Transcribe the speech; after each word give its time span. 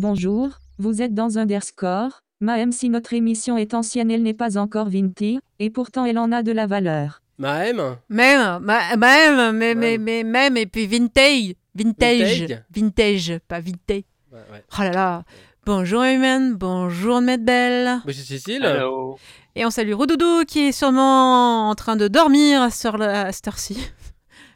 Bonjour, 0.00 0.60
vous 0.78 1.02
êtes 1.02 1.12
dans 1.12 1.38
Underscore, 1.38 2.22
même 2.40 2.72
si 2.72 2.88
notre 2.88 3.14
émission 3.14 3.56
est 3.56 3.74
ancienne 3.74 4.10
elle 4.10 4.22
n'est 4.22 4.32
pas 4.32 4.56
encore 4.56 4.88
vintage, 4.88 5.38
et 5.58 5.70
pourtant 5.70 6.04
elle 6.04 6.18
en 6.18 6.30
a 6.30 6.44
de 6.44 6.52
la 6.52 6.66
valeur. 6.66 7.20
Mahem 7.38 7.96
Même, 8.08 8.58
ma- 8.60 8.96
même, 8.96 9.56
mais, 9.56 9.74
mais, 9.74 9.98
mais 9.98 10.24
même, 10.24 10.56
et 10.56 10.66
puis 10.66 10.86
vintage, 10.86 11.54
vintage, 11.74 12.40
Vintage 12.42 12.62
vintage, 12.74 13.38
pas 13.46 13.60
vintage. 13.60 14.02
Ouais, 14.32 14.38
ouais. 14.52 14.64
Oh 14.76 14.82
là 14.82 14.90
là. 14.90 15.22
Bonjour 15.64 16.02
Human, 16.02 16.54
bonjour 16.54 17.20
Maître 17.20 17.44
Belle. 17.44 18.00
Monsieur 18.06 18.24
Cécile 18.24 18.64
Hello. 18.64 19.18
Et 19.54 19.64
on 19.66 19.70
salue 19.70 19.92
Roudoudou 19.92 20.44
qui 20.46 20.68
est 20.68 20.72
sûrement 20.72 21.68
en 21.70 21.74
train 21.74 21.94
de 21.96 22.08
dormir 22.08 22.62
à 22.62 22.70
ce- 22.70 22.88
à 22.88 23.32
cette 23.32 23.48
heure-ci. 23.48 23.78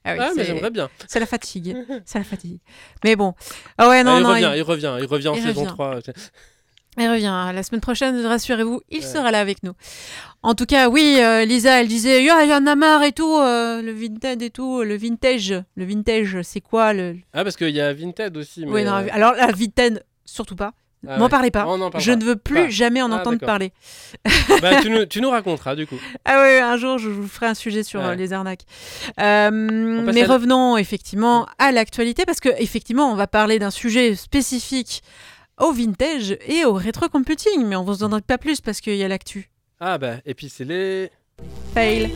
Ah 0.04 0.14
oui, 0.14 0.18
Ah, 0.20 0.30
mais 0.36 0.44
j'aimerais 0.44 0.70
bien. 0.72 0.90
c'est 1.06 1.20
la 1.20 1.26
fatigue. 1.26 1.76
c'est 2.04 2.18
la 2.18 2.24
fatigue. 2.24 2.58
Mais 3.04 3.14
bon. 3.14 3.34
Ah 3.78 3.88
ouais, 3.88 4.02
non, 4.02 4.14
Ah, 4.14 4.18
il, 4.18 4.22
non. 4.24 4.28
revient, 4.30 4.50
il- 4.54 4.58
il... 4.58 4.62
revient, 4.62 4.96
il 4.98 5.06
revient 5.06 5.28
en 5.28 5.34
il 5.36 5.42
saison 5.42 5.60
revient. 5.60 5.72
3. 5.74 5.98
Il 6.98 7.08
revient 7.08 7.50
la 7.54 7.62
semaine 7.62 7.80
prochaine, 7.80 8.24
rassurez-vous, 8.26 8.82
il 8.90 8.98
Ouais. 8.98 9.02
sera 9.06 9.30
là 9.30 9.40
avec 9.40 9.62
nous. 9.62 9.72
En 10.42 10.54
tout 10.54 10.66
cas, 10.66 10.90
oui, 10.90 11.16
euh, 11.20 11.46
Lisa, 11.46 11.80
elle 11.80 11.88
disait, 11.88 12.22
il 12.22 12.26
y 12.26 12.54
en 12.54 12.66
a 12.66 12.74
marre 12.74 13.02
et 13.02 13.12
tout, 13.12 13.38
euh, 13.38 13.80
le 13.80 13.92
vintage 13.92 14.36
et 14.42 14.50
tout, 14.50 14.82
le 14.82 14.94
vintage. 14.96 15.54
Le 15.74 15.84
vintage, 15.86 16.36
c'est 16.42 16.60
quoi 16.60 16.92
le... 16.92 17.16
Ah, 17.32 17.44
parce 17.44 17.56
qu'il 17.56 17.70
y 17.70 17.80
a 17.80 17.94
Vinted 17.94 18.36
aussi. 18.36 18.66
Mais 18.66 18.72
Oui, 18.72 18.84
non, 18.84 18.92
euh, 18.96 19.06
alors 19.10 19.32
la 19.32 19.46
vintage, 19.52 20.00
surtout 20.26 20.54
pas. 20.54 20.72
ah 21.08 21.16
M'en 21.16 21.24
ouais. 21.24 21.30
parlez 21.30 21.50
pas. 21.50 21.64
Parle 21.64 21.90
Je 21.98 22.10
pas. 22.10 22.16
ne 22.18 22.24
veux 22.24 22.36
plus 22.36 22.64
Pas. 22.64 22.68
jamais 22.68 23.00
en 23.00 23.10
Ah, 23.10 23.16
entendre 23.20 23.38
parler. 23.38 23.72
Bah, 24.60 24.82
tu, 24.82 24.90
nous, 24.90 25.06
tu 25.06 25.22
nous 25.22 25.30
raconteras 25.30 25.74
du 25.74 25.86
coup. 25.86 25.96
Ah 26.26 26.42
oui, 26.44 26.58
un 26.58 26.76
jour, 26.76 26.98
je 26.98 27.08
vous 27.08 27.26
ferai 27.26 27.46
un 27.46 27.54
sujet 27.54 27.82
sur 27.84 28.00
Ouais. 28.02 28.16
les 28.16 28.34
arnaques. 28.34 28.64
Euh, 29.18 29.50
mais 29.50 30.24
revenons 30.24 30.76
effectivement 30.76 31.46
à 31.58 31.72
l'actualité, 31.72 32.26
parce 32.26 32.40
que 32.40 32.50
effectivement, 32.58 33.10
on 33.10 33.14
va 33.14 33.26
parler 33.26 33.58
d'un 33.58 33.70
sujet 33.70 34.14
spécifique 34.14 35.02
au 35.58 35.72
vintage 35.72 36.36
et 36.46 36.64
au 36.64 36.72
rétro-computing, 36.74 37.64
mais 37.64 37.76
on 37.76 37.84
vous 37.84 38.02
en 38.02 38.08
donne 38.08 38.22
pas 38.22 38.38
plus 38.38 38.60
parce 38.60 38.80
qu'il 38.80 38.96
y 38.96 39.02
a 39.02 39.08
l'actu. 39.08 39.50
Ah, 39.80 39.98
bah, 39.98 40.16
et 40.24 40.34
puis 40.34 40.48
c'est 40.48 40.64
les. 40.64 41.10
Fail. 41.74 42.10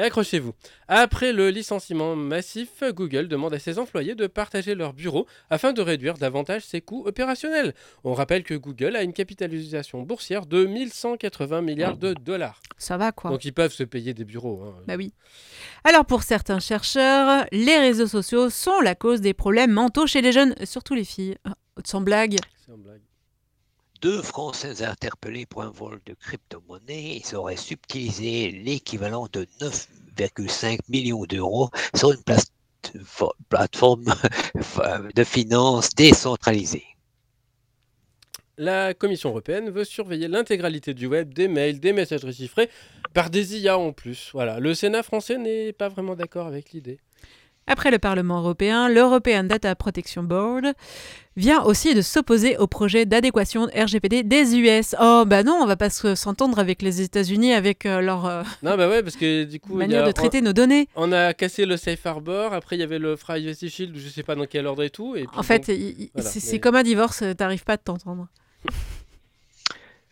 Et 0.00 0.02
accrochez-vous. 0.04 0.54
Après 0.88 1.34
le 1.34 1.50
licenciement 1.50 2.16
massif, 2.16 2.82
Google 2.82 3.28
demande 3.28 3.52
à 3.52 3.58
ses 3.58 3.78
employés 3.78 4.14
de 4.14 4.26
partager 4.26 4.74
leur 4.74 4.94
bureau 4.94 5.26
afin 5.50 5.74
de 5.74 5.82
réduire 5.82 6.14
davantage 6.14 6.62
ses 6.64 6.80
coûts 6.80 7.02
opérationnels. 7.06 7.74
On 8.02 8.14
rappelle 8.14 8.42
que 8.42 8.54
Google 8.54 8.96
a 8.96 9.02
une 9.02 9.12
capitalisation 9.12 10.00
boursière 10.00 10.46
de 10.46 10.64
1180 10.64 11.60
milliards 11.60 11.98
de 11.98 12.14
dollars. 12.14 12.62
Ça 12.78 12.96
va 12.96 13.12
quoi 13.12 13.30
Donc 13.30 13.44
ils 13.44 13.52
peuvent 13.52 13.74
se 13.74 13.82
payer 13.84 14.14
des 14.14 14.24
bureaux. 14.24 14.62
hein. 14.64 14.74
Bah 14.86 14.94
oui. 14.96 15.12
Alors 15.84 16.06
pour 16.06 16.22
certains 16.22 16.60
chercheurs, 16.60 17.44
les 17.52 17.76
réseaux 17.76 18.06
sociaux 18.06 18.48
sont 18.48 18.80
la 18.80 18.94
cause 18.94 19.20
des 19.20 19.34
problèmes 19.34 19.72
mentaux 19.72 20.06
chez 20.06 20.22
les 20.22 20.32
jeunes, 20.32 20.54
surtout 20.64 20.94
les 20.94 21.04
filles. 21.04 21.36
Ah, 21.44 21.52
Sans 21.84 22.00
blague. 22.00 22.38
Deux 24.00 24.22
Français 24.22 24.82
interpellés 24.82 25.44
pour 25.44 25.62
un 25.62 25.70
vol 25.70 26.00
de 26.06 26.14
crypto-monnaie. 26.14 27.20
Ils 27.22 27.36
auraient 27.36 27.56
subtilisé 27.56 28.50
l'équivalent 28.50 29.28
de 29.30 29.46
9,5 29.60 30.78
millions 30.88 31.26
d'euros 31.26 31.68
sur 31.94 32.12
une 32.12 32.22
plateforme 33.50 34.04
de 35.14 35.24
finances 35.24 35.90
décentralisée. 35.94 36.86
La 38.56 38.94
Commission 38.94 39.30
européenne 39.30 39.68
veut 39.68 39.84
surveiller 39.84 40.28
l'intégralité 40.28 40.94
du 40.94 41.06
web, 41.06 41.34
des 41.34 41.48
mails, 41.48 41.78
des 41.78 41.92
messageries 41.92 42.32
chiffrées, 42.32 42.70
par 43.12 43.28
des 43.28 43.58
IA 43.58 43.76
en 43.76 43.92
plus. 43.92 44.30
Voilà, 44.32 44.60
le 44.60 44.72
Sénat 44.72 45.02
français 45.02 45.36
n'est 45.36 45.74
pas 45.74 45.88
vraiment 45.88 46.16
d'accord 46.16 46.46
avec 46.46 46.72
l'idée. 46.72 47.00
Après 47.66 47.90
le 47.92 47.98
Parlement 48.00 48.38
européen, 48.40 48.88
l'European 48.88 49.44
Data 49.44 49.74
Protection 49.76 50.24
Board 50.24 50.64
vient 51.36 51.62
aussi 51.62 51.94
de 51.94 52.02
s'opposer 52.02 52.56
au 52.56 52.66
projet 52.66 53.06
d'adéquation 53.06 53.68
RGPD 53.74 54.24
des 54.24 54.56
US. 54.58 54.96
Oh 55.00 55.22
bah 55.24 55.44
non, 55.44 55.58
on 55.62 55.66
va 55.66 55.76
pas 55.76 55.88
se- 55.88 56.16
s'entendre 56.16 56.58
avec 56.58 56.82
les 56.82 57.00
États-Unis 57.00 57.52
avec 57.52 57.86
euh, 57.86 58.00
leur 58.00 58.26
euh, 58.26 58.42
Non, 58.64 58.76
bah 58.76 58.88
ouais, 58.88 59.02
parce 59.04 59.14
que 59.14 59.44
du 59.44 59.60
coup, 59.60 59.74
y 59.74 59.76
manière 59.76 60.02
a- 60.02 60.06
de 60.08 60.12
traiter 60.12 60.40
nos 60.42 60.52
données. 60.52 60.88
on, 60.96 61.10
on 61.10 61.12
a 61.12 61.32
cassé 61.32 61.64
le 61.64 61.76
Safe 61.76 62.04
Harbor, 62.04 62.52
après 62.52 62.76
il 62.76 62.80
y 62.80 62.82
avait 62.82 62.98
le 62.98 63.16
Privacy 63.16 63.70
Shield, 63.70 63.96
je 63.96 64.08
sais 64.08 64.24
pas 64.24 64.34
dans 64.34 64.46
quel 64.46 64.66
ordre 64.66 64.82
et 64.82 64.90
tout. 64.90 65.14
Et 65.14 65.20
puis 65.20 65.28
En 65.38 65.42
fait, 65.44 65.66
voilà, 66.14 66.28
c'est 66.30 66.52
mais- 66.54 66.60
comme 66.60 66.74
un 66.74 66.82
divorce, 66.82 67.22
t'arrives 67.38 67.64
pas 67.64 67.74
à 67.74 67.78
t'entendre. 67.78 68.26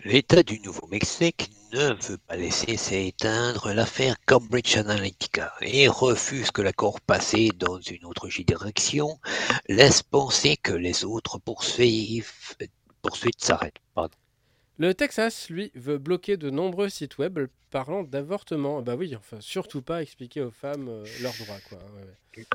L'État 0.05 0.45
du 0.45 0.61
Nouveau-Mexique 0.61 1.51
ne 1.73 1.93
veut 2.09 2.19
pas 2.19 2.37
laisser 2.37 2.77
s'éteindre 2.77 3.73
l'affaire 3.73 4.15
Cambridge 4.27 4.77
Analytica 4.77 5.53
et 5.61 5.89
refuse 5.89 6.53
que 6.53 6.63
l'accord 6.63 7.01
passé 7.01 7.51
dans 7.57 7.81
une 7.81 8.05
autre 8.05 8.29
direction 8.29 9.19
laisse 9.69 10.05
penser 10.05 10.57
que 10.57 10.73
les 10.73 11.05
autres 11.05 11.39
poursuites, 11.41 12.25
poursuites 13.03 13.41
s'arrêtent. 13.43 13.81
Le 14.79 14.95
Texas, 14.95 15.51
lui, 15.51 15.73
veut 15.75 15.99
bloquer 15.99 16.37
de 16.37 16.49
nombreux 16.49 16.89
sites 16.89 17.19
web 17.19 17.49
parlant 17.73 18.05
d'avortement. 18.05 18.83
Bah 18.83 18.95
oui, 18.95 19.17
enfin, 19.17 19.39
surtout 19.41 19.83
pas 19.83 20.01
expliquer 20.01 20.43
aux 20.43 20.53
femmes 20.53 20.89
euh, 20.89 21.05
leurs 21.21 21.35
droits, 21.35 21.59
quoi. 21.69 21.79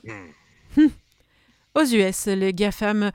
Ouais. 0.06 0.90
Aux 1.76 1.84
US, 1.86 2.28
les 2.28 2.54
GAFAM 2.54 3.12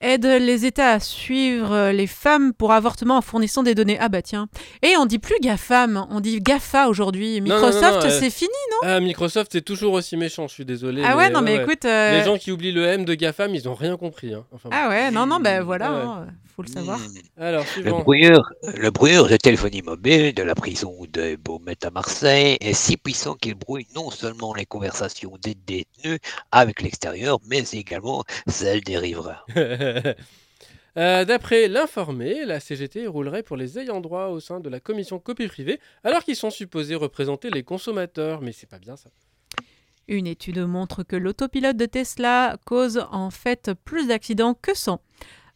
aident 0.00 0.24
les 0.40 0.64
États 0.64 0.92
à 0.92 1.00
suivre 1.00 1.72
euh, 1.72 1.92
les 1.92 2.06
femmes 2.06 2.52
pour 2.54 2.72
avortement 2.72 3.18
en 3.18 3.20
fournissant 3.20 3.62
des 3.62 3.74
données. 3.74 3.98
Ah 4.00 4.08
bah 4.08 4.22
tiens. 4.22 4.48
Et 4.82 4.96
on 4.96 5.04
dit 5.06 5.18
plus 5.18 5.34
GAFAM, 5.42 6.06
on 6.08 6.20
dit 6.20 6.40
GAFA 6.40 6.88
aujourd'hui. 6.88 7.40
Non, 7.42 7.48
non, 7.48 7.60
non, 7.60 7.66
Microsoft, 7.66 8.04
non, 8.04 8.10
euh, 8.10 8.18
c'est 8.20 8.30
fini. 8.30 8.50
Ah, 8.82 9.00
Microsoft, 9.00 9.50
c'est 9.52 9.60
toujours 9.60 9.92
aussi 9.94 10.16
méchant, 10.16 10.46
je 10.48 10.54
suis 10.54 10.64
désolé. 10.64 11.02
Ah 11.04 11.16
ouais, 11.16 11.28
non 11.30 11.42
mais 11.42 11.56
ouais. 11.58 11.64
écoute. 11.64 11.84
euh, 11.84 12.18
Les 12.18 12.24
gens 12.24 12.38
qui 12.38 12.50
oublient 12.52 12.72
le 12.72 12.84
M 12.86 13.04
de 13.04 13.14
GAFAM, 13.14 13.54
ils 13.54 13.68
ont 13.68 13.74
rien 13.74 13.96
compris. 13.96 14.32
hein. 14.32 14.44
Enfin. 14.52 14.70
Ah 14.72 14.88
ouais, 14.88 15.10
non, 15.10 15.26
non, 15.26 15.40
ben 15.40 15.62
voilà, 15.62 15.90
Ouais. 15.92 15.98
hein, 16.02 16.26
faut 16.58 16.62
le 16.62 16.72
savoir. 16.72 16.98
Hmm. 16.98 17.40
Alors, 17.40 17.64
Le 17.76 17.92
brouilleur, 17.92 18.52
le 18.76 18.90
brouilleur 18.90 19.28
de 19.28 19.36
téléphonie 19.36 19.82
mobile 19.82 20.34
de 20.34 20.42
la 20.42 20.56
prison 20.56 20.92
de 21.12 21.36
Beaumet 21.36 21.84
à 21.84 21.90
Marseille 21.90 22.56
est 22.60 22.72
si 22.72 22.96
puissant 22.96 23.34
qu'il 23.36 23.54
brouille 23.54 23.86
non 23.94 24.10
seulement 24.10 24.52
les 24.54 24.66
conversations 24.66 25.38
des 25.40 25.54
détenus 25.54 26.18
avec 26.50 26.82
l'extérieur, 26.82 27.38
mais 27.48 27.62
également 27.72 28.24
celles 28.48 28.80
des 28.82 28.98
riverains. 28.98 29.42
Euh, 30.96 31.24
D'après 31.24 31.68
l'informé, 31.68 32.44
la 32.44 32.58
CGT 32.58 33.06
roulerait 33.06 33.44
pour 33.44 33.56
les 33.56 33.78
ayants 33.78 34.00
droit 34.00 34.28
au 34.28 34.40
sein 34.40 34.58
de 34.58 34.68
la 34.68 34.80
commission 34.80 35.20
copie 35.20 35.46
privée, 35.46 35.78
alors 36.02 36.24
qu'ils 36.24 36.34
sont 36.34 36.50
supposés 36.50 36.96
représenter 36.96 37.50
les 37.50 37.62
consommateurs. 37.62 38.40
Mais 38.40 38.50
c'est 38.50 38.66
pas 38.66 38.80
bien 38.80 38.96
ça. 38.96 39.10
Une 40.08 40.26
étude 40.26 40.58
montre 40.58 41.04
que 41.04 41.14
l'autopilote 41.14 41.76
de 41.76 41.86
Tesla 41.86 42.56
cause 42.64 43.06
en 43.12 43.30
fait 43.30 43.70
plus 43.84 44.08
d'accidents 44.08 44.54
que 44.54 44.74
100, 44.74 45.00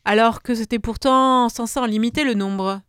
alors 0.04 0.42
que 0.42 0.54
c'était 0.54 0.78
pourtant 0.78 1.48
censé 1.48 1.78
en 1.80 1.86
limiter 1.86 2.24
le 2.24 2.34
nombre. 2.34 2.80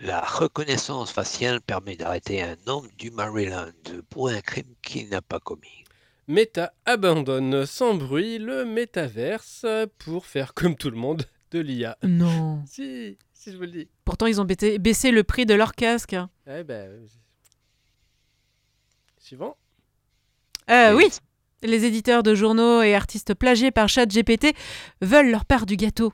La 0.00 0.20
reconnaissance 0.20 1.10
faciale 1.10 1.60
permet 1.60 1.96
d'arrêter 1.96 2.42
un 2.42 2.56
homme 2.66 2.88
du 2.98 3.10
Maryland 3.10 3.72
pour 4.10 4.28
un 4.28 4.40
crime 4.40 4.74
qu'il 4.82 5.08
n'a 5.08 5.22
pas 5.22 5.40
commis. 5.40 5.84
Meta 6.28 6.74
abandonne 6.84 7.64
sans 7.66 7.94
bruit 7.94 8.38
le 8.38 8.64
métaverse 8.64 9.64
pour 9.98 10.26
faire 10.26 10.54
comme 10.54 10.76
tout 10.76 10.90
le 10.90 10.96
monde 10.96 11.22
de 11.52 11.60
l'IA. 11.60 11.96
Non. 12.02 12.62
Si, 12.66 13.16
si 13.32 13.52
je 13.52 13.56
vous 13.56 13.62
le 13.62 13.70
dis. 13.70 13.88
Pourtant, 14.04 14.26
ils 14.26 14.40
ont 14.40 14.44
baissé, 14.44 14.78
baissé 14.78 15.12
le 15.12 15.24
prix 15.24 15.46
de 15.46 15.54
leur 15.54 15.72
casque. 15.72 16.16
Eh 16.46 16.64
ben, 16.64 16.90
euh, 16.90 17.06
Suivant. 19.18 19.56
Euh, 20.68 20.94
oui, 20.94 21.08
les 21.62 21.84
éditeurs 21.84 22.22
de 22.22 22.34
journaux 22.34 22.82
et 22.82 22.94
artistes 22.94 23.34
plagiés 23.34 23.70
par 23.70 23.88
ChatGPT 23.88 24.54
veulent 25.00 25.30
leur 25.30 25.44
part 25.44 25.66
du 25.66 25.76
gâteau. 25.76 26.12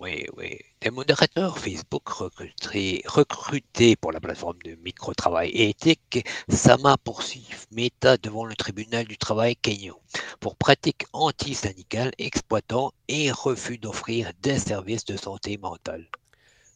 Oui, 0.00 0.26
oui. 0.36 0.58
Des 0.80 0.90
modérateurs 0.90 1.58
Facebook 1.58 2.08
recrutés, 2.08 3.02
recrutés 3.04 3.96
pour 3.96 4.12
la 4.12 4.20
plateforme 4.20 4.58
de 4.64 4.76
micro-travail 4.76 5.50
et 5.50 5.70
éthique 5.70 6.24
Sama 6.48 6.96
poursuit 6.98 7.48
Meta 7.72 8.16
devant 8.16 8.44
le 8.44 8.54
tribunal 8.54 9.06
du 9.06 9.18
travail 9.18 9.56
kényan 9.56 10.00
pour 10.38 10.54
pratiques 10.54 11.04
antisyndicales 11.12 12.12
exploitant 12.18 12.92
et 13.08 13.32
refus 13.32 13.78
d'offrir 13.78 14.30
des 14.40 14.60
services 14.60 15.04
de 15.04 15.16
santé 15.16 15.58
mentale. 15.58 16.08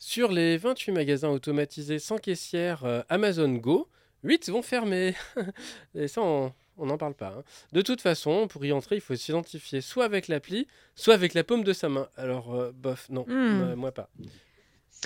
Sur 0.00 0.32
les 0.32 0.56
28 0.56 0.90
magasins 0.90 1.30
automatisés 1.30 2.00
sans 2.00 2.18
caissière 2.18 2.84
euh, 2.84 3.02
Amazon 3.08 3.52
Go, 3.52 3.88
8 4.24 4.50
vont 4.50 4.62
fermer. 4.62 5.14
Et 5.94 6.08
ça, 6.08 6.22
on 6.22 6.52
n'en 6.78 6.98
parle 6.98 7.14
pas. 7.14 7.34
hein. 7.38 7.42
De 7.72 7.82
toute 7.82 8.00
façon, 8.00 8.48
pour 8.48 8.64
y 8.64 8.72
entrer, 8.72 8.96
il 8.96 9.00
faut 9.00 9.14
s'identifier 9.14 9.80
soit 9.80 10.04
avec 10.04 10.28
l'appli, 10.28 10.66
soit 10.94 11.14
avec 11.14 11.34
la 11.34 11.44
paume 11.44 11.64
de 11.64 11.72
sa 11.72 11.88
main. 11.88 12.08
Alors, 12.16 12.54
euh, 12.54 12.72
bof, 12.74 13.08
non, 13.10 13.24
Hmm. 13.28 13.74
moi- 13.74 13.92
pas. 13.92 14.08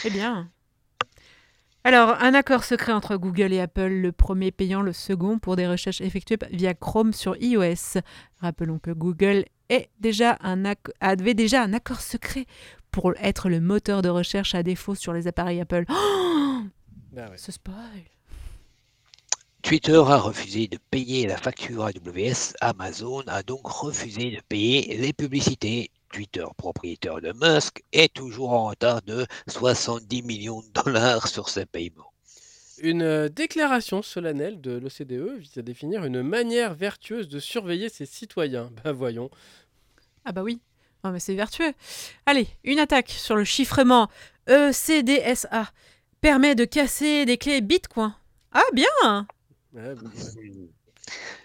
Eh 0.04 0.10
bien. 0.10 0.50
Alors, 1.84 2.16
un 2.20 2.34
accord 2.34 2.64
secret 2.64 2.92
entre 2.92 3.16
Google 3.16 3.52
et 3.52 3.60
Apple, 3.60 3.86
le 3.88 4.10
premier 4.10 4.50
payant 4.50 4.82
le 4.82 4.92
second 4.92 5.38
pour 5.38 5.54
des 5.54 5.68
recherches 5.68 6.00
effectuées 6.00 6.38
via 6.50 6.74
Chrome 6.74 7.12
sur 7.12 7.36
iOS. 7.40 8.00
Rappelons 8.40 8.78
que 8.80 8.90
Google 8.90 9.44
est 9.68 9.88
déjà 10.00 10.36
un 10.40 10.64
avait 11.00 11.34
déjà 11.34 11.62
un 11.62 11.72
accord 11.72 12.00
secret 12.00 12.46
pour 12.90 13.12
être 13.18 13.48
le 13.48 13.60
moteur 13.60 14.02
de 14.02 14.08
recherche 14.08 14.54
à 14.54 14.62
défaut 14.64 14.94
sur 14.96 15.12
les 15.12 15.28
appareils 15.28 15.60
Apple. 15.60 15.84
Oh 15.88 16.62
Bah 17.12 17.28
ouais. 17.30 17.36
Ce 17.38 17.52
spoil. 17.52 17.76
Twitter 19.66 19.96
a 19.96 20.18
refusé 20.18 20.68
de 20.68 20.78
payer 20.92 21.26
la 21.26 21.36
facture 21.36 21.86
AWS. 21.86 22.54
Amazon 22.60 23.24
a 23.26 23.42
donc 23.42 23.66
refusé 23.66 24.30
de 24.30 24.40
payer 24.48 24.96
les 24.96 25.12
publicités. 25.12 25.90
Twitter, 26.12 26.44
propriétaire 26.56 27.20
de 27.20 27.32
Musk, 27.32 27.82
est 27.92 28.14
toujours 28.14 28.52
en 28.52 28.68
retard 28.68 29.02
de 29.02 29.26
70 29.48 30.22
millions 30.22 30.60
de 30.60 30.82
dollars 30.84 31.26
sur 31.26 31.48
ses 31.48 31.66
paiements. 31.66 32.12
Une 32.78 33.02
euh, 33.02 33.28
déclaration 33.28 34.02
solennelle 34.02 34.60
de 34.60 34.78
l'OCDE 34.78 35.40
vise 35.40 35.58
à 35.58 35.62
définir 35.62 36.04
une 36.04 36.22
manière 36.22 36.74
vertueuse 36.74 37.26
de 37.26 37.40
surveiller 37.40 37.88
ses 37.88 38.06
citoyens. 38.06 38.70
Ben 38.84 38.92
voyons. 38.92 39.30
Ah 40.24 40.30
bah 40.30 40.44
oui. 40.44 40.60
Non 41.02 41.10
mais 41.10 41.18
c'est 41.18 41.34
vertueux. 41.34 41.72
Allez, 42.24 42.46
une 42.62 42.78
attaque 42.78 43.10
sur 43.10 43.34
le 43.34 43.42
chiffrement 43.42 44.08
ECDSA 44.48 45.72
permet 46.20 46.54
de 46.54 46.64
casser 46.64 47.24
des 47.24 47.36
clés 47.36 47.62
Bitcoin. 47.62 48.14
Ah 48.52 48.62
bien. 48.72 49.26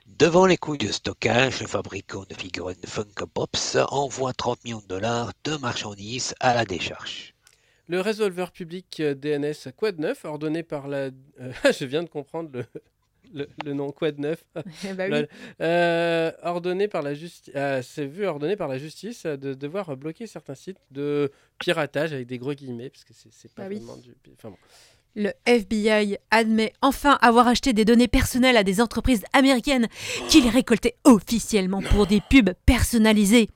Devant 0.08 0.46
les 0.46 0.58
couilles 0.58 0.78
de 0.78 0.92
stockage, 0.92 1.62
le 1.62 1.68
fabricant 1.68 2.24
de 2.30 2.34
figurines 2.34 2.78
Funko 2.86 3.28
Pops 3.28 3.78
envoie 3.90 4.34
30 4.34 4.64
millions 4.64 4.80
de 4.80 4.88
dollars 4.88 5.32
de 5.44 5.58
marchandises 5.58 6.34
à 6.40 6.54
la 6.54 6.66
décharge. 6.66 7.34
Le 7.88 8.00
résolveur 8.00 8.52
public 8.52 9.00
euh, 9.02 9.14
DNS 9.16 9.72
Quad 9.76 10.00
9, 10.00 10.26
ordonné 10.26 10.64
par 10.64 10.88
la... 10.88 11.10
euh, 11.40 11.52
je 11.78 11.86
viens 11.86 12.04
de 12.04 12.10
comprendre 12.10 12.50
le, 12.54 12.66
le, 13.34 13.50
le 13.66 13.74
nom 13.74 13.92
Quad 13.92 14.18
9. 14.18 14.42
Eh 14.88 14.94
bah 14.94 15.08
Lol. 15.10 15.28
Euh, 15.62 16.32
ordonné 16.44 16.88
par 16.88 17.02
la 17.02 17.14
justice, 17.14 17.54
c'est 17.82 18.06
vu 18.06 18.26
ordonné 18.26 18.56
par 18.56 18.68
la 18.70 18.78
justice 18.78 19.26
de 19.26 19.54
devoir 19.54 19.98
bloquer 19.98 20.26
certains 20.28 20.56
sites 20.56 20.80
de 20.92 21.32
piratage 21.60 22.14
avec 22.14 22.28
des 22.28 22.38
gros 22.38 22.54
guillemets 22.54 22.90
parce 22.90 23.04
que 23.04 23.14
c'est 23.14 23.54
pas 23.54 23.64
Ah 23.66 23.68
oui. 23.68 23.76
vraiment 23.78 23.98
du. 23.98 24.16
Enfin 24.34 24.52
bon. 24.52 24.58
Le 25.16 25.34
FBI 25.46 26.18
admet 26.30 26.72
enfin 26.82 27.18
avoir 27.22 27.48
acheté 27.48 27.74
des 27.74 27.84
données 27.84 28.08
personnelles 28.08 28.56
à 28.56 28.64
des 28.64 28.80
entreprises 28.80 29.24
américaines 29.34 29.90
qui 30.30 30.40
les 30.42 30.50
récoltaient 30.50 30.96
officiellement 31.04 31.82
pour 31.82 32.08
des 32.08 32.22
pubs 32.22 32.54
personnalisées. 32.66 33.50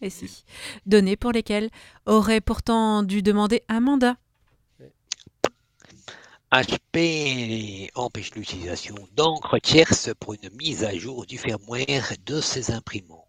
Et 0.00 0.10
si, 0.10 0.44
données 0.86 1.16
pour 1.16 1.32
lesquelles 1.32 1.70
aurait 2.06 2.40
pourtant 2.40 3.02
dû 3.02 3.22
demander 3.22 3.62
un 3.68 3.80
mandat. 3.80 4.16
HP 6.52 7.90
empêche 7.94 8.34
l'utilisation 8.34 8.94
d'encre 9.16 9.58
tierce 9.58 10.10
pour 10.20 10.34
une 10.34 10.50
mise 10.58 10.84
à 10.84 10.94
jour 10.94 11.26
du 11.26 11.38
firmware 11.38 12.12
de 12.26 12.40
ses 12.40 12.70
imprimantes. 12.70 13.26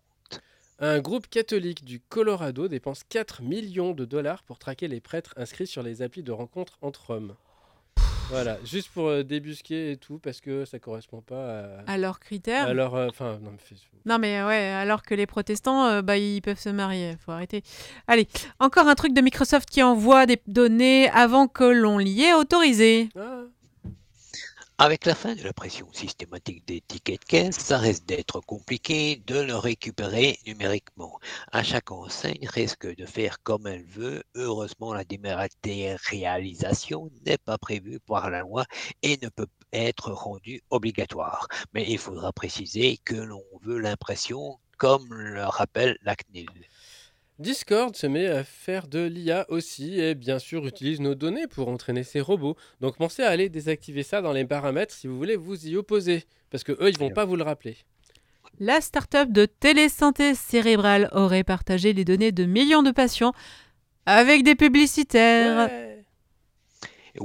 Un 0.78 1.00
groupe 1.00 1.28
catholique 1.28 1.86
du 1.86 2.02
Colorado 2.02 2.68
dépense 2.68 3.04
4 3.08 3.42
millions 3.42 3.94
de 3.94 4.06
dollars 4.06 4.44
pour 4.44 4.60
traquer 4.60 4.88
les 4.88 5.00
prêtres 5.00 5.34
inscrits 5.38 5.68
sur 5.68 5.82
les 5.82 6.02
applis 6.02 6.24
de 6.24 6.32
rencontres 6.32 6.78
entre 6.82 7.12
hommes. 7.12 7.36
Voilà, 8.30 8.58
juste 8.64 8.90
pour 8.90 9.08
euh, 9.10 9.24
débusquer 9.24 9.92
et 9.92 9.98
tout, 9.98 10.18
parce 10.18 10.42
que 10.42 10.66
ça 10.66 10.80
correspond 10.80 11.22
pas 11.22 11.82
à. 11.88 11.94
À 11.94 11.98
leurs 11.98 12.20
critères. 12.20 12.68
Alors, 12.68 12.96
euh, 12.96 13.08
enfin, 13.10 13.38
non, 13.42 13.52
mais 13.52 13.78
Non 14.06 14.18
mais 14.18 14.44
ouais, 14.44 14.70
alors 14.70 15.04
que 15.04 15.14
les 15.14 15.26
protestants, 15.26 15.86
euh, 15.86 16.02
bah, 16.02 16.18
ils 16.18 16.42
peuvent 16.42 16.60
se 16.60 16.70
marier, 16.70 17.16
faut 17.24 17.32
arrêter. 17.32 17.64
Allez, 18.08 18.28
encore 18.60 18.88
un 18.88 18.96
truc 18.96 19.14
de 19.14 19.22
Microsoft 19.22 19.70
qui 19.70 19.84
envoie 19.84 20.26
des 20.26 20.42
données 20.48 21.10
avant 21.10 21.48
que 21.48 21.64
l'on 21.64 21.98
l'y 21.98 22.24
ait 22.24 22.34
autorisé. 22.34 23.10
Ah, 23.18 23.44
Avec 24.80 25.06
la 25.06 25.14
fin 25.14 25.36
de 25.36 25.44
la 25.44 25.54
pression 25.54 25.88
systématique 25.94 26.68
des 26.68 26.82
tickets 26.82 27.22
de 27.22 27.26
caisse, 27.26 27.58
ça 27.58 27.78
reste 27.78 28.08
d'être 28.08 28.42
compliqué 28.42 29.18
de 29.28 29.40
le 29.40 29.56
récupérer 29.56 30.40
numériquement. 30.48 31.20
À 31.52 31.62
chaque 31.64 31.92
enseigne 31.92 32.48
risque 32.48 32.88
de 32.88 33.06
faire 33.06 33.44
comme 33.44 33.68
elle 33.68 33.86
veut. 33.86 34.24
Heureusement, 34.34 34.92
la 34.94 35.04
dématérialisation 35.04 37.12
n'est 37.24 37.38
pas 37.38 37.60
prévue 37.60 38.00
par 38.00 38.32
la 38.32 38.40
loi 38.40 38.66
et 39.04 39.20
ne 39.22 39.30
peut 39.30 39.46
être 39.74 40.12
rendue 40.12 40.64
obligatoire. 40.72 41.48
Mais 41.74 41.86
il 41.88 42.00
faudra 42.00 42.34
préciser 42.34 42.98
que 43.06 43.16
l'on 43.16 43.44
veut 43.62 43.78
l'impression 43.78 44.58
comme 44.78 45.06
le 45.14 45.46
rappelle 45.46 46.00
la 46.02 46.16
CNIL. 46.16 46.50
Discord 47.40 47.96
se 47.96 48.06
met 48.06 48.28
à 48.28 48.44
faire 48.44 48.88
de 48.88 49.00
l'IA 49.00 49.46
aussi 49.50 50.00
et 50.00 50.14
bien 50.14 50.38
sûr 50.38 50.68
utilise 50.68 51.00
nos 51.00 51.16
données 51.16 51.48
pour 51.48 51.68
entraîner 51.68 52.04
ses 52.04 52.22
robots. 52.22 52.56
Donc 52.80 52.98
pensez 52.98 53.24
à 53.24 53.30
aller 53.30 53.50
désactiver 53.50 54.04
ça 54.04 54.22
dans 54.22 54.34
les 54.34 54.46
paramètres 54.46 54.94
si 54.94 55.08
vous 55.08 55.18
voulez 55.18 55.36
vous 55.36 55.68
y 55.68 55.76
opposer. 55.76 56.26
Parce 56.52 56.64
que 56.64 56.74
eux, 56.74 56.90
ils 56.90 56.98
vont 57.00 57.10
pas 57.10 57.26
vous 57.26 57.36
le 57.36 57.44
rappeler. 57.44 57.78
La 58.60 58.82
start-up 58.82 59.32
de 59.32 59.48
télésanté 59.48 60.36
cérébrale 60.36 61.10
aurait 61.12 61.44
partagé 61.44 61.92
les 61.92 62.06
données 62.06 62.32
de 62.32 62.46
millions 62.46 62.84
de 62.84 62.92
patients 62.92 63.34
avec 64.06 64.44
des 64.44 64.54
publicitaires. 64.54 65.70
Ouais. 65.70 66.06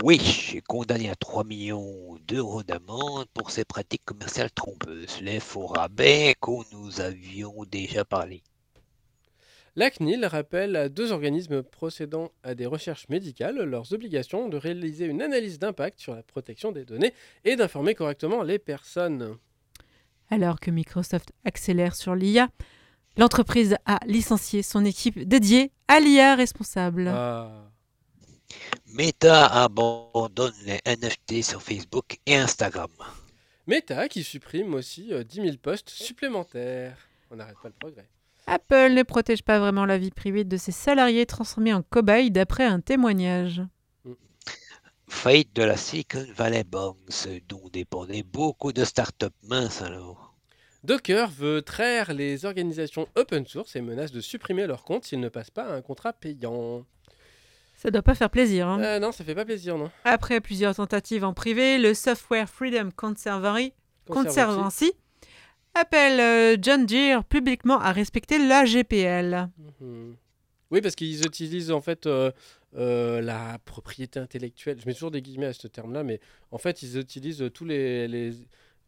Wish 0.03 0.55
est 0.55 0.63
condamné 0.63 1.11
à 1.11 1.17
3 1.17 1.45
millions 1.45 2.19
d'euros 2.27 2.63
d'amende 2.63 3.27
pour 3.35 3.51
ses 3.51 3.65
pratiques 3.65 4.05
commerciales 4.07 4.51
trompeuses, 4.51 5.21
les 5.21 5.41
faux 5.41 5.67
rabais 5.67 6.35
qu'on 6.41 6.63
nous 6.73 7.01
avions 7.01 7.65
déjà 7.71 8.05
parlé. 8.05 8.43
La 9.79 9.91
CNIL 9.91 10.27
rappelle 10.27 10.75
à 10.75 10.89
deux 10.89 11.13
organismes 11.13 11.63
procédant 11.63 12.33
à 12.43 12.57
des 12.57 12.67
recherches 12.67 13.09
médicales 13.09 13.63
leurs 13.63 13.93
obligations 13.93 14.49
de 14.49 14.57
réaliser 14.57 15.05
une 15.05 15.23
analyse 15.23 15.61
d'impact 15.61 16.01
sur 16.01 16.17
la 16.17 16.25
protection 16.25 16.73
des 16.73 16.85
données 16.85 17.15
et 17.45 17.55
d'informer 17.55 17.95
correctement 17.95 18.43
les 18.43 18.59
personnes. 18.59 19.37
Alors 20.31 20.59
que 20.59 20.73
Microsoft 20.73 21.31
accélère 21.45 21.95
sur 21.95 22.17
l'IA, 22.17 22.49
l'entreprise 23.17 23.77
a 23.87 24.01
licencié 24.05 24.65
son 24.65 24.85
équipe 24.85 25.21
dédiée 25.21 25.71
à 25.87 26.01
l'IA 26.01 26.35
responsable. 26.35 27.07
Ah. 27.07 27.71
Meta 28.87 29.47
abandonne 29.47 30.55
les 30.67 30.81
NFT 30.87 31.45
sur 31.45 31.63
Facebook 31.63 32.19
et 32.27 32.35
Instagram. 32.35 32.91
Meta 33.69 34.09
qui 34.09 34.25
supprime 34.25 34.75
aussi 34.75 35.13
euh, 35.13 35.23
10 35.23 35.37
000 35.37 35.57
postes 35.59 35.91
supplémentaires. 35.91 36.99
On 37.31 37.37
n'arrête 37.37 37.59
pas 37.63 37.69
le 37.69 37.75
progrès. 37.79 38.09
Apple 38.49 38.93
ne 38.95 39.03
protège 39.03 39.43
pas 39.43 39.59
vraiment 39.59 39.85
la 39.85 39.99
vie 39.99 40.11
privée 40.11 40.45
de 40.45 40.57
ses 40.57 40.73
salariés 40.73 41.27
transformés 41.27 41.75
en 41.75 41.83
cobayes 41.83 42.31
d'après 42.31 42.65
un 42.65 42.81
témoignage. 42.81 43.63
Faillite 45.07 45.55
de 45.55 45.63
la 45.63 45.77
Silicon 45.77 46.27
Valley 46.35 46.65
Banks, 46.65 47.29
dont 47.49 47.69
dépendaient 47.73 48.23
beaucoup 48.23 48.73
de 48.73 48.85
startups 48.85 49.27
minces 49.43 49.83
alors. 49.83 50.35
Docker 50.85 51.31
veut 51.31 51.63
traire 51.63 52.13
les 52.15 52.45
organisations 52.45 53.09
open 53.17 53.47
source 53.47 53.75
et 53.77 53.81
menace 53.81 54.13
de 54.13 54.21
supprimer 54.21 54.67
leur 54.67 54.85
compte 54.85 55.05
s'ils 55.05 55.21
ne 55.21 55.29
passent 55.29 55.51
pas 55.51 55.65
à 55.65 55.75
un 55.75 55.83
contrat 55.83 56.13
payant. 56.13 56.85
Ça 57.75 57.91
doit 57.91 58.03
pas 58.03 58.15
faire 58.15 58.31
plaisir. 58.31 58.69
hein. 58.69 58.81
Euh, 58.83 58.99
non, 58.99 59.13
ça 59.13 59.25
fait 59.25 59.35
pas 59.35 59.45
plaisir, 59.45 59.77
non. 59.79 59.91
Après 60.05 60.41
plusieurs 60.41 60.75
tentatives 60.75 61.25
en 61.25 61.33
privé, 61.33 61.79
le 61.79 61.95
Software 61.95 62.49
Freedom 62.49 62.91
Conservancy, 62.95 63.73
Conservancy 64.09 64.93
appelle 65.81 66.21
euh, 66.21 66.57
John 66.61 66.87
Deere 66.87 67.25
publiquement 67.25 67.79
à 67.81 67.93
respecter 67.93 68.39
la 68.39 68.65
GPL. 68.65 69.49
Mhm. 69.81 70.17
Oui, 70.71 70.81
parce 70.83 70.95
qu'ils 70.95 71.25
utilisent 71.25 71.71
en 71.71 71.81
fait 71.81 72.07
euh, 72.07 72.31
euh, 72.77 73.23
la 73.23 73.59
propriété 73.65 74.21
intellectuelle. 74.21 74.79
Je 74.81 74.87
mets 74.87 74.93
toujours 74.93 75.11
des 75.11 75.23
guillemets 75.23 75.47
à 75.47 75.53
ce 75.55 75.67
terme-là, 75.67 76.03
mais 76.05 76.21
en 76.51 76.59
fait, 76.59 76.83
ils 76.83 76.99
utilisent 76.99 77.45
tous 77.55 77.65
les, 77.65 78.07
les, 78.07 78.33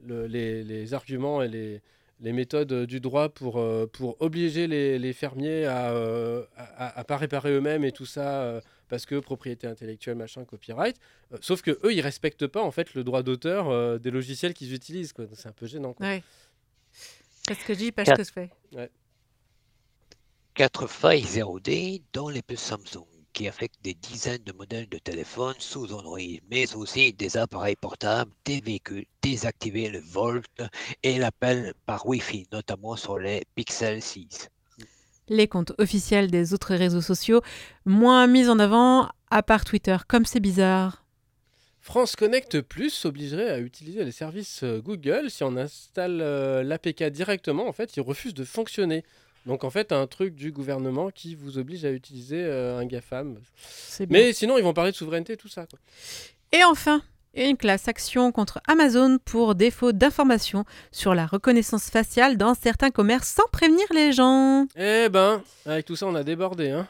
le- 0.05 0.27
les, 0.27 0.63
les 0.63 0.93
arguments 0.93 1.43
et 1.43 1.49
les, 1.49 1.81
les 2.21 2.33
méthodes 2.35 2.85
du 2.85 3.01
droit 3.01 3.31
pour, 3.31 3.59
euh, 3.59 3.87
pour 3.87 4.21
obliger 4.21 4.67
les, 4.67 4.99
les 4.99 5.13
fermiers 5.15 5.65
à, 5.65 5.93
euh, 5.93 6.45
à, 6.57 6.89
à- 6.89 7.01
à 7.01 7.05
pas 7.05 7.17
réparer 7.17 7.51
eux-mêmes 7.53 7.85
et 7.85 7.93
tout 7.93 8.07
ça. 8.07 8.43
euh, 8.43 8.61
parce 8.91 9.07
que 9.07 9.21
propriété 9.21 9.69
intellectuelle, 9.69 10.17
machin, 10.17 10.45
copyright. 10.45 10.97
Sauf 11.41 11.63
que 11.63 11.71
eux, 11.85 11.95
ils 11.95 12.01
respectent 12.01 12.49
pas 12.49 12.61
en 12.61 12.73
fait 12.73 12.93
le 12.95 13.05
droit 13.05 13.23
d'auteur 13.23 14.01
des 14.01 14.11
logiciels 14.11 14.53
qu'ils 14.53 14.75
utilisent. 14.75 15.15
C'est 15.35 15.49
un 15.49 15.53
peu 15.53 15.67
gênant. 15.69 15.93
quoi. 15.93 16.07
Ouais. 16.07 16.25
Qu'est-ce 17.51 17.65
que 17.65 17.75
je 17.75 17.79
dis, 17.81 17.91
pas 17.91 18.05
ce 18.05 18.13
que 18.13 18.23
je 18.23 18.31
fais. 18.31 18.51
Quatre 20.55 20.87
failles 20.87 21.25
0D 21.25 22.01
dans 22.13 22.29
les 22.29 22.43
puces 22.43 22.61
Samsung 22.61 23.09
qui 23.33 23.49
affectent 23.49 23.83
des 23.83 23.95
dizaines 23.95 24.45
de 24.45 24.53
modèles 24.53 24.89
de 24.89 24.99
téléphones 24.99 25.57
sous 25.59 25.93
Android, 25.93 26.21
mais 26.49 26.77
aussi 26.77 27.13
des 27.13 27.37
appareils 27.37 27.75
portables, 27.75 28.31
des 28.45 28.61
véhicules, 28.61 29.05
désactiver 29.21 29.89
le 29.89 29.99
Volt 29.99 30.63
et 31.03 31.19
l'appel 31.19 31.75
par 31.87 32.07
Wi-Fi, 32.07 32.47
notamment 32.53 32.95
sur 32.95 33.19
les 33.19 33.43
Pixel 33.57 34.01
6. 34.01 34.49
Les 35.27 35.49
comptes 35.49 35.73
officiels 35.79 36.31
des 36.31 36.55
autres 36.55 36.77
réseaux 36.77 37.01
sociaux, 37.01 37.43
moins 37.85 38.29
mis 38.29 38.49
en 38.49 38.61
avant, 38.61 39.09
à 39.29 39.43
part 39.43 39.65
Twitter. 39.65 39.97
Comme 40.07 40.25
c'est 40.25 40.39
bizarre. 40.39 41.00
France 41.81 42.15
Connect 42.15 42.61
Plus 42.61 43.05
obligerait 43.05 43.51
à 43.51 43.59
utiliser 43.59 44.05
les 44.05 44.13
services 44.13 44.63
euh, 44.63 44.81
Google. 44.81 45.31
Si 45.31 45.43
on 45.43 45.57
installe 45.57 46.21
euh, 46.21 46.63
l'APK 46.63 47.05
directement, 47.05 47.67
en 47.67 47.73
fait, 47.73 47.97
il 47.97 48.01
refuse 48.01 48.35
de 48.35 48.45
fonctionner. 48.45 49.05
Donc 49.47 49.65
en 49.65 49.71
fait, 49.71 49.91
un 49.93 50.07
truc 50.07 50.35
du 50.35 50.53
gouvernement 50.53 51.11
qui 51.11 51.35
vous 51.35 51.57
oblige 51.57 51.85
à 51.87 51.91
utiliser 51.91 52.43
euh, 52.45 52.79
un 52.79 52.85
GAFAM. 52.85 53.39
Mais 54.11 54.33
sinon, 54.33 54.59
ils 54.59 54.65
vont 54.65 54.75
parler 54.75 54.91
de 54.91 54.97
souveraineté, 54.97 55.37
tout 55.37 55.49
ça. 55.49 55.67
Quoi. 55.67 55.79
Et 56.53 56.63
enfin, 56.65 57.03
une 57.35 57.57
classe 57.57 57.89
action 57.89 58.33
contre 58.33 58.61
Amazon 58.67 59.19
pour 59.25 59.55
défaut 59.55 59.93
d'information 59.93 60.65
sur 60.93 61.15
la 61.15 61.27
reconnaissance 61.27 61.89
faciale 61.89 62.37
dans 62.37 62.55
certains 62.55 62.91
commerces 62.91 63.29
sans 63.29 63.49
prévenir 63.51 63.87
les 63.95 64.13
gens. 64.13 64.67
Eh 64.77 65.09
ben, 65.09 65.43
avec 65.65 65.87
tout 65.87 65.97
ça, 65.97 66.07
on 66.07 66.15
a 66.15 66.25
débordé. 66.25 66.71
Hein. 66.71 66.87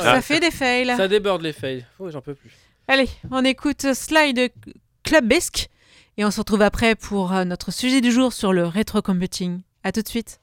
Ça 0.00 0.22
fait 0.22 0.38
des 0.38 0.52
fails. 0.52 0.94
ça 0.96 1.08
déborde 1.08 1.42
les 1.42 1.52
fails. 1.52 1.84
Oh, 1.98 2.08
j'en 2.10 2.20
peux 2.20 2.34
plus. 2.34 2.52
Allez, 2.92 3.08
on 3.30 3.44
écoute 3.44 3.94
Slide 3.94 4.50
Clubbesque 5.04 5.68
et 6.16 6.24
on 6.24 6.32
se 6.32 6.40
retrouve 6.40 6.62
après 6.62 6.96
pour 6.96 7.32
euh, 7.32 7.44
notre 7.44 7.70
sujet 7.70 8.00
du 8.00 8.10
jour 8.10 8.32
sur 8.32 8.52
le 8.52 8.66
rétrocomputing. 8.66 9.60
A 9.84 9.92
tout 9.92 10.02
de 10.02 10.08
suite. 10.08 10.40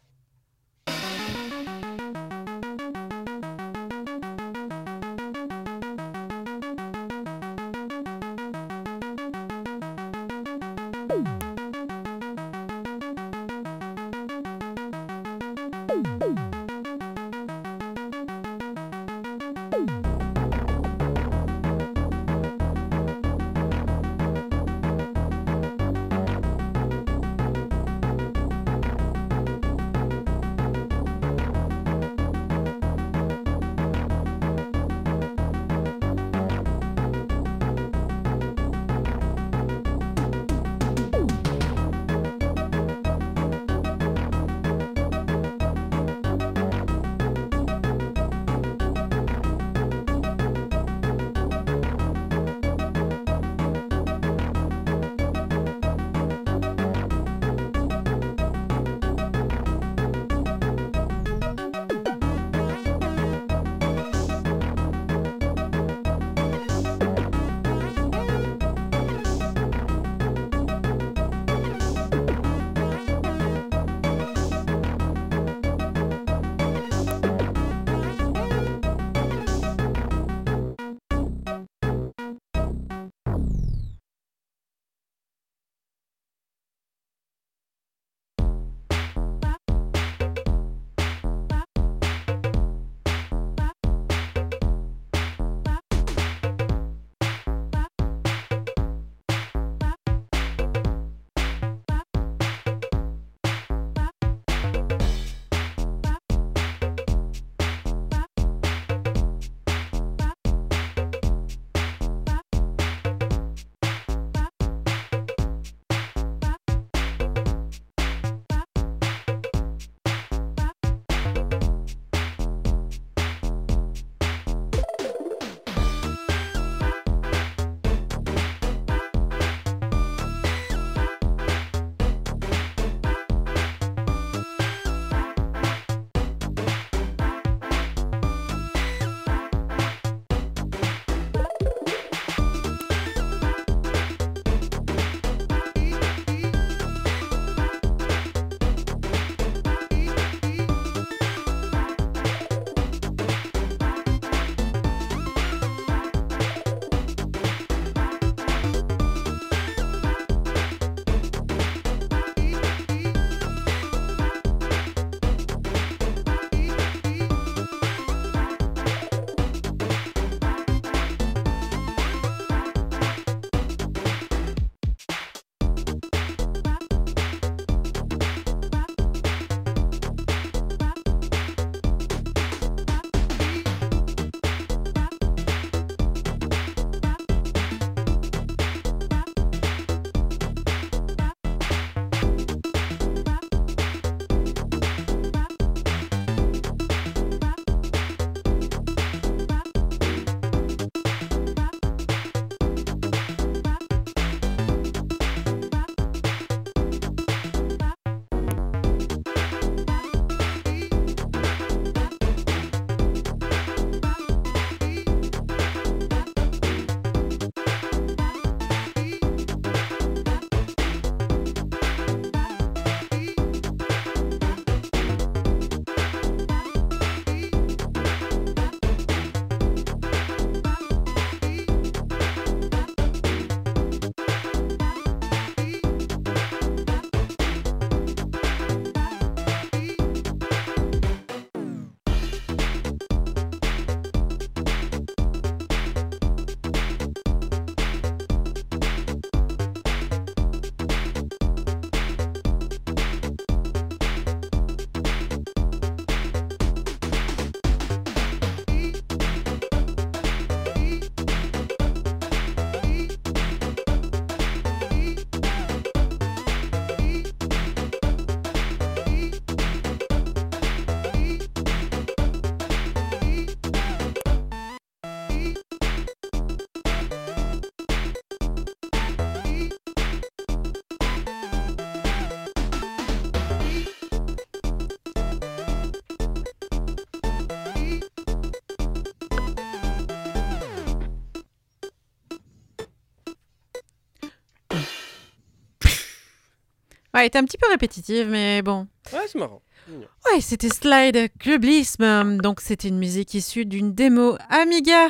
Ouais, 297.18 297.24
elle 297.24 297.28
était 297.28 297.40
un 297.40 297.46
petit 297.46 297.58
peu 297.58 297.68
répétitive, 297.70 298.28
mais 298.30 298.62
bon. 298.62 298.88
Ouais, 299.12 299.22
c'est 299.28 299.40
marrant. 299.40 299.62
Ouais, 299.90 300.40
c'était 300.40 300.70
Slide 300.70 301.30
Clublisme. 301.40 302.38
Donc, 302.38 302.62
c'était 302.62 302.90
une 302.90 303.00
musique 303.00 303.34
issue 303.34 303.66
d'une 303.66 303.94
démo 303.96 304.38
Amiga 304.50 305.08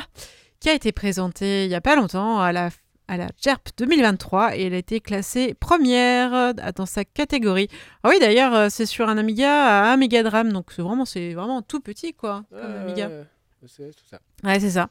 qui 0.60 0.70
a 0.70 0.72
été 0.74 0.90
présentée 0.92 1.64
il 1.66 1.70
y 1.70 1.74
a 1.74 1.80
pas 1.82 1.96
longtemps 1.96 2.40
à 2.40 2.50
la, 2.52 2.70
à 3.08 3.16
la 3.18 3.26
JERP 3.42 3.68
2023 3.76 4.56
et 4.56 4.62
elle 4.62 4.74
a 4.74 4.78
été 4.78 5.00
classée 5.00 5.52
première 5.54 6.32
euh, 6.34 6.52
dans 6.74 6.86
sa 6.86 7.04
catégorie. 7.04 7.68
Ah 8.04 8.08
oui, 8.08 8.16
d'ailleurs, 8.20 8.54
euh, 8.54 8.68
c'est 8.70 8.86
sur 8.86 9.08
un 9.08 9.18
Amiga 9.18 9.50
à 9.88 9.92
1 9.92 9.96
méga 9.98 10.22
de 10.22 10.28
RAM, 10.28 10.52
donc 10.52 10.66
c'est 10.74 10.82
vraiment, 10.82 11.04
c'est 11.04 11.34
vraiment 11.34 11.60
tout 11.62 11.80
petit, 11.80 12.14
quoi, 12.14 12.44
comme 12.50 12.58
Ouais, 12.60 12.78
Amiga. 12.78 13.08
ouais, 13.08 13.14
ouais. 13.18 13.24
C'est 13.66 13.90
tout 13.94 14.04
ça. 14.10 14.20
Ouais, 14.44 14.58
c'est 14.60 14.70
ça. 14.70 14.88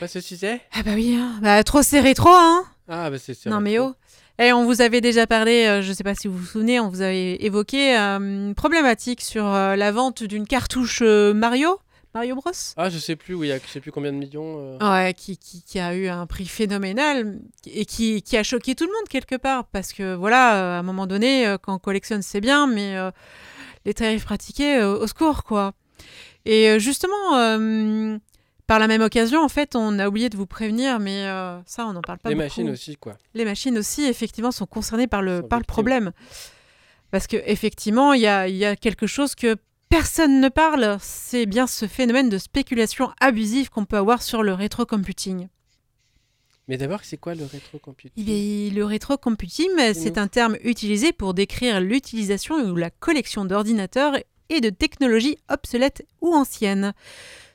Pas 0.00 0.08
ce 0.08 0.20
sujet? 0.20 0.60
Ah 0.72 0.82
bah 0.84 0.92
oui, 0.94 1.16
hein. 1.20 1.38
bah, 1.42 1.62
trop 1.64 1.82
c'est 1.82 2.00
rétro, 2.00 2.30
hein 2.32 2.64
Ah, 2.88 3.10
bah 3.10 3.18
c'est 3.18 3.34
sûr. 3.34 3.50
Non 3.50 3.60
mais 3.60 3.78
oh 3.78 3.94
Et 4.38 4.52
on 4.52 4.64
vous 4.64 4.80
avait 4.82 5.00
déjà 5.00 5.26
parlé, 5.26 5.66
euh, 5.66 5.82
je 5.82 5.92
sais 5.92 6.04
pas 6.04 6.14
si 6.14 6.28
vous 6.28 6.36
vous 6.38 6.44
souvenez, 6.46 6.80
on 6.80 6.88
vous 6.88 7.00
avait 7.00 7.36
évoqué 7.42 7.96
euh, 7.96 8.18
une 8.18 8.54
problématique 8.54 9.22
sur 9.22 9.46
euh, 9.46 9.76
la 9.76 9.90
vente 9.92 10.22
d'une 10.22 10.46
cartouche 10.46 11.00
euh, 11.02 11.32
Mario, 11.32 11.78
Mario 12.14 12.34
Bros. 12.36 12.50
Ah, 12.76 12.90
je 12.90 12.98
sais 12.98 13.16
plus, 13.16 13.34
oui, 13.34 13.46
il 13.46 13.50
y 13.50 13.52
a 13.52 13.58
je 13.58 13.66
sais 13.70 13.80
plus 13.80 13.90
combien 13.90 14.12
de 14.12 14.18
millions. 14.18 14.78
euh. 14.80 14.92
Ouais, 15.06 15.14
qui, 15.14 15.36
qui, 15.38 15.62
qui 15.62 15.78
a 15.78 15.94
eu 15.96 16.08
un 16.08 16.26
prix 16.26 16.46
phénoménal 16.46 17.38
et 17.66 17.86
qui, 17.86 18.22
qui 18.22 18.36
a 18.36 18.42
choqué 18.42 18.74
tout 18.74 18.84
le 18.84 18.92
monde 18.92 19.08
quelque 19.08 19.36
part. 19.36 19.64
Parce 19.64 19.92
que 19.92 20.14
voilà, 20.14 20.56
euh, 20.56 20.76
à 20.76 20.78
un 20.80 20.82
moment 20.82 21.06
donné, 21.06 21.46
euh, 21.46 21.56
quand 21.60 21.74
on 21.74 21.78
collectionne, 21.78 22.22
c'est 22.22 22.40
bien, 22.40 22.66
mais 22.66 22.96
euh, 22.96 23.10
les 23.86 23.94
tarifs 23.94 24.24
pratiqués, 24.26 24.76
euh, 24.76 24.98
au 24.98 25.06
secours, 25.06 25.42
quoi. 25.44 25.72
Et 26.44 26.68
euh, 26.70 26.78
justement, 26.78 27.36
euh, 27.36 28.18
par 28.66 28.78
la 28.78 28.86
même 28.88 29.02
occasion, 29.02 29.42
en 29.44 29.48
fait, 29.48 29.76
on 29.76 29.98
a 29.98 30.08
oublié 30.08 30.28
de 30.30 30.36
vous 30.36 30.46
prévenir, 30.46 30.98
mais 30.98 31.26
euh, 31.26 31.58
ça, 31.66 31.86
on 31.86 31.92
n'en 31.92 32.00
parle 32.00 32.18
pas 32.18 32.30
Les 32.30 32.34
beaucoup. 32.34 32.44
machines 32.44 32.70
aussi, 32.70 32.96
quoi. 32.96 33.16
Les 33.34 33.44
machines 33.44 33.76
aussi, 33.78 34.04
effectivement, 34.04 34.52
sont 34.52 34.66
concernées 34.66 35.06
par 35.06 35.20
le, 35.22 35.42
par 35.42 35.58
le 35.58 35.64
problème. 35.64 36.12
Parce 37.10 37.26
que 37.26 37.36
effectivement, 37.46 38.12
il 38.14 38.22
y 38.22 38.26
a, 38.26 38.48
y 38.48 38.64
a 38.64 38.74
quelque 38.76 39.06
chose 39.06 39.34
que 39.34 39.56
personne 39.88 40.40
ne 40.40 40.48
parle, 40.48 40.96
c'est 41.00 41.46
bien 41.46 41.66
ce 41.66 41.86
phénomène 41.86 42.28
de 42.28 42.38
spéculation 42.38 43.10
abusive 43.20 43.70
qu'on 43.70 43.84
peut 43.84 43.98
avoir 43.98 44.22
sur 44.22 44.42
le 44.42 44.52
rétrocomputing. 44.54 45.48
Mais 46.66 46.78
d'abord, 46.78 47.00
c'est 47.02 47.18
quoi 47.18 47.34
le 47.34 47.44
rétrocomputing? 47.44 48.12
Est- 48.28 48.70
le 48.74 48.84
rétrocomputing, 48.86 49.68
c'est 49.92 50.16
un 50.16 50.26
terme 50.28 50.56
utilisé 50.64 51.12
pour 51.12 51.34
décrire 51.34 51.80
l'utilisation 51.80 52.56
ou 52.56 52.74
la 52.74 52.88
collection 52.90 53.44
d'ordinateurs 53.44 54.14
et 54.48 54.60
de 54.62 54.70
technologies 54.70 55.36
obsolètes 55.50 56.06
ou 56.22 56.34
anciennes. 56.34 56.94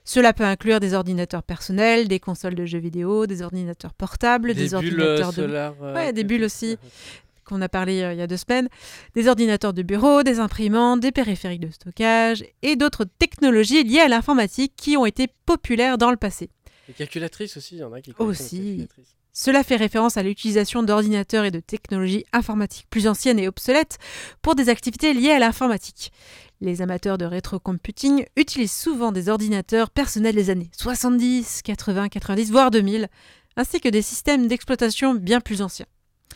Cela 0.10 0.34
peut 0.34 0.44
inclure 0.44 0.80
des 0.80 0.96
ordinateurs 0.96 1.44
personnels, 1.44 2.08
des 2.08 2.20
consoles 2.20 2.56
de 2.56 2.66
jeux 2.66 2.80
vidéo, 2.80 3.28
des 3.28 3.44
ordinateurs 3.44 3.94
portables, 3.94 4.56
des, 4.56 4.70
bulles 4.70 4.76
ordinateurs 4.76 5.30
de 5.30 5.36
solaires. 5.44 5.76
euh, 5.84 5.94
Ouais, 5.94 6.14
des 6.14 6.24
bulles 6.24 6.46
aussi. 6.46 6.80
qu'on 7.46 7.62
a 7.62 7.70
parlé 7.70 8.02
euh, 8.02 8.14
il 8.14 8.18
y 8.18 8.22
a 8.24 8.26
deux 8.26 8.36
semaines, 8.38 8.70
des 9.14 9.28
ordinateurs 9.28 9.72
de 9.72 9.84
bureau, 9.84 10.24
des 10.24 10.40
imprimantes, 10.40 11.00
des 11.00 11.12
périphériques 11.12 11.60
de 11.60 11.70
stockage 11.70 12.44
et 12.64 12.76
d'autres 12.76 13.06
technologies 13.20 13.84
liées 13.84 14.00
à 14.00 14.08
l'informatique 14.08 14.74
qui 14.76 14.98
ont 14.98 15.06
été 15.06 15.28
populaires 15.46 16.00
dans 16.00 16.10
le 16.10 16.18
passé. 16.18 16.50
Les 16.88 16.96
calculatrices 16.96 17.56
aussi, 17.58 17.76
il 17.76 17.80
y 17.82 17.84
en 17.84 17.94
a 17.94 18.02
qui 18.02 18.12
Aussi. 18.18 18.88
Cela 19.32 19.64
fait 19.64 19.76
référence 19.76 20.18
à 20.18 20.24
l'utilisation 20.24 20.82
d'ordinateurs 20.82 21.46
et 21.46 21.52
de 21.52 21.60
technologies 21.60 22.26
informatiques 22.34 22.88
plus 22.90 23.08
anciennes 23.08 23.38
et 23.38 23.48
obsolètes 23.48 24.00
pour 24.42 24.56
des 24.56 24.70
activités 24.70 25.14
liées 25.14 25.30
à 25.30 25.38
l'informatique. 25.38 26.12
Les 26.62 26.82
amateurs 26.82 27.18
de 27.18 27.26
rétrocomputing 27.26 28.26
utilisent 28.36 28.74
souvent 28.76 29.12
des 29.14 29.30
ordinateurs 29.30 29.90
personnels 29.90 30.36
des 30.36 30.50
années 30.50 30.70
70, 30.78 31.62
80, 31.64 32.10
90, 32.10 32.52
voire 32.52 32.70
2000, 32.70 33.08
ainsi 33.56 33.80
que 33.80 33.88
des 33.90 34.02
systèmes 34.02 34.48
d'exploitation 34.48 35.14
bien 35.16 35.40
plus 35.40 35.62
anciens. 35.62 35.86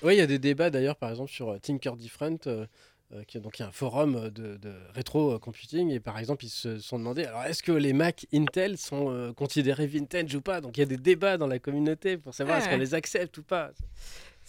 Oui, 0.01 0.15
il 0.15 0.19
y 0.19 0.21
a 0.21 0.27
des 0.27 0.39
débats 0.39 0.69
d'ailleurs, 0.69 0.95
par 0.95 1.09
exemple, 1.09 1.29
sur 1.31 1.49
euh, 1.49 1.57
Tinker 1.59 1.91
Different. 1.97 2.47
euh, 2.47 2.65
euh, 3.13 3.23
qui, 3.25 3.39
donc, 3.39 3.59
il 3.59 3.61
y 3.61 3.65
a 3.65 3.67
un 3.67 3.71
forum 3.71 4.15
euh, 4.15 4.29
de, 4.31 4.57
de 4.57 4.73
rétro 4.95 5.37
computing 5.39 5.91
et 5.91 5.99
par 5.99 6.17
exemple, 6.17 6.45
ils 6.45 6.49
se 6.49 6.79
sont 6.79 6.97
demandé 6.97 7.25
alors 7.25 7.43
est-ce 7.43 7.61
que 7.61 7.71
les 7.73 7.93
Mac 7.93 8.25
Intel 8.33 8.77
sont 8.77 9.11
euh, 9.11 9.33
considérés 9.33 9.85
vintage 9.87 10.33
ou 10.35 10.41
pas? 10.41 10.61
Donc, 10.61 10.77
il 10.77 10.79
y 10.79 10.83
a 10.83 10.87
des 10.87 10.97
débats 10.97 11.37
dans 11.37 11.45
la 11.47 11.59
communauté 11.59 12.17
pour 12.17 12.33
savoir 12.33 12.57
est-ce 12.57 12.65
Ouais. 12.67 12.71
qu'on 12.73 12.79
les 12.79 12.93
accepte 12.95 13.37
ou 13.37 13.43
pas. 13.43 13.71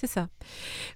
C'est 0.04 0.20
ça. 0.20 0.28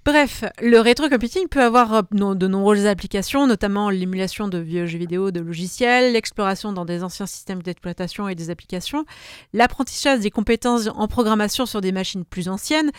Bref, 0.05 0.44
le 0.61 0.81
rétrocomputing 0.81 1.49
peut 1.49 1.62
avoir 1.62 1.94
euh, 1.94 2.03
de 2.35 2.47
nombreuses 2.47 2.85
applications, 2.85 3.47
notamment 3.47 3.88
l'émulation 3.88 4.49
de 4.49 4.59
vieux 4.59 4.85
jeux 4.85 4.99
vidéo, 4.99 5.31
de 5.31 5.40
logiciels, 5.40 6.12
l'exploration 6.12 6.75
dans 6.75 6.85
des 6.85 7.03
anciens 7.03 7.25
systèmes 7.25 7.62
d'exploitation 7.62 8.29
et 8.29 8.35
des 8.35 8.51
applications, 8.51 9.07
l'apprentissage 9.55 10.21
des 10.21 10.31
compétences 10.31 10.88
en 10.94 11.09
programmation 11.09 11.64
sur 11.64 11.81
des 11.81 11.90
machines 11.90 12.27
plus 12.27 12.51
anciennes, 12.51 12.90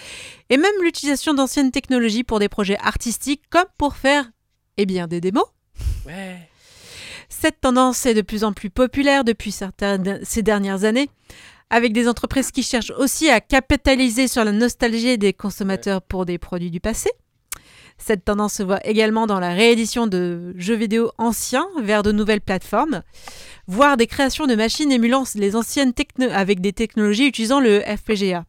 et 0.50 0.58
même 0.58 0.74
l'utilisation 0.82 1.36
d'anciennes 1.36 1.69
technologies 1.69 2.24
pour 2.24 2.39
des 2.39 2.50
projets 2.50 2.80
artistiques 2.80 3.43
comme 3.52 3.67
pour 3.78 3.95
faire, 3.95 4.26
eh 4.78 4.88
bien, 4.88 5.06
des 5.06 5.22
démos. 5.22 5.45
Ouais. 6.08 6.50
Cette 7.30 7.62
tendance 7.62 8.08
est 8.08 8.15
de 8.15 8.24
plus 8.24 8.43
en 8.43 8.52
plus 8.52 8.72
populaire 8.72 9.24
depuis 9.24 9.52
certaines, 9.52 10.19
ces 10.24 10.41
dernières 10.41 10.86
années, 10.86 11.12
avec 11.70 11.94
des 11.94 12.08
entreprises 12.08 12.52
qui 12.52 12.64
cherchent 12.64 12.92
aussi 12.98 13.30
à 13.30 13.42
capitaliser 13.42 14.28
sur 14.28 14.44
la 14.44 14.52
nostalgie 14.52 15.18
des 15.18 15.34
consommateurs 15.34 16.02
pour 16.02 16.26
des 16.26 16.38
produits 16.38 16.72
du 16.72 16.80
passé. 16.80 17.10
Cette 17.98 18.24
tendance 18.24 18.54
se 18.54 18.64
voit 18.64 18.86
également 18.88 19.28
dans 19.28 19.40
la 19.40 19.54
réédition 19.54 20.08
de 20.08 20.54
jeux 20.56 20.76
vidéo 20.76 21.12
anciens 21.18 21.68
vers 21.82 22.02
de 22.02 22.14
nouvelles 22.14 22.42
plateformes, 22.42 23.04
voire 23.68 23.98
des 23.98 24.08
créations 24.08 24.48
de 24.48 24.56
machines 24.56 24.92
émulant 24.92 25.26
les 25.36 25.56
anciennes 25.56 25.94
techno 25.94 26.28
avec 26.32 26.62
des 26.62 26.72
technologies 26.72 27.28
utilisant 27.28 27.60
le 27.60 27.82
FPGA, 27.82 28.46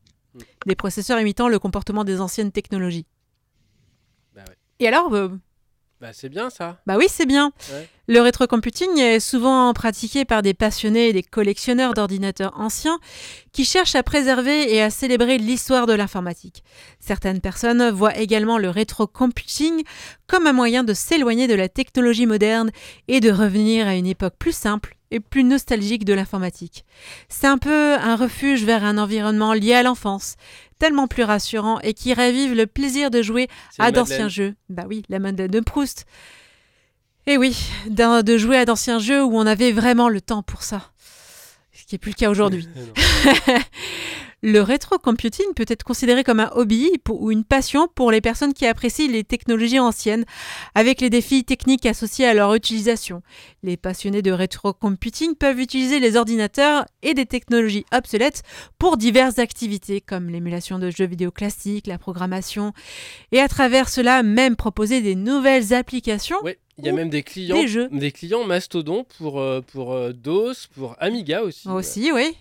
des 0.66 0.76
processeurs 0.76 1.20
imitant 1.20 1.48
le 1.48 1.58
comportement 1.58 2.04
des 2.04 2.20
anciennes 2.20 2.52
technologies. 2.52 3.06
Bah 4.34 4.44
ouais. 4.46 4.56
Et 4.78 4.86
alors, 4.86 5.12
euh, 5.14 5.30
Bah, 6.00 6.12
c'est 6.12 6.30
bien 6.30 6.48
ça. 6.48 6.80
bah 6.86 6.96
oui, 6.96 7.06
c'est 7.08 7.26
bien. 7.26 7.52
Ouais. 7.72 7.88
Le 8.08 8.20
rétrocomputing 8.20 8.98
est 8.98 9.20
souvent 9.20 9.72
pratiqué 9.74 10.24
par 10.24 10.40
des 10.40 10.54
passionnés 10.54 11.08
et 11.08 11.12
des 11.12 11.22
collectionneurs 11.22 11.92
d'ordinateurs 11.92 12.58
anciens 12.58 12.98
qui 13.52 13.66
cherchent 13.66 13.94
à 13.94 14.02
préserver 14.02 14.74
et 14.74 14.82
à 14.82 14.88
célébrer 14.88 15.36
l'histoire 15.36 15.86
de 15.86 15.92
l'informatique. 15.92 16.64
Certaines 17.00 17.40
personnes 17.40 17.90
voient 17.90 18.16
également 18.16 18.56
le 18.56 18.70
rétrocomputing 18.70 19.82
comme 20.26 20.46
un 20.46 20.54
moyen 20.54 20.84
de 20.84 20.94
s'éloigner 20.94 21.46
de 21.48 21.54
la 21.54 21.68
technologie 21.68 22.26
moderne 22.26 22.70
et 23.06 23.20
de 23.20 23.30
revenir 23.30 23.86
à 23.86 23.94
une 23.94 24.06
époque 24.06 24.34
plus 24.38 24.52
simple 24.52 24.96
et 25.10 25.20
plus 25.20 25.44
nostalgique 25.44 26.04
de 26.04 26.12
l'informatique. 26.14 26.84
C'est 27.28 27.46
un 27.46 27.58
peu 27.58 27.94
un 27.94 28.16
refuge 28.16 28.64
vers 28.64 28.84
un 28.84 28.98
environnement 28.98 29.52
lié 29.52 29.74
à 29.74 29.82
l'enfance, 29.82 30.36
tellement 30.78 31.06
plus 31.08 31.24
rassurant 31.24 31.80
et 31.80 31.94
qui 31.94 32.14
ravive 32.14 32.54
le 32.54 32.66
plaisir 32.66 33.10
de 33.10 33.20
jouer 33.22 33.48
à 33.78 33.90
d'anciens 33.92 34.28
jeux. 34.28 34.54
Bah 34.68 34.84
oui, 34.88 35.02
la 35.08 35.18
Madeleine 35.18 35.50
de 35.50 35.60
Proust. 35.60 36.06
Et 37.26 37.36
oui, 37.36 37.56
d'un- 37.86 38.22
de 38.22 38.38
jouer 38.38 38.56
à 38.56 38.64
d'anciens 38.64 38.98
jeux 38.98 39.22
où 39.24 39.36
on 39.36 39.46
avait 39.46 39.72
vraiment 39.72 40.08
le 40.08 40.20
temps 40.20 40.42
pour 40.42 40.62
ça. 40.62 40.90
Ce 41.72 41.84
qui 41.84 41.94
n'est 41.94 41.98
plus 41.98 42.10
le 42.10 42.16
cas 42.16 42.30
aujourd'hui. 42.30 42.66
Le 44.42 44.62
rétrocomputing 44.62 45.52
peut 45.54 45.66
être 45.68 45.84
considéré 45.84 46.24
comme 46.24 46.40
un 46.40 46.50
hobby 46.54 46.88
pour- 47.04 47.20
ou 47.20 47.30
une 47.30 47.44
passion 47.44 47.88
pour 47.94 48.10
les 48.10 48.22
personnes 48.22 48.54
qui 48.54 48.64
apprécient 48.66 49.10
les 49.10 49.22
technologies 49.22 49.78
anciennes, 49.78 50.24
avec 50.74 51.02
les 51.02 51.10
défis 51.10 51.44
techniques 51.44 51.84
associés 51.84 52.24
à 52.26 52.32
leur 52.32 52.54
utilisation. 52.54 53.22
Les 53.62 53.76
passionnés 53.76 54.22
de 54.22 54.32
rétrocomputing 54.32 55.34
peuvent 55.34 55.60
utiliser 55.60 56.00
les 56.00 56.16
ordinateurs 56.16 56.86
et 57.02 57.12
des 57.12 57.26
technologies 57.26 57.84
obsolètes 57.92 58.42
pour 58.78 58.96
diverses 58.96 59.38
activités, 59.38 60.00
comme 60.00 60.30
l'émulation 60.30 60.78
de 60.78 60.88
jeux 60.90 61.06
vidéo 61.06 61.30
classiques, 61.30 61.86
la 61.86 61.98
programmation, 61.98 62.72
et 63.32 63.40
à 63.40 63.48
travers 63.48 63.90
cela 63.90 64.22
même 64.22 64.56
proposer 64.56 65.02
des 65.02 65.16
nouvelles 65.16 65.74
applications. 65.74 66.38
Ouais, 66.42 66.58
il 66.78 66.86
y 66.86 66.88
a 66.88 66.92
même 66.92 67.10
des 67.10 67.22
clients, 67.22 67.60
des 67.60 67.68
jeux. 67.68 67.88
des 67.92 68.10
clients 68.10 68.44
mastodon 68.44 69.04
pour, 69.18 69.38
euh, 69.38 69.60
pour 69.60 69.92
euh, 69.92 70.12
DOS, 70.14 70.66
pour 70.74 70.96
Amiga 70.98 71.42
aussi. 71.42 71.68
Aussi, 71.68 72.10
oui. 72.10 72.34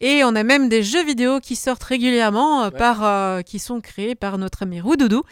Et 0.00 0.22
on 0.24 0.34
a 0.36 0.42
même 0.44 0.68
des 0.68 0.82
jeux 0.82 1.04
vidéo 1.04 1.40
qui 1.40 1.56
sortent 1.56 1.82
régulièrement, 1.82 2.62
euh, 2.62 2.70
Ouais. 2.70 2.78
par, 2.78 3.04
euh, 3.04 3.42
qui 3.42 3.58
sont 3.58 3.80
créés 3.80 4.14
par 4.14 4.38
notre 4.38 4.62
ami 4.62 4.80
Roudoudou, 4.80 5.22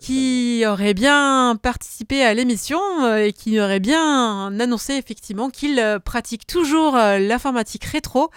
qui 0.00 0.64
aurait 0.66 0.94
bien 0.94 1.56
participé 1.62 2.22
à 2.24 2.34
l'émission 2.34 2.80
euh, 3.04 3.26
et 3.26 3.32
qui 3.32 3.60
aurait 3.60 3.80
bien 3.80 4.58
annoncé 4.58 4.94
effectivement 4.94 5.50
qu'il 5.50 5.80
pratique 6.04 6.46
toujours 6.46 6.94
l'informatique 6.96 7.84
rétro 7.84 8.30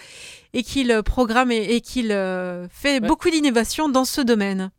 et 0.54 0.62
qu'il 0.62 1.02
programme 1.04 1.50
et, 1.50 1.74
et 1.74 1.80
qu'il 1.80 2.08
fait 2.08 3.00
Ouais. 3.00 3.00
beaucoup 3.00 3.30
d'innovations 3.30 3.88
dans 3.88 4.04
ce 4.04 4.20
domaine. 4.20 4.70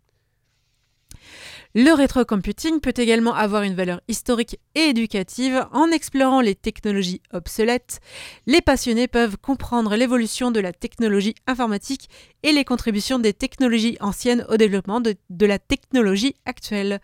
Le 1.79 1.91
rétrocomputing 1.93 2.79
peut 2.79 2.95
également 2.97 3.35
avoir 3.35 3.61
une 3.61 3.75
valeur 3.75 4.01
historique 4.07 4.59
et 4.73 4.89
éducative 4.89 5.67
en 5.73 5.91
explorant 5.91 6.41
les 6.41 6.55
technologies 6.55 7.21
obsolètes 7.33 7.99
les 8.47 8.61
passionnés 8.61 9.07
peuvent 9.07 9.37
comprendre 9.37 9.95
l'évolution 9.95 10.49
de 10.49 10.59
la 10.59 10.73
technologie 10.73 11.35
informatique 11.45 12.09
et 12.41 12.51
les 12.51 12.63
contributions 12.63 13.19
des 13.19 13.33
technologies 13.33 13.95
anciennes 13.99 14.43
au 14.49 14.57
développement 14.57 15.01
de, 15.01 15.45
la 15.45 15.59
technologie 15.59 16.33
actuelle. 16.45 16.99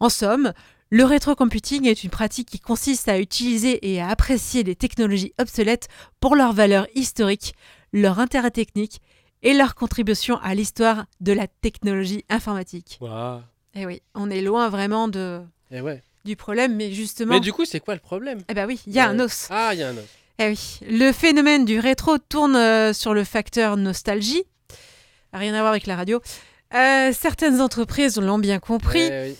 En 0.00 0.10
somme, 0.10 0.52
le 0.90 1.04
rétrocomputing 1.04 1.86
est 1.86 2.04
une 2.04 2.10
pratique 2.10 2.50
qui 2.50 2.60
consiste 2.60 3.08
à 3.08 3.18
utiliser 3.18 3.90
et 3.90 4.02
à 4.02 4.10
apprécier 4.10 4.64
les 4.64 4.76
technologies 4.76 5.32
obsolètes 5.40 5.88
pour 6.20 6.36
leur 6.36 6.52
valeur 6.52 6.86
historique, 6.94 7.54
leur 7.94 8.18
intérêt 8.18 8.50
technique 8.50 9.00
et 9.42 9.54
leur 9.54 9.74
contribution 9.74 10.36
à 10.42 10.54
l'histoire 10.54 11.06
de 11.22 11.32
la 11.32 11.46
technologie 11.46 12.26
informatique. 12.28 12.98
Eh 13.74 13.86
oui, 13.86 14.02
on 14.14 14.30
est 14.30 14.40
loin 14.42 14.68
vraiment 14.68 15.08
de 15.08 15.40
Et 15.70 15.80
ouais. 15.80 16.02
du 16.24 16.36
problème, 16.36 16.74
mais 16.76 16.92
justement. 16.92 17.34
Mais 17.34 17.40
du 17.40 17.52
coup, 17.52 17.64
c'est 17.64 17.80
quoi 17.80 17.94
le 17.94 18.00
problème? 18.00 18.42
Eh 18.48 18.54
ben 18.54 18.66
oui, 18.66 18.80
il 18.86 18.92
y 18.92 18.98
a 18.98 19.08
un 19.08 19.18
Euh, 19.18 19.24
os. 19.24 19.46
Ah, 19.50 19.70
il 19.72 19.80
y 19.80 19.82
a 19.82 19.88
un 19.88 19.96
os. 19.96 20.04
Eh 20.38 20.48
oui, 20.48 20.78
le 20.88 21.12
phénomène 21.12 21.64
du 21.64 21.78
rétro 21.78 22.18
tourne 22.18 22.56
euh, 22.56 22.92
sur 22.92 23.14
le 23.14 23.24
facteur 23.24 23.76
nostalgie. 23.76 24.42
Rien 25.32 25.54
à 25.54 25.58
voir 25.60 25.68
avec 25.70 25.86
la 25.86 25.96
radio. 25.96 26.20
Euh, 26.74 27.12
certaines 27.12 27.60
entreprises 27.60 28.16
l'ont 28.18 28.38
bien 28.38 28.58
compris, 28.58 29.02
Eh 29.02 29.28
oui. 29.30 29.36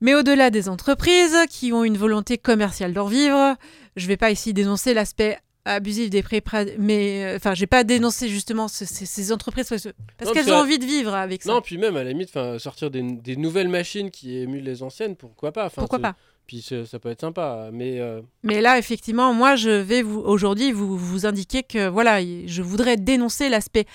mais 0.00 0.14
au-delà 0.14 0.50
des 0.50 0.68
entreprises 0.68 1.36
qui 1.50 1.72
ont 1.72 1.82
une 1.84 1.96
volonté 1.98 2.38
commerciale 2.38 2.92
d'en 2.92 3.06
vivre, 3.06 3.56
je 3.96 4.06
vais 4.06 4.16
pas 4.16 4.30
ici 4.30 4.52
dénoncer 4.54 4.94
l'aspect 4.94 5.38
abusif 5.64 6.10
des 6.10 6.22
prix, 6.22 6.38
pra- 6.38 6.70
mais 6.78 7.24
euh, 7.24 7.36
enfin, 7.36 7.54
j'ai 7.54 7.66
pas 7.66 7.84
dénoncé 7.84 8.28
justement 8.28 8.68
ce- 8.68 8.84
ces, 8.84 9.06
ces 9.06 9.32
entreprises 9.32 9.68
parce, 9.68 9.82
qu'elles 10.32 10.52
ont 10.52 10.56
envie 10.56 10.78
de 10.78 10.84
vivre 10.84 11.14
avec 11.14 11.42
ça. 11.42 11.52
Non, 11.52 11.60
puis 11.60 11.78
même 11.78 11.96
à 11.96 12.04
la 12.04 12.10
limite, 12.10 12.30
sortir 12.58 12.90
des, 12.90 13.02
des 13.02 13.36
nouvelles 13.36 13.68
machines 13.68 14.10
qui 14.10 14.36
émulent 14.36 14.64
les 14.64 14.82
anciennes, 14.82 15.16
pourquoi 15.16 15.52
pas 15.52 15.70
Pourquoi 15.70 15.98
pas 15.98 16.14
Puis 16.46 16.62
ça 16.86 16.98
peut 16.98 17.08
être 17.10 17.20
sympa, 17.22 17.70
mais 17.72 17.98
euh, 18.00 18.20
Mais 18.42 18.60
là, 18.60 18.78
effectivement, 18.78 19.32
moi, 19.32 19.56
je 19.56 19.70
vais 19.70 20.02
vous 20.02 20.20
aujourd'hui 20.20 20.70
vous, 20.72 20.96
vous 20.98 21.24
indiquer 21.26 21.62
que 21.62 21.88
voilà, 21.88 22.20
je 22.22 22.62
voudrais 22.62 22.96
dénoncer 22.98 23.48
l'aspect 23.48 23.86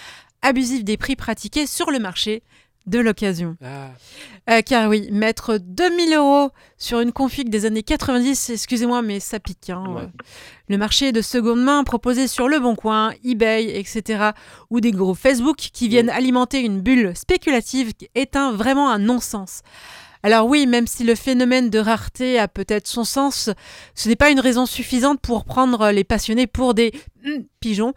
abusif 0.42 0.84
des 0.84 0.98
prix 0.98 1.16
pratiqués 1.16 1.68
sur 1.68 1.92
le 1.92 2.00
marché 2.00 2.42
de 2.90 3.00
l'occasion. 3.00 3.56
ah, 3.64 3.90
Euh, 4.50 4.62
car 4.62 4.90
oui, 4.90 5.08
mettre 5.12 5.58
2000 5.60 6.14
euros 6.16 6.50
sur 6.78 7.00
une 7.02 7.12
config 7.12 7.50
des 7.50 7.66
années 7.66 7.84
90, 7.84 8.50
excusez-moi, 8.50 9.02
mais 9.04 9.20
ça 9.20 9.40
pique. 9.40 9.70
hein. 9.70 9.84
Ouais. 9.96 10.08
Le 10.70 10.78
marché 10.78 11.12
de 11.12 11.22
seconde 11.22 11.62
main 11.64 11.84
proposé 11.84 12.28
sur 12.28 12.48
Le 12.48 12.60
Bon 12.60 12.76
Coin, 12.76 13.14
eBay, 13.24 13.78
etc., 13.80 14.32
ou 14.72 14.80
des 14.82 14.92
gros 14.92 15.14
Facebook 15.14 15.58
qui 15.58 15.88
viennent 15.88 16.10
alimenter 16.10 16.60
une 16.62 16.82
bulle 16.82 17.16
spéculative 17.16 17.92
est 18.16 18.36
un, 18.36 18.52
vraiment 18.52 18.90
un 18.90 19.00
non-sens. 19.00 19.62
Alors 20.22 20.48
oui, 20.48 20.68
même 20.68 20.86
si 20.86 21.06
le 21.06 21.16
phénomène 21.16 21.70
de 21.70 21.80
rareté 21.80 22.40
a 22.40 22.50
peut-être 22.50 22.88
son 22.88 23.06
sens, 23.06 23.50
ce 23.96 24.10
n'est 24.10 24.18
pas 24.18 24.32
une 24.32 24.42
raison 24.42 24.66
suffisante 24.66 25.22
pour 25.22 25.46
prendre 25.46 25.92
les 25.92 26.04
passionnés 26.04 26.46
pour 26.46 26.74
des 26.74 26.92
hum, 27.26 27.46
pigeons. 27.62 27.94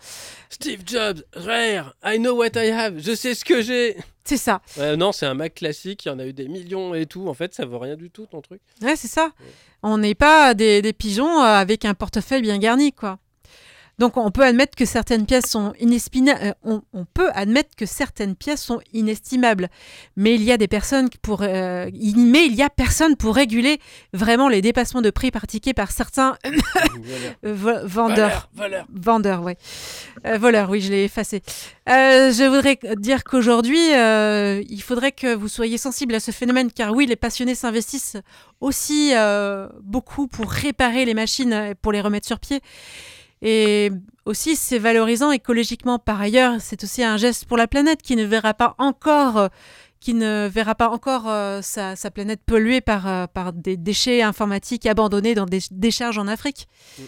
Steve 0.48 0.82
Jobs, 0.86 1.22
rare, 1.34 1.94
I 2.04 2.18
know 2.18 2.36
what 2.36 2.50
I 2.54 2.70
have, 2.70 3.00
je 3.00 3.14
sais 3.16 3.34
ce 3.34 3.44
que 3.44 3.60
j'ai. 3.60 3.96
C'est 4.24 4.36
ça. 4.36 4.60
Ouais, 4.76 4.96
non, 4.96 5.12
c'est 5.12 5.26
un 5.26 5.34
Mac 5.34 5.54
classique, 5.54 6.04
il 6.04 6.08
y 6.08 6.10
en 6.12 6.18
a 6.18 6.24
eu 6.26 6.32
des 6.32 6.48
millions 6.48 6.94
et 6.94 7.06
tout. 7.06 7.28
En 7.28 7.34
fait, 7.34 7.54
ça 7.54 7.64
vaut 7.64 7.78
rien 7.78 7.96
du 7.96 8.10
tout 8.10 8.26
ton 8.26 8.40
truc. 8.40 8.60
Ouais, 8.80 8.94
c'est 8.96 9.08
ça. 9.08 9.30
On 9.82 9.98
n'est 9.98 10.14
pas 10.14 10.54
des, 10.54 10.80
des 10.80 10.92
pigeons 10.92 11.40
euh, 11.40 11.44
avec 11.44 11.84
un 11.84 11.94
portefeuille 11.94 12.42
bien 12.42 12.58
garni, 12.58 12.92
quoi. 12.92 13.18
Donc 13.98 14.16
on 14.16 14.30
peut 14.30 14.42
admettre 14.44 14.74
que 14.76 14.84
certaines 14.84 15.26
pièces 15.26 15.46
sont 15.46 15.74
inestimables. 15.78 16.54
on, 16.64 16.82
on 16.92 17.04
peut 17.04 17.30
admettre 17.34 17.76
que 17.76 17.86
certaines 17.86 18.34
pièces 18.34 18.62
sont 18.62 18.80
inestimables, 18.92 19.68
mais 20.16 20.34
il 20.34 20.42
y 20.42 20.50
a 20.50 20.56
des 20.56 20.66
personnes 20.68 21.08
pour, 21.20 21.42
euh, 21.42 21.88
il- 21.94 22.16
mais 22.26 22.46
il 22.46 22.54
y 22.54 22.62
a 22.62 22.70
personne 22.70 23.16
pour 23.16 23.34
réguler 23.36 23.78
vraiment 24.12 24.48
les 24.48 24.62
dépassements 24.62 25.02
de 25.02 25.10
prix 25.10 25.30
pratiqués 25.30 25.74
par 25.74 25.90
certains 25.92 26.36
euh, 27.44 27.82
vendeurs. 27.84 27.86
Voleur, 27.86 28.48
voleur. 28.54 28.86
Vendeur, 28.92 29.42
ouais. 29.42 29.56
Euh, 30.26 30.38
voleur, 30.38 30.70
oui, 30.70 30.80
je 30.80 30.90
l'ai 30.90 31.04
effacé. 31.04 31.42
Euh, 31.88 32.32
je 32.32 32.44
voudrais 32.48 32.78
dire 32.96 33.24
qu'aujourd'hui, 33.24 33.92
euh, 33.94 34.62
il 34.68 34.82
faudrait 34.82 35.12
que 35.12 35.34
vous 35.34 35.48
soyez 35.48 35.78
sensible 35.78 36.14
à 36.14 36.20
ce 36.20 36.30
phénomène, 36.30 36.72
car 36.72 36.92
oui, 36.94 37.06
les 37.06 37.16
passionnés 37.16 37.54
s'investissent 37.54 38.16
aussi 38.60 39.10
euh, 39.14 39.68
beaucoup 39.82 40.26
pour 40.28 40.50
réparer 40.50 41.04
les 41.04 41.14
machines, 41.14 41.52
et 41.52 41.74
pour 41.74 41.92
les 41.92 42.00
remettre 42.00 42.26
sur 42.26 42.38
pied. 42.40 42.60
Et 43.42 43.90
aussi, 44.24 44.54
c'est 44.54 44.78
valorisant 44.78 45.32
écologiquement. 45.32 45.98
Par 45.98 46.20
ailleurs, 46.20 46.60
c'est 46.60 46.84
aussi 46.84 47.02
un 47.02 47.16
geste 47.16 47.44
pour 47.44 47.56
la 47.56 47.66
planète 47.66 48.00
qui 48.00 48.14
ne 48.14 48.24
verra 48.24 48.54
pas 48.54 48.76
encore, 48.78 49.36
euh, 49.36 49.48
qui 50.02 50.14
ne 50.14 50.48
verra 50.52 50.74
pas 50.74 50.90
encore 50.90 51.28
euh, 51.28 51.60
sa, 51.62 51.96
sa 51.96 52.10
planète 52.10 52.40
polluée 52.44 52.80
par, 52.80 53.06
euh, 53.06 53.26
par 53.26 53.52
des 53.52 53.76
déchets 53.76 54.20
informatiques 54.22 54.84
abandonnés 54.84 55.34
dans 55.34 55.46
des 55.46 55.60
décharges 55.70 56.18
en 56.18 56.26
Afrique. 56.26 56.66
Mm. 56.98 57.02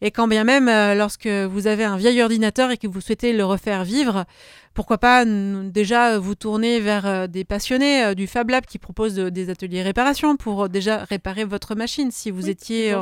Et 0.00 0.10
quand 0.12 0.28
bien 0.28 0.44
même, 0.44 0.68
euh, 0.68 0.94
lorsque 0.94 1.26
vous 1.26 1.66
avez 1.66 1.82
un 1.82 1.96
vieil 1.96 2.22
ordinateur 2.22 2.70
et 2.70 2.76
que 2.76 2.86
vous 2.86 3.00
souhaitez 3.00 3.32
le 3.32 3.44
refaire 3.44 3.82
vivre, 3.82 4.24
pourquoi 4.72 4.98
pas 4.98 5.24
déjà 5.24 6.18
vous 6.20 6.36
tourner 6.36 6.78
vers 6.78 7.28
des 7.28 7.44
passionnés 7.44 8.14
du 8.14 8.28
Fab 8.28 8.48
Lab 8.48 8.64
qui 8.64 8.78
proposent 8.78 9.16
des 9.16 9.50
ateliers 9.50 9.82
réparation 9.82 10.36
pour 10.36 10.68
déjà 10.68 10.98
réparer 10.98 11.42
votre 11.42 11.74
machine 11.74 12.12
si 12.12 12.30
vous 12.30 12.44
Oui, 12.44 12.50
étiez 12.50 12.94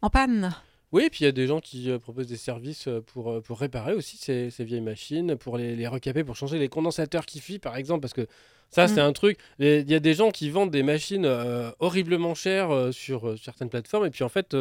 en 0.00 0.08
panne. 0.08 0.54
Oui, 0.92 1.08
puis 1.10 1.20
il 1.20 1.24
y 1.24 1.28
a 1.28 1.32
des 1.32 1.46
gens 1.46 1.60
qui 1.60 1.90
euh, 1.90 1.98
proposent 1.98 2.26
des 2.28 2.38
services 2.38 2.88
euh, 2.88 3.02
pour, 3.02 3.30
euh, 3.30 3.40
pour 3.42 3.60
réparer 3.60 3.92
aussi 3.92 4.16
ces, 4.16 4.48
ces 4.50 4.64
vieilles 4.64 4.80
machines, 4.80 5.36
pour 5.36 5.58
les, 5.58 5.76
les 5.76 5.86
recaper, 5.86 6.24
pour 6.24 6.34
changer 6.36 6.58
les 6.58 6.68
condensateurs 6.68 7.26
qui 7.26 7.40
fient, 7.40 7.58
par 7.58 7.76
exemple, 7.76 8.00
parce 8.00 8.14
que 8.14 8.26
ça, 8.70 8.84
Mm. 8.86 8.88
c'est 8.88 9.00
un 9.00 9.12
truc. 9.12 9.38
Il 9.58 9.90
y 9.90 9.94
a 9.94 10.00
des 10.00 10.14
gens 10.14 10.30
qui 10.30 10.48
vendent 10.50 10.70
des 10.70 10.82
machines 10.82 11.26
euh, 11.26 11.70
horriblement 11.78 12.34
chères 12.34 12.70
euh, 12.70 12.92
sur 12.92 13.38
certaines 13.38 13.68
plateformes, 13.68 14.06
et 14.06 14.10
puis 14.10 14.24
en 14.24 14.28
fait, 14.30 14.56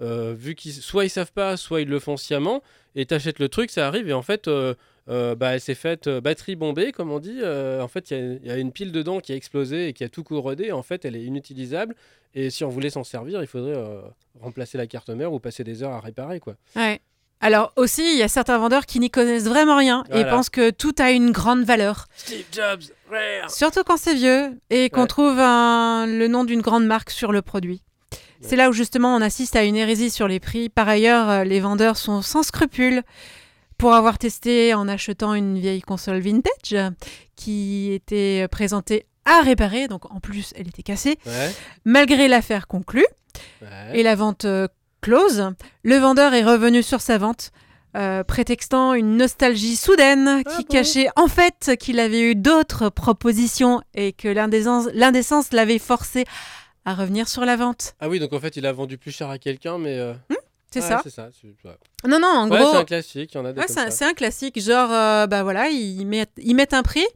vu 0.00 0.54
qu'ils 0.54 0.72
soit 0.72 1.04
ils 1.04 1.10
savent 1.10 1.32
pas, 1.32 1.56
soit 1.56 1.80
ils 1.80 1.88
le 1.88 1.98
font 1.98 2.16
sciemment, 2.16 2.62
et 2.94 3.06
t'achètes 3.06 3.38
le 3.38 3.48
truc, 3.48 3.70
ça 3.70 3.86
arrive, 3.86 4.08
et 4.08 4.12
en 4.12 4.22
fait, 4.22 4.48
euh, 5.08 5.34
bah, 5.34 5.54
elle 5.54 5.60
s'est 5.60 5.74
faite 5.74 6.06
euh, 6.06 6.20
batterie 6.20 6.56
bombée, 6.56 6.92
comme 6.92 7.10
on 7.10 7.18
dit. 7.18 7.38
euh, 7.42 7.80
en 7.82 7.88
fait, 7.88 8.10
il 8.10 8.16
y 8.16 8.20
a- 8.20 8.32
il 8.42 8.46
y, 8.46 8.50
a 8.50 8.56
une 8.56 8.72
pile 8.72 8.92
dedans 8.92 9.20
qui 9.20 9.32
a 9.32 9.36
explosé 9.36 9.88
et 9.88 9.92
qui 9.92 10.04
a 10.04 10.08
tout 10.08 10.22
corrodé. 10.24 10.72
En 10.72 10.82
fait, 10.82 11.04
elle 11.04 11.16
est 11.16 11.22
inutilisable. 11.24 11.94
Et 12.34 12.50
si 12.50 12.62
on 12.64 12.68
voulait 12.68 12.90
s'en 12.90 13.04
servir, 13.04 13.40
il 13.40 13.46
faudrait 13.46 13.74
euh, 13.76 14.00
remplacer 14.40 14.76
la 14.78 14.86
carte 14.86 15.08
mère 15.10 15.32
ou 15.32 15.40
passer 15.40 15.64
des 15.64 15.82
heures 15.82 15.92
à 15.92 16.00
réparer, 16.00 16.40
quoi. 16.40 16.54
Ouais. 16.76 17.00
Alors 17.40 17.72
aussi, 17.76 18.02
il 18.14 18.18
y 18.18 18.22
a 18.24 18.28
certains 18.28 18.58
vendeurs 18.58 18.84
qui 18.84 18.98
n'y 18.98 19.10
connaissent 19.10 19.44
vraiment 19.46 19.76
rien 19.76 20.02
et 20.12 20.24
pensent 20.24 20.50
que 20.50 20.70
tout 20.70 20.94
a 20.98 21.12
une 21.12 21.30
grande 21.30 21.62
valeur. 21.62 22.06
Steve 22.16 22.44
Jobs, 22.52 22.82
rare. 23.08 23.48
Surtout 23.50 23.84
quand 23.84 23.96
c'est 23.96 24.14
vieux 24.16 24.58
et 24.70 24.90
qu'on 24.90 25.02
Ouais. 25.02 25.06
trouve 25.06 25.38
un- 25.38 26.06
le 26.06 26.26
nom 26.26 26.42
d'une 26.44 26.60
grande 26.62 26.84
marque 26.84 27.10
sur 27.10 27.30
le 27.30 27.40
produit. 27.40 27.80
C'est 28.40 28.56
là 28.56 28.68
où 28.68 28.72
justement 28.72 29.14
on 29.14 29.20
assiste 29.20 29.54
à 29.56 29.62
une 29.64 29.76
hérésie 29.76 30.10
sur 30.10 30.26
les 30.28 30.40
prix. 30.40 30.68
Par 30.68 30.88
ailleurs, 30.88 31.44
les 31.44 31.60
vendeurs 31.60 31.96
sont 31.96 32.22
sans 32.22 32.42
scrupules 32.42 33.02
pour 33.78 33.94
avoir 33.94 34.18
testé 34.18 34.74
en 34.74 34.88
achetant 34.88 35.34
une 35.34 35.58
vieille 35.58 35.80
console 35.82 36.18
vintage 36.20 36.92
qui 37.36 37.92
était 37.92 38.46
présentée 38.50 39.06
à 39.24 39.40
réparer, 39.42 39.88
donc 39.88 40.10
en 40.12 40.20
plus 40.20 40.52
elle 40.56 40.68
était 40.68 40.82
cassée. 40.82 41.16
Ouais. 41.26 41.50
Malgré 41.84 42.28
l'affaire 42.28 42.66
conclue 42.66 43.06
ouais. 43.62 43.68
et 44.00 44.02
la 44.02 44.14
vente 44.14 44.44
euh, 44.46 44.66
close, 45.00 45.50
le 45.82 45.96
vendeur 45.96 46.34
est 46.34 46.44
revenu 46.44 46.82
sur 46.82 47.00
sa 47.00 47.18
vente. 47.18 47.50
euh, 47.96 48.22
prétextant 48.24 48.92
une 48.94 49.16
nostalgie 49.16 49.76
soudaine 49.76 50.42
Ah 50.44 50.50
qui 50.56 50.64
bon 50.64 50.72
cachait 50.74 51.08
en 51.16 51.26
fait 51.28 51.76
qu'il 51.80 51.98
avait 52.00 52.20
eu 52.30 52.34
d'autres 52.34 52.90
propositions 52.90 53.80
et 53.94 54.12
que 54.12 54.28
l'indécence 54.28 55.52
l'avait 55.52 55.78
forcé 55.78 56.24
à 56.84 56.94
revenir 56.94 57.28
sur 57.28 57.44
la 57.44 57.56
vente. 57.56 57.94
Ah 58.00 58.08
oui, 58.08 58.18
donc 58.18 58.32
en 58.32 58.40
fait, 58.40 58.56
il 58.56 58.66
a 58.66 58.72
vendu 58.72 58.98
plus 58.98 59.10
cher 59.10 59.28
à 59.30 59.38
quelqu'un, 59.38 59.78
mais. 59.78 59.98
euh, 59.98 60.12
C'est 60.70 60.80
ça 60.82 61.00
C'est 61.02 61.10
ça. 61.10 61.30
c'est- 61.40 61.48
ouais. 61.68 61.76
Non, 62.06 62.18
non, 62.20 62.28
en 62.28 62.50
Ouais, 62.50 62.58
gros, 62.58 62.70
c'est 62.72 62.76
un 62.78 62.84
classique, 62.84 63.32
il 63.32 63.36
y 63.36 63.40
en 63.40 63.44
a 63.44 63.52
des 63.52 63.60
ouais, 63.60 63.66
c'est 63.68 64.04
un, 64.04 64.12
classique. 64.14 64.60
Genre, 64.60 64.92
euh, 64.92 65.26
bah 65.26 65.42
voilà, 65.42 65.68
ils 65.68 66.04
mettent, 66.06 66.32
ils 66.38 66.54
mettent 66.54 66.74
un 66.74 66.82
prix. 66.82 67.06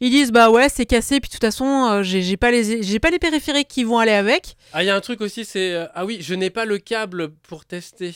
Ils 0.00 0.10
disent, 0.10 0.32
bah 0.32 0.50
ouais, 0.50 0.68
c'est 0.68 0.84
cassé, 0.86 1.20
puis 1.20 1.28
de 1.28 1.32
toute 1.34 1.40
façon, 1.44 1.64
euh, 1.64 2.02
j'ai 2.02 2.36
pas, 2.36 2.50
les- 2.50 2.82
j'ai 2.82 2.98
pas 2.98 3.10
les 3.10 3.18
périphériques 3.20 3.68
qui 3.68 3.84
vont 3.84 3.98
aller 3.98 4.12
avec. 4.12 4.56
Ah, 4.72 4.82
il 4.82 4.86
y 4.86 4.90
a 4.90 4.96
un 4.96 5.00
truc 5.00 5.20
aussi, 5.20 5.44
c'est. 5.44 5.72
euh, 5.72 5.86
Ah 5.94 6.04
oui, 6.04 6.18
je 6.20 6.34
n'ai 6.34 6.50
pas 6.50 6.64
le 6.64 6.78
câble 6.78 7.30
pour 7.30 7.64
tester. 7.64 8.12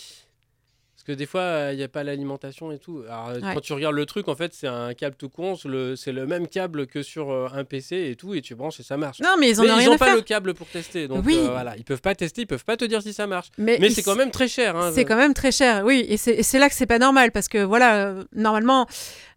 Parce 1.07 1.15
que 1.15 1.19
des 1.21 1.27
fois, 1.27 1.41
euh, 1.43 1.71
il 1.73 1.77
n'y 1.77 1.85
a 1.85 1.89
pas 1.89 2.03
l'alimentation 2.03 2.73
et 2.73 2.79
tout. 2.79 3.05
Alors, 3.09 3.29
euh, 3.29 3.35
Ouais. 3.35 3.55
quand 3.55 3.61
tu 3.61 3.73
regardes 3.73 3.95
le 3.95 4.07
truc, 4.07 4.27
en 4.27 4.35
fait, 4.35 4.53
c'est 4.55 4.67
un 4.67 4.93
câble 4.93 5.15
tout 5.15 5.29
con. 5.29 5.55
C'est 5.55 6.11
le, 6.13 6.27
même 6.27 6.49
câble 6.49 6.89
que 6.89 7.03
sur 7.05 7.31
euh, 7.31 7.47
un 7.55 7.63
PC 7.63 8.09
et 8.11 8.17
tout, 8.17 8.35
et 8.35 8.43
tu 8.43 8.57
branches 8.57 8.81
et 8.81 8.83
ça 8.83 8.97
marche. 8.97 9.21
Non, 9.21 9.37
mais 9.39 9.51
ils 9.51 9.57
n'ont 9.57 9.97
pas 9.99 10.07
faire. 10.07 10.17
le 10.17 10.23
câble 10.23 10.55
pour 10.55 10.67
tester. 10.67 11.07
Donc 11.07 11.25
Oui. 11.25 11.37
euh, 11.39 11.49
voilà, 11.51 11.77
ils 11.77 11.85
peuvent 11.85 12.01
pas 12.01 12.17
tester, 12.17 12.43
ils 12.43 12.47
peuvent 12.47 12.65
pas 12.65 12.77
te 12.77 12.85
dire 12.85 13.03
si 13.03 13.13
ça 13.13 13.29
marche. 13.29 13.51
Mais, 13.57 13.79
c'est 13.91 14.03
quand 14.03 14.17
même 14.17 14.33
très 14.33 14.49
cher. 14.49 14.75
Hein, 14.77 14.91
C'est 14.93 15.05
quand 15.05 15.17
même 15.17 15.35
très 15.35 15.53
cher, 15.53 15.85
oui. 15.85 16.05
Et 16.09 16.17
c'est 16.17 16.35
et 16.35 16.43
c'est 16.43 16.59
là 16.59 16.69
que 16.69 16.75
c'est 16.75 16.87
pas 16.87 16.99
normal 16.99 17.31
parce 17.31 17.47
que 17.47 17.59
voilà, 17.63 18.07
euh, 18.09 18.25
normalement, 18.35 18.87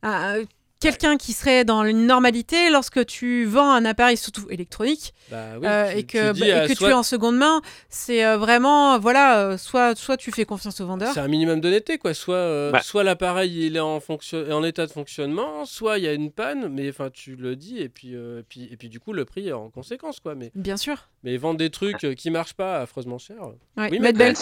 euh, 0.06 0.44
quelqu'un 0.80 1.18
qui 1.18 1.34
serait 1.34 1.66
dans 1.66 1.84
une 1.84 2.06
normalité, 2.08 2.70
lorsque 2.70 3.06
tu 3.06 3.46
vends 3.46 3.72
un 3.72 3.86
appareil, 3.86 4.18
surtout 4.18 4.48
électronique, 4.50 5.14
Bah 5.30 5.38
oui, 5.60 5.68
euh, 5.68 5.92
tu- 5.92 5.98
et 5.98 6.04
tu 6.06 6.18
que, 6.18 6.32
dis, 6.34 6.40
bah, 6.42 6.46
et 6.48 6.52
euh, 6.54 6.68
que 6.68 6.76
soit- 6.76 6.88
tu 6.88 6.92
es 6.92 6.96
en 6.96 7.04
seconde 7.04 7.38
main, 7.38 7.62
c'est 7.90 8.26
euh, 8.26 8.38
vraiment, 8.38 8.98
voilà, 9.00 9.40
euh, 9.40 9.58
soit, 9.58 9.96
soit 9.96 10.18
tu 10.18 10.32
fais 10.32 10.46
confiance 10.46 10.80
au 10.82 10.88
vendeur. 10.88 11.14
C'est 11.14 11.20
un 11.20 11.28
minimum 11.28 11.60
d'honnêteté, 11.62 11.98
quoi. 11.98 12.14
Soit, 12.14 12.36
euh, 12.36 12.72
Bah. 12.72 12.82
soit 12.82 13.04
l'appareil 13.04 13.66
il 13.68 13.76
est 13.76 13.80
en, 13.82 14.00
fonction... 14.00 14.50
en 14.52 14.64
état 14.64 14.86
de 14.86 14.92
fonctionnement, 14.92 15.66
soit 15.66 15.98
il 15.98 16.06
y 16.06 16.08
a 16.08 16.14
une 16.14 16.32
panne, 16.32 16.70
mais 16.70 16.90
enfin 16.90 17.10
tu 17.12 17.36
le 17.36 17.56
dis, 17.56 17.80
et 17.80 17.90
puis, 17.90 18.16
euh, 18.16 18.42
puis, 18.48 18.68
et 18.72 18.78
puis 18.78 18.90
du 18.90 19.00
coup 19.00 19.14
le 19.14 19.26
prix 19.26 19.50
est 19.50 19.54
en 19.54 19.70
conséquence, 19.70 20.20
quoi. 20.20 20.36
Mais, 20.36 20.52
Bien 20.56 20.78
sûr. 20.78 21.10
mais 21.24 21.36
vendre 21.38 21.58
des 21.60 21.70
trucs 21.70 22.04
euh, 22.06 22.14
qui 22.14 22.30
marchent 22.30 22.54
pas 22.54 22.80
affreusement 22.82 23.18
cher. 23.18 23.38
Ouais. 23.78 23.90
Oui, 23.92 24.00
mais- 24.00 24.14
belle- 24.14 24.36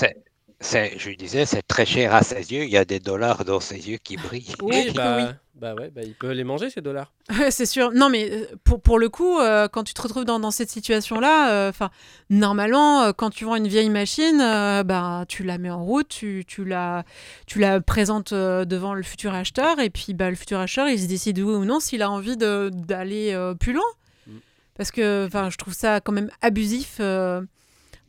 je 0.62 1.12
disais, 1.16 1.46
c'est 1.46 1.62
très 1.68 1.86
cher 1.86 2.14
à 2.16 2.24
ses 2.24 2.52
yeux. 2.52 2.64
Il 2.64 2.70
y 2.72 2.78
a 2.78 2.86
des 2.86 3.00
dollars 3.00 3.46
dans 3.46 3.60
ses 3.60 3.90
yeux 3.90 3.98
qui 3.98 4.18
brillent. 4.18 4.56
Oui, 4.62 4.90
bah, 4.96 5.18
oui. 5.18 5.24
Bah 5.60 5.74
ouais, 5.74 5.90
bah 5.90 6.02
il 6.04 6.14
peut 6.14 6.32
les 6.32 6.44
manger 6.44 6.70
ces 6.70 6.82
dollars. 6.82 7.12
C'est 7.50 7.66
sûr. 7.66 7.92
Non, 7.92 8.10
mais 8.10 8.30
euh, 8.32 8.46
pour, 8.64 8.80
pour 8.82 9.00
le 9.00 9.10
coup, 9.10 9.40
euh, 9.40 9.68
quand 9.68 9.84
tu 9.84 9.94
te 9.94 10.02
retrouves 10.02 10.26
dans, 10.26 10.40
dans 10.40 10.52
cette 10.52 10.70
situation-là, 10.70 11.52
euh, 11.52 11.70
enfin, 11.70 11.90
normalement, 12.30 13.04
euh, 13.04 13.12
quand 13.12 13.30
tu 13.30 13.46
vends 13.46 13.56
une 13.56 13.68
vieille 13.68 13.90
machine, 13.90 14.38
bah, 14.38 15.26
tu 15.28 15.44
la 15.44 15.58
mets 15.58 15.70
en 15.70 15.84
route, 15.84 16.08
tu, 16.08 16.46
tu, 16.48 16.64
la, 16.64 17.04
tu 17.48 17.60
la 17.60 17.82
présentes 17.82 18.34
devant 18.34 18.94
le 18.94 19.04
futur 19.04 19.34
acheteur, 19.34 19.80
et 19.80 19.90
puis 19.90 20.14
bah, 20.14 20.30
le 20.30 20.36
futur 20.36 20.60
acheteur, 20.60 20.88
il 20.88 21.00
se 21.00 21.08
décide 21.08 21.40
oui 21.40 21.54
ou 21.54 21.66
non 21.66 21.80
s'il 21.80 22.02
a 22.02 22.12
envie 22.12 22.38
d'aller 22.38 23.54
plus 23.60 23.74
loin. 23.74 23.86
Mm. 24.28 24.32
Parce 24.76 24.92
que 24.92 25.26
enfin, 25.26 25.50
je 25.50 25.58
trouve 25.58 25.74
ça 25.74 26.02
quand 26.02 26.14
même 26.14 26.30
abusif. 26.42 27.02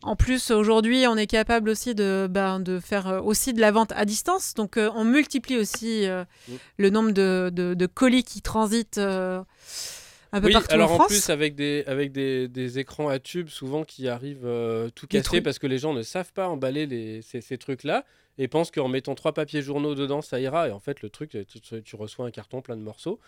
En 0.02 0.14
plus, 0.14 0.50
aujourd'hui, 0.52 1.06
on 1.08 1.16
est 1.16 1.26
capable 1.26 1.68
aussi 1.70 1.94
de, 1.94 2.28
ben, 2.30 2.60
de 2.60 2.78
faire 2.78 3.08
euh, 3.08 3.20
aussi 3.20 3.52
de 3.52 3.60
la 3.60 3.72
vente 3.72 3.92
à 3.96 4.04
distance. 4.04 4.54
Donc, 4.54 4.76
euh, 4.76 4.90
on 4.94 5.04
multiplie 5.04 5.56
aussi 5.58 6.06
euh, 6.06 6.24
le 6.76 6.90
nombre 6.90 7.10
de, 7.10 7.50
de- 7.52 7.74
de 7.74 7.86
colis 7.86 8.22
qui 8.22 8.40
transitent 8.40 8.98
euh, 8.98 9.42
un 10.30 10.40
peu 10.40 10.46
Oui, 10.46 10.52
partout 10.52 10.72
alors 10.74 10.90
en 10.92 10.94
en, 10.94 10.98
France. 10.98 11.08
plus 11.08 11.30
avec 11.30 11.56
des 11.56 11.82
avec 11.88 12.12
des, 12.12 12.46
des 12.46 12.78
écrans 12.78 13.08
à 13.08 13.18
tube 13.18 13.48
souvent 13.48 13.82
qui 13.82 14.08
arrivent 14.08 14.46
tout 14.94 15.06
cassés 15.08 15.40
parce 15.40 15.58
que 15.58 15.66
les 15.66 15.78
gens 15.78 15.94
ne 15.94 16.02
savent 16.02 16.32
pas 16.32 16.48
emballer 16.48 16.86
les, 16.86 17.22
ces, 17.22 17.40
ces 17.40 17.56
trucs 17.58 17.82
là 17.82 18.04
et 18.36 18.46
pensent 18.46 18.70
qu'en 18.70 18.88
mettant 18.88 19.14
trois 19.14 19.32
papiers 19.32 19.62
journaux 19.62 19.94
dedans 19.94 20.20
ça 20.22 20.38
ira 20.38 20.68
et 20.68 20.70
en 20.70 20.80
fait 20.80 21.00
le 21.02 21.08
truc 21.08 21.36
tu, 21.84 21.96
reçois 21.96 22.26
un 22.26 22.30
carton 22.30 22.60
plein 22.60 22.76
de 22.76 22.82
morceaux. 22.82 23.18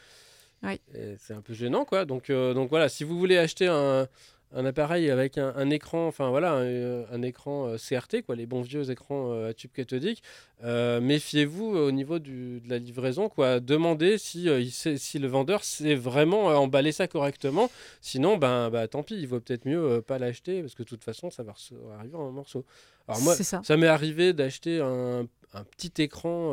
Oui. 0.63 0.79
C'est 1.19 1.33
un 1.33 1.41
peu 1.41 1.55
gênant 1.55 1.87
quoi. 1.87 2.05
Donc 2.05 2.31
donc 2.31 2.69
voilà 2.69 2.91
si 2.91 3.03
vous 3.03 3.19
voulez 3.19 3.39
acheter 3.39 3.67
un, 3.67 4.07
un 4.53 4.65
appareil 4.65 5.11
avec 5.11 5.39
un, 5.39 5.53
un 5.57 5.71
écran 5.71 6.07
enfin 6.09 6.29
voilà 6.31 6.53
un, 6.55 6.63
euh, 6.65 7.05
un 7.13 7.23
écran 7.23 7.67
euh, 7.69 7.77
CRT 7.77 8.23
quoi 8.27 8.35
les 8.35 8.47
bons 8.47 8.63
vieux 8.63 8.91
écrans 8.91 9.33
euh, 9.33 9.51
à 9.51 9.55
tube 9.55 9.71
cathodique 9.73 10.23
euh, 10.65 11.01
méfiez-vous 11.01 11.67
au 11.77 11.93
niveau 11.93 12.19
du- 12.19 12.61
de 12.61 12.69
la 12.69 12.79
livraison 12.79 13.29
quoi 13.29 13.61
demandez 13.61 14.19
si 14.19 14.49
euh, 14.49 14.61
il 14.61 14.71
sait- 14.73 14.97
si 14.99 15.19
le 15.19 15.29
vendeur 15.29 15.63
sait 15.65 15.95
vraiment 15.95 16.47
emballer 16.47 16.93
ça 16.93 17.07
correctement 17.07 17.71
Sinon, 18.01 18.37
ben, 18.39 18.71
bah, 18.71 18.89
tant 18.89 19.03
pis, 19.03 19.15
il 19.15 19.27
vaut 19.29 19.41
peut-être 19.41 19.67
mieux 19.67 20.03
pas 20.03 20.19
l'acheter 20.19 20.63
parce 20.63 20.75
que 20.75 20.83
de 20.83 20.89
toute 20.89 21.05
façon, 21.05 21.31
ça 21.31 21.43
va 21.43 21.55
arriver 21.99 22.17
en 22.17 22.31
morceaux. 22.33 22.65
Alors 23.07 23.21
moi, 23.23 23.35
ça. 23.37 23.61
ça, 23.63 23.77
m'est 23.77 23.87
arrivé 23.87 24.33
d'acheter 24.33 24.81
un, 24.81 25.27
un 25.55 25.65
petit 25.65 26.03
écran, 26.03 26.53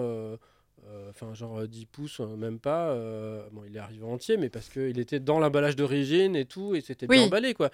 euh, 0.87 1.07
euh, 1.07 1.09
enfin 1.09 1.33
genre 1.33 1.59
euh, 1.59 1.67
10 1.67 1.85
pouces, 1.85 2.19
euh, 2.19 2.35
même 2.35 2.59
pas. 2.59 2.87
euh, 2.89 3.41
bon, 3.51 3.61
il 3.67 3.75
est 3.75 3.79
arrivé 3.79 4.03
entier, 4.05 4.37
mais 4.37 4.49
parce 4.49 4.69
qu'il 4.69 4.99
était 4.99 5.19
dans 5.19 5.39
l'emballage 5.39 5.75
d'origine 5.75 6.35
et 6.35 6.45
tout, 6.45 6.75
et 6.75 6.81
c'était 6.81 7.07
bien 7.07 7.23
emballé, 7.23 7.53
quoi. 7.53 7.69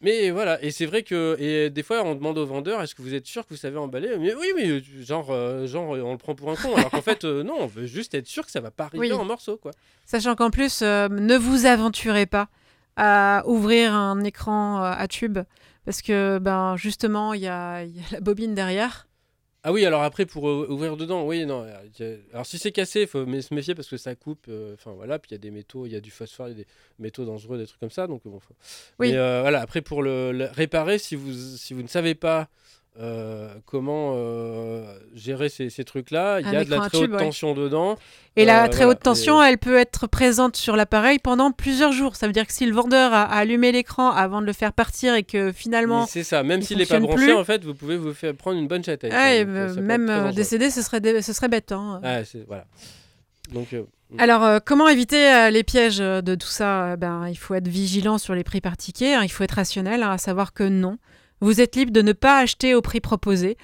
Mais 0.00 0.30
voilà, 0.32 0.60
et 0.64 0.72
c'est 0.72 0.86
vrai 0.86 1.04
que 1.04 1.36
et 1.38 1.70
des 1.70 1.84
fois 1.84 2.02
on 2.04 2.16
demande 2.16 2.36
au 2.36 2.44
vendeur 2.44 2.82
est-ce 2.82 2.92
que 2.96 3.02
vous 3.02 3.14
êtes 3.14 3.26
sûr 3.26 3.44
que 3.46 3.50
vous 3.50 3.56
savez 3.60 3.76
emballer? 3.78 4.16
Mais 4.18 4.34
oui, 4.34 4.48
mais 4.56 4.68
euh, 4.68 4.80
genre, 5.00 5.30
euh, 5.30 5.66
genre 5.68 5.94
euh, 5.94 6.02
on 6.02 6.10
le 6.10 6.18
prend 6.18 6.34
pour 6.34 6.50
un 6.50 6.56
con, 6.56 6.74
alors 6.74 6.90
qu'en 6.90 7.02
fait 7.02 7.24
euh, 7.24 7.44
non, 7.44 7.54
on 7.60 7.66
veut 7.66 7.86
juste 7.86 8.12
être 8.14 8.26
sûr 8.26 8.44
que 8.44 8.50
ça 8.50 8.60
va 8.60 8.72
pas 8.72 8.86
arriver 8.86 9.10
Oui. 9.10 9.12
en 9.12 9.24
morceaux 9.24 9.56
quoi. 9.58 9.70
Sachant 10.04 10.34
qu'en 10.34 10.50
plus, 10.50 10.82
euh, 10.82 11.08
ne 11.08 11.36
vous 11.36 11.66
aventurez 11.66 12.26
pas 12.26 12.48
à 12.96 13.44
ouvrir 13.46 13.94
un 13.94 14.24
écran 14.24 14.82
euh, 14.82 14.90
à 14.96 15.06
tube. 15.06 15.38
Parce 15.84 16.02
que, 16.02 16.38
ben, 16.38 16.76
justement, 16.76 17.32
il 17.34 17.40
y 17.42 17.48
a, 17.48 17.82
il 17.84 17.96
y 17.96 18.00
a 18.00 18.04
la 18.12 18.20
bobine 18.20 18.54
derrière. 18.54 19.06
Ah 19.64 19.70
oui, 19.72 19.84
alors 19.86 20.02
après 20.02 20.26
pour 20.26 20.48
euh, 20.48 20.66
ouvrir 20.68 20.96
dedans, 20.96 21.24
oui, 21.24 21.46
non. 21.46 21.64
euh, 22.00 22.16
Alors 22.32 22.44
si 22.46 22.58
c'est 22.58 22.72
cassé, 22.72 23.02
il 23.02 23.06
faut 23.06 23.24
se 23.24 23.54
méfier 23.54 23.74
parce 23.76 23.88
que 23.88 23.96
ça 23.96 24.14
coupe. 24.16 24.46
euh, 24.48 24.74
Enfin 24.74 24.90
voilà, 24.92 25.18
puis 25.20 25.30
il 25.30 25.34
y 25.34 25.36
a 25.36 25.38
des 25.38 25.52
métaux, 25.52 25.86
il 25.86 25.92
y 25.92 25.96
a 25.96 26.00
du 26.00 26.10
phosphore, 26.10 26.48
il 26.48 26.50
y 26.50 26.54
a 26.54 26.64
des 26.64 26.66
métaux 26.98 27.24
dangereux, 27.24 27.58
des 27.58 27.66
trucs 27.66 27.78
comme 27.78 27.90
ça. 27.90 28.08
Donc 28.08 28.22
bon. 28.24 28.40
faut- 28.40 28.54
Oui. 28.98 29.12
Mais 29.12 29.16
euh, 29.16 29.40
voilà, 29.42 29.60
après 29.60 29.80
pour 29.80 30.02
le, 30.02 30.32
le 30.32 30.46
réparer, 30.46 30.98
si 30.98 31.14
vous 31.14 31.32
si 31.32 31.74
vous 31.74 31.82
ne 31.82 31.86
savez 31.88 32.16
pas 32.16 32.48
euh, 33.00 33.54
comment 33.64 34.12
euh, 34.16 34.84
gérer 35.14 35.48
ces, 35.48 35.70
ces 35.70 35.82
trucs-là, 35.84 36.40
il 36.40 36.52
y 36.52 36.56
a 36.56 36.62
de 36.64 36.70
la 36.70 36.88
très 36.88 36.98
haute 36.98 37.10
ouais. 37.10 37.18
tension 37.18 37.54
dedans. 37.54 37.96
Et 38.36 38.44
la 38.44 38.64
Euh, 38.64 38.68
très 38.68 38.84
voilà, 38.84 38.90
haute 38.90 39.00
tension, 39.00 39.42
et- 39.42 39.46
elle 39.48 39.56
peut 39.58 39.76
être 39.78 40.06
présente 40.06 40.56
sur 40.56 40.76
l'appareil 40.76 41.18
pendant 41.18 41.52
plusieurs 41.52 41.92
jours. 41.92 42.16
Ça 42.16 42.26
veut 42.26 42.32
dire 42.34 42.46
que 42.46 42.52
si 42.52 42.66
le 42.66 42.72
vendeur 42.74 43.12
a, 43.14 43.22
a 43.22 43.36
allumé 43.38 43.72
l'écran 43.72 44.10
avant 44.10 44.40
de 44.42 44.46
le 44.46 44.52
faire 44.52 44.72
partir 44.74 45.14
et 45.14 45.22
que 45.22 45.52
finalement. 45.52 46.06
C'est 46.06 46.22
ça, 46.22 46.42
même 46.42 46.60
il 46.60 46.66
s'il 46.66 46.78
n'est 46.78 46.86
pas 46.86 47.00
branché, 47.00 47.24
plus. 47.24 47.32
en 47.32 47.44
fait, 47.44 47.64
vous 47.64 47.74
pouvez 47.74 47.96
vous 47.96 48.12
faire 48.12 48.34
prendre 48.34 48.58
une 48.58 48.68
bonne 48.68 48.84
châtaigne. 48.84 49.12
Ah, 49.14 49.30
euh, 49.32 49.68
ça 49.68 49.74
être 49.74 49.80
même 49.80 50.32
décédé, 50.32 50.70
ce 50.70 50.82
serait, 50.82 51.00
dé- 51.00 51.22
ce 51.22 51.32
serait 51.32 51.48
bête. 51.48 51.72
hein. 51.72 52.00
Ah, 52.04 52.24
c'est- 52.24 52.44
voilà. 52.46 52.66
Donc 53.52 53.72
euh, 53.72 53.82
Alors, 54.18 54.44
euh, 54.44 54.58
comment 54.64 54.88
éviter 54.88 55.30
euh, 55.32 55.50
les 55.50 55.62
pièges 55.62 55.98
de 55.98 56.34
tout 56.34 56.46
ça? 56.48 56.96
Ben, 56.96 57.26
Il 57.28 57.36
faut 57.36 57.54
être 57.54 57.68
vigilant 57.68 58.18
sur 58.18 58.34
les 58.34 58.44
prix 58.44 58.60
par 58.60 58.76
ticket, 58.76 59.14
hein, 59.14 59.22
il 59.24 59.28
faut 59.30 59.44
être 59.44 59.52
rationnel, 59.52 60.02
hein, 60.02 60.10
à 60.10 60.18
savoir 60.18 60.52
que 60.52 60.64
non, 60.64 60.98
vous 61.42 61.60
êtes 61.60 61.76
libre 61.76 61.92
de 61.92 62.00
ne 62.02 62.12
pas 62.12 62.38
acheter 62.38 62.74
au 62.74 62.80
prix 62.80 63.00
proposé. 63.00 63.58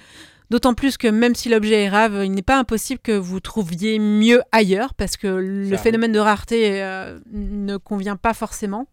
D'autant 0.51 0.73
plus 0.73 0.97
que 0.97 1.07
même 1.07 1.35
si 1.35 1.47
l'objet 1.47 1.83
est 1.83 1.89
rare, 1.89 2.23
il 2.23 2.31
n'est 2.31 2.41
pas 2.41 2.57
impossible 2.57 2.99
que 2.99 3.11
vous 3.11 3.39
trouviez 3.39 3.99
mieux 3.99 4.41
ailleurs, 4.51 4.95
parce 4.95 5.15
que 5.15 5.27
le 5.27 5.77
phénomène 5.77 6.11
de 6.11 6.19
rareté 6.19 6.81
euh, 6.81 7.19
ne 7.31 7.77
convient 7.77 8.15
pas 8.15 8.33
forcément. 8.33 8.87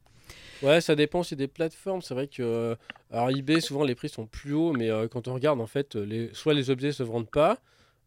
Ouais, 0.62 0.80
ça 0.80 0.94
dépend 0.94 1.20
aussi 1.20 1.34
des 1.34 1.48
plateformes. 1.48 2.02
C'est 2.02 2.14
vrai 2.14 2.28
que 2.28 2.42
euh, 2.42 2.74
alors 3.10 3.30
eBay, 3.30 3.60
souvent 3.60 3.84
les 3.84 3.94
prix 3.94 4.08
sont 4.10 4.26
plus 4.26 4.52
hauts, 4.52 4.72
mais 4.72 4.90
euh, 4.90 5.08
quand 5.08 5.28
on 5.28 5.34
regarde, 5.34 5.60
en 5.60 5.66
fait, 5.66 5.94
les, 5.94 6.30
soit 6.34 6.54
les 6.54 6.68
objets 6.70 6.92
se 6.92 7.02
vendent 7.02 7.30
pas. 7.30 7.58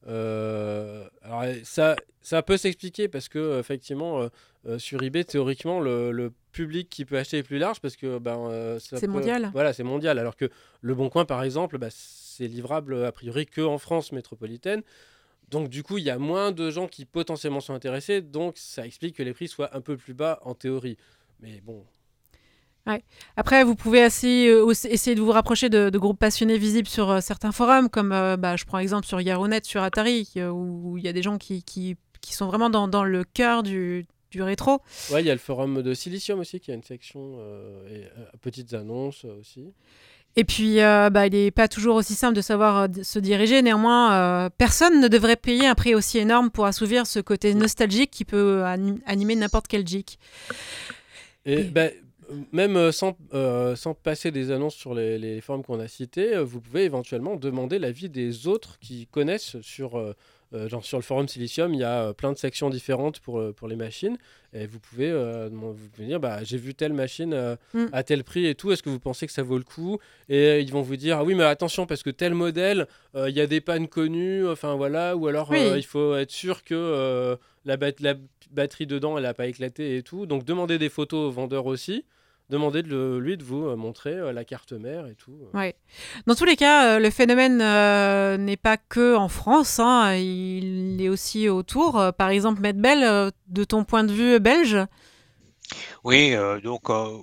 euh, 0.08 1.04
alors 1.24 1.44
ça, 1.64 1.96
ça 2.22 2.42
peut 2.44 2.58
s'expliquer 2.58 3.08
parce 3.08 3.30
que 3.30 3.60
effectivement, 3.60 4.30
sur 4.78 5.02
eBay, 5.02 5.24
théoriquement, 5.24 5.80
le, 5.80 6.12
le 6.12 6.32
public 6.52 6.90
qui 6.90 7.06
peut 7.06 7.18
acheter 7.18 7.38
est 7.40 7.44
plus 7.44 7.58
large 7.60 7.80
parce 7.80 7.96
que 7.96 8.18
ben 8.20 8.38
euh, 8.50 8.80
C'est 8.80 9.02
peut- 9.02 9.08
mondial. 9.08 9.50
Voilà, 9.54 9.74
c'est 9.74 9.84
mondial. 9.84 10.20
Alors 10.20 10.36
que 10.36 10.50
le 10.82 10.96
Bon 10.96 11.10
Coin, 11.10 11.26
par 11.26 11.44
exemple, 11.44 11.78
bah, 11.78 11.88
c'est 11.92 12.48
livrable 12.48 13.06
a 13.06 13.12
priori 13.12 13.46
que 13.46 13.62
en 13.62 13.78
France 13.78 14.12
métropolitaine. 14.12 14.82
Donc 15.50 15.70
du 15.70 15.82
coup, 15.84 15.98
il 15.98 16.04
y 16.04 16.10
a 16.10 16.20
moins 16.20 16.52
de 16.52 16.70
gens 16.70 16.88
qui 16.88 17.06
potentiellement 17.06 17.60
sont 17.60 17.74
intéressés, 17.74 18.22
donc 18.22 18.54
ça 18.58 18.86
explique 18.86 19.16
que 19.16 19.24
les 19.24 19.34
prix 19.34 19.48
soient 19.48 19.76
un 19.76 19.82
peu 19.82 19.98
plus 19.98 20.14
bas 20.14 20.40
en 20.44 20.54
théorie. 20.54 20.96
Mais 21.40 21.62
bon, 21.62 21.84
Après, 23.36 23.64
vous 23.64 23.76
pouvez 23.76 24.06
aussi, 24.06 24.48
euh, 24.48 24.64
aussi 24.64 24.88
essayer 24.88 25.16
de 25.16 25.22
vous 25.22 25.32
rapprocher 25.32 25.70
de, 25.70 25.90
de 25.90 25.98
groupes 25.98 26.20
passionnés 26.20 26.58
visibles 26.58 26.88
sur 26.88 27.10
euh, 27.10 27.22
certains 27.22 27.52
forums, 27.52 27.90
comme 27.90 28.10
bah, 28.10 28.56
je 28.56 28.66
prends 28.66 28.80
exemple 28.80 29.06
sur 29.06 29.22
Yaronet, 29.22 29.62
sur 29.64 29.82
Atari, 29.84 30.28
où 30.52 30.98
il 30.98 31.04
y 31.04 31.08
a 31.08 31.14
des 31.14 31.22
gens 31.22 31.38
qui, 31.38 31.64
qui, 31.64 31.96
qui 32.22 32.34
sont 32.34 32.48
vraiment 32.48 32.70
dans, 32.70 32.88
dans 32.88 33.04
le 33.04 33.24
cœur 33.24 33.64
du, 33.64 34.06
du 34.32 34.42
rétro. 34.44 34.80
Ouais, 35.12 35.22
il 35.22 35.26
y 35.26 35.30
a 35.30 35.34
le 35.34 35.40
forum 35.40 35.82
de 35.82 35.94
Silicium 35.94 36.40
aussi 36.40 36.60
qui 36.60 36.72
a 36.72 36.74
une 36.76 36.84
section 36.84 37.38
euh, 37.40 37.88
et, 37.90 38.04
euh, 38.06 38.26
petites 38.42 38.74
annonces 38.74 39.26
aussi. 39.26 39.74
Et 40.36 40.44
puis, 40.44 40.80
euh, 40.80 41.10
bah, 41.10 41.26
il 41.26 41.34
n'est 41.34 41.50
pas 41.52 41.68
toujours 41.68 41.96
aussi 41.96 42.14
simple 42.14 42.36
de 42.36 42.42
savoir 42.42 42.78
euh, 42.84 42.88
se 43.02 43.18
diriger. 43.18 43.62
Néanmoins, 43.64 44.14
euh, 44.46 44.50
personne 44.56 45.02
ne 45.02 45.08
devrait 45.08 45.36
payer 45.36 45.66
un 45.66 45.74
prix 45.76 45.96
aussi 45.96 46.20
énorme 46.20 46.52
pour 46.52 46.66
assouvir 46.66 47.08
ce 47.08 47.20
côté 47.20 47.54
nostalgique 47.56 48.12
qui 48.12 48.26
peut 48.26 48.64
ani- 48.64 49.02
animer 49.08 49.36
n'importe 49.36 49.68
quel 49.68 49.86
geek. 49.88 50.20
Et 51.46 51.54
Et- 51.54 51.72
euh, 51.76 51.90
même 52.52 52.92
sans, 52.92 53.18
sans 53.76 53.96
passer 53.96 54.30
des 54.30 54.52
annonces 54.52 54.76
sur 54.76 54.94
les, 54.94 55.18
les 55.18 55.42
forums 55.42 55.64
qu'on 55.64 55.80
a 55.80 55.88
cités, 55.88 56.36
euh, 56.36 56.44
vous 56.44 56.62
pouvez 56.62 56.84
éventuellement 56.84 57.36
demander 57.36 57.80
l'avis 57.80 58.08
des 58.08 58.46
autres 58.46 58.78
qui 58.80 59.08
connaissent 59.08 59.60
sur, 59.62 59.98
genre 60.52 60.84
sur 60.84 60.98
le 60.98 61.04
forum 61.04 61.28
Silicium. 61.28 61.74
Il 61.74 61.80
y 61.80 61.84
a 61.84 62.06
euh, 62.08 62.14
plein 62.14 62.32
de 62.32 62.38
sections 62.38 62.70
différentes 62.70 63.20
pour, 63.20 63.40
euh, 63.40 63.54
pour 63.54 63.68
les 63.68 63.76
machines. 63.76 64.18
Et 64.54 64.66
vous 64.66 64.80
pouvez, 64.80 65.10
euh, 65.12 65.48
vous 65.52 65.76
pouvez 65.94 66.08
dire 66.08 66.20
bah, 66.20 66.44
j'ai 66.44 66.58
vu 66.58 66.74
telle 66.74 66.94
machine 66.94 67.34
euh, 67.34 67.56
Mm. 67.74 67.86
à 67.94 68.02
tel 68.04 68.24
prix 68.24 68.48
et 68.48 68.56
tout. 68.56 68.72
Est-ce 68.72 68.82
que 68.82 68.90
vous 68.90 69.00
pensez 69.00 69.28
que 69.28 69.32
ça 69.34 69.44
vaut 69.44 69.58
le 69.60 69.64
coup? 69.64 70.00
Et 70.28 70.38
euh, 70.48 70.60
ils 70.60 70.72
vont 70.72 70.82
vous 70.82 70.96
dire 70.96 71.18
ah 71.20 71.24
oui, 71.24 71.36
mais 71.36 71.44
attention, 71.44 71.86
parce 71.86 72.02
que 72.02 72.10
tel 72.10 72.34
modèle, 72.34 72.88
euh, 73.16 73.30
il 73.30 73.36
y 73.36 73.42
a 73.42 73.48
des 73.48 73.62
pannes 73.62 73.88
connues. 73.88 74.48
Enfin 74.48 74.76
voilà. 74.76 75.16
Ou 75.16 75.28
alors 75.28 75.52
Oui. 75.52 75.60
euh, 75.60 75.78
il 75.78 75.86
faut 75.86 76.16
être 76.16 76.32
sûr 76.32 76.64
que 76.64 76.74
euh, 76.74 77.36
la, 77.66 77.78
bat- 77.78 77.92
la 78.00 78.16
batterie 78.52 78.88
dedans, 78.88 79.18
elle 79.18 79.24
n'a 79.24 79.36
pas 79.36 79.46
éclaté 79.48 79.98
et 79.98 80.02
tout. 80.04 80.26
Donc 80.26 80.46
demandez 80.46 80.80
des 80.80 80.90
photos 80.90 81.28
au 81.28 81.32
vendeur 81.32 81.68
aussi. 81.68 82.06
Demandez 82.50 82.82
de 82.82 82.90
le- 82.90 83.20
lui 83.20 83.38
de 83.38 83.44
vous 83.44 83.68
euh, 83.68 83.76
montrer 83.76 84.14
euh, 84.14 84.32
la 84.34 84.44
carte 84.44 84.72
mère 84.74 85.06
et 85.08 85.16
tout. 85.16 85.38
Ouais. 85.54 85.76
Dans 86.26 86.34
tous 86.36 86.46
les 86.46 86.56
cas, 86.56 86.96
euh, 86.96 87.00
le 87.00 87.10
phénomène 87.12 87.62
euh, 87.62 88.38
n'est 88.38 88.58
pas 88.58 88.78
que 88.78 89.16
en 89.16 89.28
France, 89.30 89.80
hein, 89.80 90.16
il 90.16 91.00
est 91.02 91.10
aussi 91.10 91.48
autour. 91.48 92.00
Euh, 92.00 92.12
Par 92.12 92.30
exemple, 92.30 92.62
Medbel, 92.62 93.04
euh, 93.04 93.30
de 93.48 93.64
ton 93.64 93.84
point 93.84 94.04
de 94.04 94.12
vue 94.14 94.40
belge, 94.40 94.78
Oui, 96.04 96.34
euh, 96.34 96.60
donc 96.62 96.90
euh, 96.90 97.18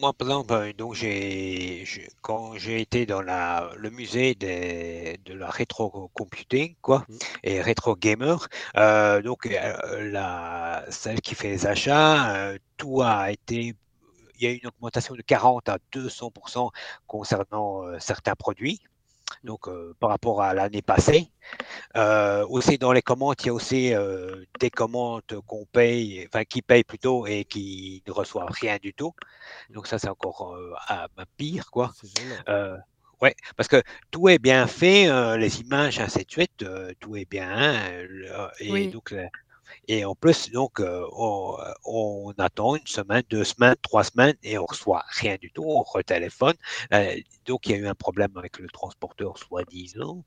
moi 0.00 0.12
par 0.12 0.28
exemple, 0.28 0.52
euh, 0.54 0.72
donc 0.72 0.94
j'ai 0.94 1.84
quand 2.22 2.56
j'ai 2.56 2.80
été 2.80 3.06
dans 3.06 3.22
la 3.22 3.70
le 3.76 3.90
musée 3.90 4.34
des, 4.34 5.18
de 5.24 5.34
la 5.34 5.48
rétro 5.50 6.10
computing 6.14 6.74
quoi 6.82 7.04
Mhm. 7.08 7.18
et 7.44 7.60
rétro 7.60 7.94
gamer, 7.96 8.48
euh, 8.76 9.22
donc 9.22 9.46
euh, 9.46 10.10
la 10.10 10.84
celle 10.90 11.20
qui 11.20 11.34
fait 11.34 11.48
les 11.50 11.66
achats, 11.66 12.34
euh, 12.36 12.58
tout 12.76 13.02
a 13.02 13.30
été 13.32 13.74
il 14.36 14.44
y 14.44 14.46
a 14.46 14.50
eu 14.52 14.56
une 14.56 14.68
augmentation 14.68 15.14
de 15.14 15.22
40 15.22 15.68
à 15.68 15.78
200% 15.92 16.70
concernant 17.06 17.84
euh, 17.84 17.98
certains 18.00 18.34
produits. 18.34 18.80
Donc, 19.44 19.68
euh, 19.68 19.94
par 20.00 20.10
rapport 20.10 20.42
à 20.42 20.54
l'année 20.54 20.82
passée. 20.82 21.30
Euh, 21.96 22.46
aussi, 22.48 22.78
dans 22.78 22.92
les 22.92 23.02
commandes, 23.02 23.36
il 23.40 23.46
y 23.46 23.48
a 23.50 23.54
aussi 23.54 23.94
euh, 23.94 24.44
des 24.60 24.70
commandes 24.70 25.22
qu'on 25.46 25.66
paye, 25.66 26.26
enfin, 26.28 26.44
qui 26.44 26.62
payent 26.62 26.84
plutôt 26.84 27.26
et 27.26 27.44
qui 27.44 28.02
ne 28.06 28.12
reçoivent 28.12 28.50
rien 28.50 28.78
du 28.82 28.94
tout. 28.94 29.12
Donc, 29.70 29.86
ça, 29.86 29.98
c'est 29.98 30.08
encore 30.08 30.54
euh, 30.54 30.72
à- 30.88 31.04
à 31.16 31.24
pire, 31.36 31.70
quoi. 31.70 31.92
Euh, 32.48 32.76
ouais, 33.20 33.34
parce 33.56 33.68
que 33.68 33.82
tout 34.10 34.28
est 34.28 34.38
bien 34.38 34.66
fait, 34.66 35.08
euh, 35.08 35.36
les 35.36 35.60
images, 35.60 36.00
ainsi 36.00 36.24
de 36.24 36.30
suite, 36.30 36.62
euh, 36.62 36.92
tout 37.00 37.16
est 37.16 37.28
bien. 37.30 37.90
le- 38.08 38.48
et 38.60 38.70
Oui. 38.72 38.88
donc, 38.88 39.12
euh, 39.12 39.26
et 39.88 40.04
en 40.04 40.14
plus, 40.14 40.50
donc, 40.50 40.80
euh, 40.80 41.04
on, 41.12 41.56
on 41.84 42.32
attend 42.38 42.76
une 42.76 42.86
semaine, 42.86 43.22
deux 43.28 43.44
semaines, 43.44 43.74
trois 43.82 44.04
semaines 44.04 44.36
et 44.42 44.56
on 44.58 44.64
reçoit 44.64 45.04
rien 45.08 45.36
du 45.40 45.50
tout. 45.50 45.64
On 45.66 45.82
retéléphone. 45.82 46.54
Euh, 46.92 47.16
donc, 47.46 47.66
il 47.66 47.72
y 47.72 47.74
a 47.74 47.78
eu 47.78 47.86
un 47.86 47.94
problème 47.94 48.30
avec 48.36 48.58
le 48.58 48.68
transporteur, 48.68 49.38
soi-disant. 49.38 50.24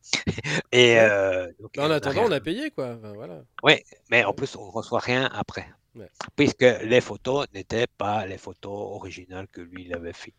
Et 0.71 0.99
euh, 0.99 1.47
donc, 1.59 1.71
Bah, 1.75 1.87
en 1.87 1.91
attendant, 1.91 2.25
on 2.25 2.31
a 2.31 2.41
payé 2.41 2.69
quoi. 2.71 2.97
Enfin, 2.97 3.13
voilà. 3.13 3.43
Ouais, 3.63 3.85
mais 4.11 4.23
en 4.25 4.33
plus, 4.33 4.55
on 4.55 4.69
reçoit 4.69 4.99
rien 4.99 5.29
après. 5.33 5.67
Ouais. 5.95 6.09
Puisque 6.35 6.65
les 6.83 6.99
photos 7.01 7.45
n'étaient 7.53 7.87
pas 7.97 8.25
les 8.25 8.37
photos 8.37 8.71
originales 8.95 9.47
que 9.51 9.61
lui 9.61 9.85
il 9.85 9.93
avait 9.95 10.13
fait. 10.13 10.33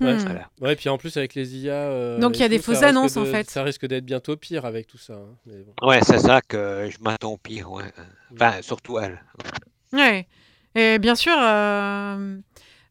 Ouais, 0.00 0.14
Hmm. 0.14 0.18
Voilà. 0.18 0.50
Ouais, 0.60 0.76
puis 0.76 0.88
en 0.88 0.96
plus 0.98 1.16
avec 1.18 1.34
les 1.34 1.56
IA. 1.58 1.72
euh, 1.74 2.18
Donc, 2.18 2.34
et 2.34 2.38
il 2.38 2.40
y 2.40 2.44
a 2.44 2.48
des 2.48 2.58
fausses 2.58 2.78
ça 2.78 2.86
risque 2.86 2.98
annonces, 2.98 3.16
en 3.18 3.24
fait. 3.26 3.50
Ça 3.50 3.62
risque 3.62 3.86
d'être 3.86 4.04
bientôt 4.04 4.36
pire 4.36 4.64
avec 4.64 4.86
tout 4.86 4.96
ça. 4.98 5.12
hein, 5.14 5.36
mais 5.46 5.62
bon. 5.62 5.86
Ouais, 5.86 6.00
c'est 6.02 6.18
ça 6.18 6.40
que 6.40 6.88
je 6.90 6.96
m'attends 7.02 7.32
au 7.32 7.36
pire. 7.36 7.70
Ouais. 7.70 7.84
Enfin, 8.32 8.62
surtout 8.62 8.98
elle. 8.98 9.22
Ouais. 9.92 10.26
Et 10.74 10.98
bien 10.98 11.14
sûr, 11.14 11.34
euh, 11.38 12.38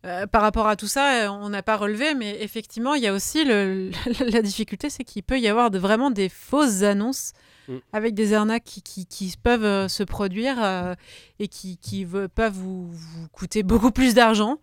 euh, 0.05 0.27
par 0.27 0.41
rapport 0.41 0.67
à 0.67 0.75
tout 0.75 0.87
ça, 0.87 1.31
on 1.31 1.49
n'a 1.49 1.63
pas 1.63 1.77
relevé, 1.77 2.13
mais 2.13 2.41
effectivement, 2.43 2.93
il 2.93 3.01
y 3.03 3.07
a 3.07 3.13
aussi 3.13 3.43
le, 3.43 3.89
la 4.31 4.41
difficulté, 4.41 4.89
c'est 4.89 5.03
qu'il 5.03 5.23
peut 5.23 5.39
y 5.39 5.47
avoir 5.47 5.71
de, 5.71 5.79
vraiment 5.79 6.11
des 6.11 6.29
fausses 6.29 6.83
annonces 6.83 7.33
Mm. 7.69 7.77
avec 7.93 8.13
des 8.15 8.33
arnaques 8.33 8.63
qui, 8.65 8.81
qui- 8.81 9.05
qui 9.05 9.33
peuvent 9.41 9.63
euh, 9.63 9.87
se 9.87 10.03
produire 10.03 10.61
euh, 10.61 10.95
et 11.39 11.47
qui, 11.47 11.77
qui 11.77 12.03
ve- 12.03 12.27
peuvent 12.27 12.51
vous, 12.53 12.91
vous 12.91 13.27
coûter 13.29 13.63
beaucoup 13.71 13.91
plus 13.91 14.13
d'argent. 14.15 14.57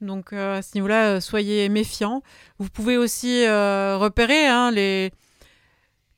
Donc 0.00 0.32
euh, 0.32 0.56
à 0.58 0.62
ce 0.62 0.70
niveau-là, 0.74 1.20
soyez 1.20 1.68
méfiants. 1.68 2.22
Vous 2.58 2.68
pouvez 2.70 2.96
aussi 2.96 3.46
repérer 3.46 4.46
hein, 4.48 4.70
les... 4.72 5.12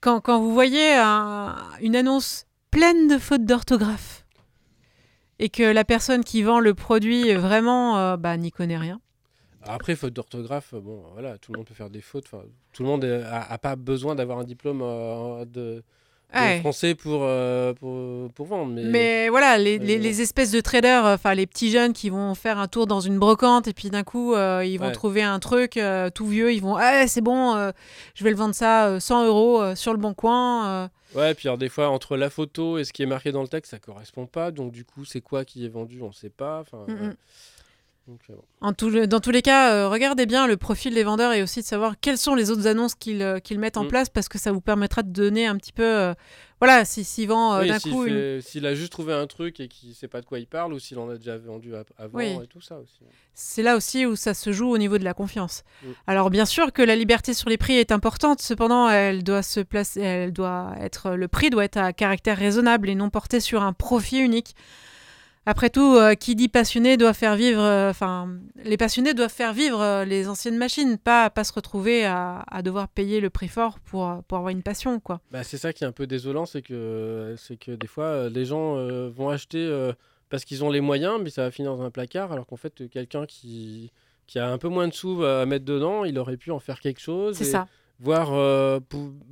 quand, 0.00 0.20
quand 0.20 0.40
vous 0.40 0.54
voyez 0.54 0.94
un- 0.94 1.56
une 1.82 1.96
annonce 1.96 2.46
pleine 2.70 3.08
de 3.08 3.18
fautes 3.18 3.44
d'orthographe 3.44 4.24
et 5.38 5.48
que 5.48 5.62
la 5.64 5.84
personne 5.84 6.22
qui 6.24 6.42
vend 6.42 6.60
le 6.60 6.74
produit 6.74 7.34
vraiment 7.34 8.16
bah, 8.16 8.36
n'y 8.36 8.50
connaît 8.52 8.78
rien. 8.78 9.00
Après, 9.66 9.96
faute 9.96 10.12
d'orthographe, 10.12 10.74
bon, 10.74 11.02
voilà, 11.14 11.38
tout 11.38 11.52
le 11.52 11.58
monde 11.58 11.66
peut 11.66 11.74
faire 11.74 11.88
des 11.90 12.02
fautes. 12.02 12.26
Tout 12.72 12.82
le 12.82 12.88
monde 12.88 13.04
euh, 13.04 13.24
a, 13.30 13.50
a 13.52 13.58
pas 13.58 13.76
besoin 13.76 14.14
d'avoir 14.14 14.38
un 14.38 14.44
diplôme 14.44 14.82
euh, 14.82 15.44
de 15.46 15.82
Ouais. 16.40 16.60
français 16.60 16.94
pour, 16.94 17.20
euh, 17.22 17.72
pour, 17.74 18.30
pour 18.32 18.46
vendre. 18.46 18.72
Mais, 18.72 18.82
Mais 18.84 19.28
voilà, 19.28 19.58
les, 19.58 19.78
les- 19.78 20.20
espèces 20.20 20.50
de 20.50 20.60
traders, 20.60 21.04
euh, 21.06 21.14
enfin 21.14 21.34
les 21.34 21.46
petits 21.46 21.70
jeunes 21.70 21.92
qui 21.92 22.10
vont 22.10 22.34
faire 22.34 22.58
un 22.58 22.68
tour 22.68 22.86
dans 22.86 23.00
une 23.00 23.18
brocante 23.18 23.68
et 23.68 23.72
puis 23.72 23.90
d'un 23.90 24.02
coup 24.04 24.34
euh, 24.34 24.64
ils 24.64 24.78
vont 24.78 24.86
Ouais. 24.86 24.92
trouver 24.92 25.22
un 25.22 25.38
truc 25.38 25.76
euh, 25.76 26.10
tout 26.10 26.26
vieux, 26.26 26.52
ils 26.52 26.60
vont 26.60 26.76
ah 26.76 27.06
c'est 27.06 27.20
bon, 27.20 27.72
je 28.14 28.24
vais 28.24 28.30
le 28.30 28.36
vendre 28.36 28.54
ça 28.54 28.86
euh, 28.88 29.00
100 29.00 29.26
euros 29.26 29.74
sur 29.74 29.92
le 29.92 29.98
bon 29.98 30.14
coin. 30.14 30.90
Ouais, 31.14 31.32
puis 31.34 31.46
alors 31.46 31.58
des 31.58 31.68
fois, 31.68 31.90
entre 31.90 32.16
la 32.16 32.28
photo 32.28 32.76
et 32.78 32.82
ce 32.84 32.92
qui 32.92 33.04
est 33.04 33.06
marqué 33.06 33.30
dans 33.30 33.42
le 33.42 33.46
texte, 33.48 33.70
ça 33.70 33.78
correspond 33.78 34.26
pas. 34.26 34.50
Donc 34.50 34.72
du 34.72 34.84
coup, 34.84 35.04
c'est 35.04 35.20
quoi 35.20 35.44
qui 35.44 35.64
est 35.64 35.68
vendu 35.68 36.00
On 36.02 36.10
sait 36.12 36.28
pas. 36.30 36.60
Enfin, 36.60 36.84
Mm, 36.88 36.92
ouais. 37.08 37.14
Donc, 38.06 38.20
bon. 38.28 38.42
En 38.60 38.74
tout 38.74 38.90
le- 38.90 39.06
dans 39.06 39.20
tous 39.20 39.30
les 39.30 39.40
cas, 39.40 39.72
euh, 39.72 39.88
regardez 39.88 40.26
bien 40.26 40.46
le 40.46 40.58
profil 40.58 40.92
des 40.92 41.04
vendeurs 41.04 41.32
et 41.32 41.42
aussi 41.42 41.60
de 41.60 41.64
savoir 41.64 41.94
quelles 41.98 42.18
sont 42.18 42.34
les 42.34 42.50
autres 42.50 42.66
annonces 42.66 42.94
qu'ils 42.94 43.22
euh, 43.22 43.38
mettent 43.56 43.78
en 43.78 43.84
Mm. 43.84 43.88
place 43.88 44.08
parce 44.10 44.28
que 44.28 44.38
ça 44.38 44.52
vous 44.52 44.60
permettra 44.60 45.02
de 45.02 45.08
donner 45.10 45.46
un 45.46 45.56
petit 45.56 45.72
peu, 45.72 45.82
euh, 45.82 46.12
voilà, 46.60 46.84
si- 46.84 47.02
s'ils 47.02 47.28
vendent 47.28 47.56
euh, 47.56 47.62
Oui, 47.62 47.68
d'un 47.68 47.78
s'il 47.78 47.92
coup 47.92 48.04
une- 48.04 48.42
s'il 48.42 48.66
a 48.66 48.74
juste 48.74 48.92
trouvé 48.92 49.14
un 49.14 49.26
truc 49.26 49.58
et 49.58 49.68
qu'il 49.68 49.94
sait 49.94 50.06
pas 50.08 50.20
de 50.20 50.26
quoi 50.26 50.38
il 50.38 50.46
parle, 50.46 50.74
ou 50.74 50.78
s'il 50.78 50.98
en 50.98 51.08
a 51.08 51.16
déjà 51.16 51.38
vendu 51.38 51.72
avant 51.96 52.18
Oui. 52.18 52.36
et 52.42 52.46
tout 52.46 52.60
ça 52.60 52.76
aussi. 52.78 53.00
C'est 53.32 53.62
là 53.62 53.74
aussi 53.74 54.04
où 54.04 54.16
ça 54.16 54.34
se 54.34 54.52
joue 54.52 54.68
au 54.68 54.76
niveau 54.76 54.98
de 54.98 55.04
la 55.04 55.14
confiance. 55.14 55.62
Mm. 55.82 55.86
Alors 56.06 56.28
bien 56.28 56.44
sûr 56.44 56.74
que 56.74 56.82
la 56.82 56.96
liberté 56.96 57.32
sur 57.32 57.48
les 57.48 57.56
prix 57.56 57.76
est 57.78 57.90
importante, 57.90 58.42
cependant 58.42 58.90
elle 58.90 59.24
doit 59.24 59.42
se 59.42 59.60
placer, 59.60 60.02
elle 60.02 60.32
doit 60.34 60.74
être, 60.78 61.12
le 61.12 61.26
prix 61.28 61.48
doit 61.48 61.64
être 61.64 61.78
à 61.78 61.94
caractère 61.94 62.36
raisonnable 62.36 62.90
et 62.90 62.94
non 62.96 63.08
porté 63.08 63.40
sur 63.40 63.62
un 63.62 63.72
profit 63.72 64.18
unique. 64.18 64.54
Après 65.46 65.68
tout, 65.68 65.96
euh, 65.96 66.14
qui 66.14 66.34
dit 66.34 66.48
passionné 66.48 66.96
doit 66.96 67.12
faire 67.12 67.36
vivre, 67.36 67.60
euh, 67.60 67.90
enfin, 67.90 68.30
les 68.64 68.78
passionnés 68.78 69.12
doivent 69.12 69.32
faire 69.32 69.52
vivre 69.52 69.80
euh, 69.80 70.04
les 70.06 70.28
anciennes 70.28 70.56
machines, 70.56 70.96
pas 70.96 71.28
pas 71.28 71.44
se 71.44 71.52
retrouver 71.52 72.06
à, 72.06 72.44
à 72.50 72.62
devoir 72.62 72.88
payer 72.88 73.20
le 73.20 73.28
prix 73.28 73.48
fort 73.48 73.78
pour 73.80 74.22
pour 74.26 74.38
avoir 74.38 74.50
une 74.50 74.62
passion, 74.62 75.00
quoi. 75.00 75.20
Bah, 75.30 75.42
c'est 75.42 75.58
ça 75.58 75.74
qui 75.74 75.84
est 75.84 75.86
un 75.86 75.92
peu 75.92 76.06
désolant, 76.06 76.46
c'est 76.46 76.62
que, 76.62 77.34
c'est 77.36 77.58
que 77.58 77.72
des 77.72 77.86
fois, 77.86 78.30
les 78.30 78.46
gens 78.46 78.76
vont 79.10 79.28
acheter 79.28 79.92
parce 80.30 80.44
qu'ils 80.44 80.64
ont 80.64 80.70
les 80.70 80.80
moyens, 80.80 81.20
mais 81.22 81.30
ça 81.30 81.42
va 81.42 81.50
finir 81.50 81.76
dans 81.76 81.82
un 81.82 81.90
placard, 81.90 82.32
alors 82.32 82.46
qu'en 82.46 82.56
fait, 82.56 82.88
quelqu'un 82.88 83.26
qui, 83.26 83.92
qui 84.26 84.38
a 84.38 84.50
un 84.50 84.58
peu 84.58 84.68
moins 84.68 84.88
de 84.88 84.94
sous 84.94 85.22
à 85.24 85.44
mettre 85.44 85.64
dedans, 85.64 86.04
il 86.04 86.18
aurait 86.18 86.38
pu 86.38 86.50
en 86.50 86.58
faire 86.58 86.80
quelque 86.80 87.00
chose. 87.00 87.36
C'est 87.36 87.44
et 87.44 87.50
ça. 87.50 87.68
Voire 88.00 88.32
euh, 88.34 88.80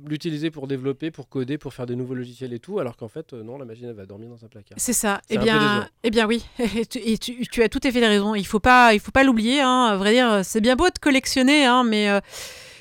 l'utiliser 0.07 0.49
pour 0.49 0.67
développer, 0.67 1.11
pour 1.11 1.27
coder, 1.27 1.57
pour 1.57 1.73
faire 1.73 1.85
des 1.85 1.95
nouveaux 1.97 2.15
logiciels 2.15 2.53
et 2.53 2.59
tout, 2.59 2.79
alors 2.79 2.95
qu'en 2.95 3.09
fait, 3.09 3.33
euh, 3.33 3.43
non, 3.43 3.57
la 3.57 3.65
machine, 3.65 3.85
elle 3.87 3.93
va 3.95 4.05
dormir 4.05 4.29
dans 4.29 4.43
un 4.45 4.47
placard. 4.47 4.77
C'est 4.79 4.93
ça. 4.93 5.21
Eh 5.29 5.37
bien, 5.37 5.87
eh 6.03 6.09
bien 6.09 6.25
oui. 6.25 6.45
Et 6.59 6.85
tu, 6.85 6.97
et 6.99 7.17
tu- 7.17 7.45
tu 7.47 7.61
as 7.61 7.67
tout 7.69 7.81
à 7.83 7.91
fait 7.91 8.05
raison. 8.07 8.35
Il 8.35 8.45
faut 8.47 8.61
pas, 8.61 8.93
il 8.93 8.99
faut 9.01 9.11
pas 9.11 9.23
l'oublier. 9.25 9.59
Hein. 9.61 9.87
À 9.91 9.97
vrai 9.97 10.13
dire, 10.13 10.41
c'est 10.45 10.61
bien 10.61 10.75
beau 10.77 10.85
de 10.89 10.97
collectionner, 10.99 11.65
hein, 11.65 11.83
mais 11.83 12.09
euh, 12.09 12.21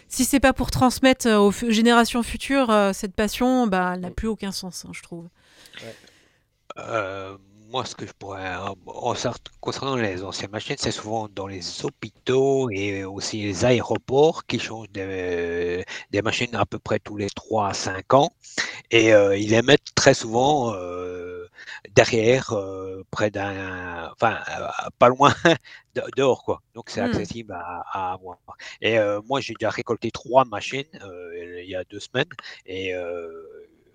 si 0.08 0.24
c'est 0.24 0.40
pas 0.40 0.52
pour 0.52 0.70
transmettre 0.70 1.26
euh, 1.26 1.38
aux 1.38 1.52
générations 1.70 2.22
futures 2.22 2.70
euh, 2.70 2.92
cette 2.92 3.14
passion, 3.16 3.66
bah, 3.66 3.92
elle 3.94 4.00
n'a 4.02 4.10
plus 4.10 4.28
aucun 4.28 4.52
sens, 4.52 4.84
hein, 4.86 4.90
je 4.92 5.02
trouve. 5.02 5.28
Euh, 6.78 7.36
moi, 7.72 7.84
ce 7.86 7.94
que 7.94 8.06
je 8.06 8.12
pourrais. 8.18 8.46
euh, 8.46 8.74
concernant 9.60 9.96
les 9.96 10.22
anciennes 10.24 10.50
machines, 10.50 10.76
c'est 10.78 10.90
souvent 10.92 11.28
dans 11.28 11.46
les 11.46 11.84
hôpitaux 11.84 12.70
et 12.70 13.04
aussi 13.04 13.42
les 13.42 13.64
aéroports 13.64 14.44
qui 14.46 14.58
changent 14.58 14.90
des, 14.90 15.84
des 16.10 16.22
machines 16.22 16.54
à 16.54 16.66
peu 16.66 16.78
près 16.78 16.98
tous 17.00 17.16
les 17.16 17.30
3 17.30 17.68
à 17.68 17.74
5 17.74 18.14
ans. 18.14 18.30
Et 18.90 19.14
euh, 19.14 19.36
ils 19.36 19.50
les 19.50 19.62
mettent 19.62 19.94
très 19.94 20.14
souvent 20.14 20.74
euh, 20.74 21.46
derrière, 21.90 22.52
euh, 22.52 23.04
près 23.10 23.30
d'un. 23.30 24.10
Enfin, 24.12 24.38
pas 24.98 25.08
loin 25.08 25.34
de- 25.94 26.02
dehors, 26.16 26.44
quoi. 26.44 26.62
Donc, 26.74 26.90
c'est 26.90 27.00
Hmm. 27.00 27.02
accessible 27.02 27.52
à, 27.54 27.82
à 27.92 28.12
avoir. 28.14 28.38
Et 28.80 28.98
moi, 29.26 29.40
j'ai 29.40 29.54
déjà 29.58 29.70
récolté 29.70 30.10
trois 30.10 30.44
machines 30.44 30.84
il 31.58 31.66
y 31.68 31.74
a 31.76 31.84
deux 31.84 32.00
semaines. 32.00 32.28
Et. 32.66 32.94
euh, 32.94 33.48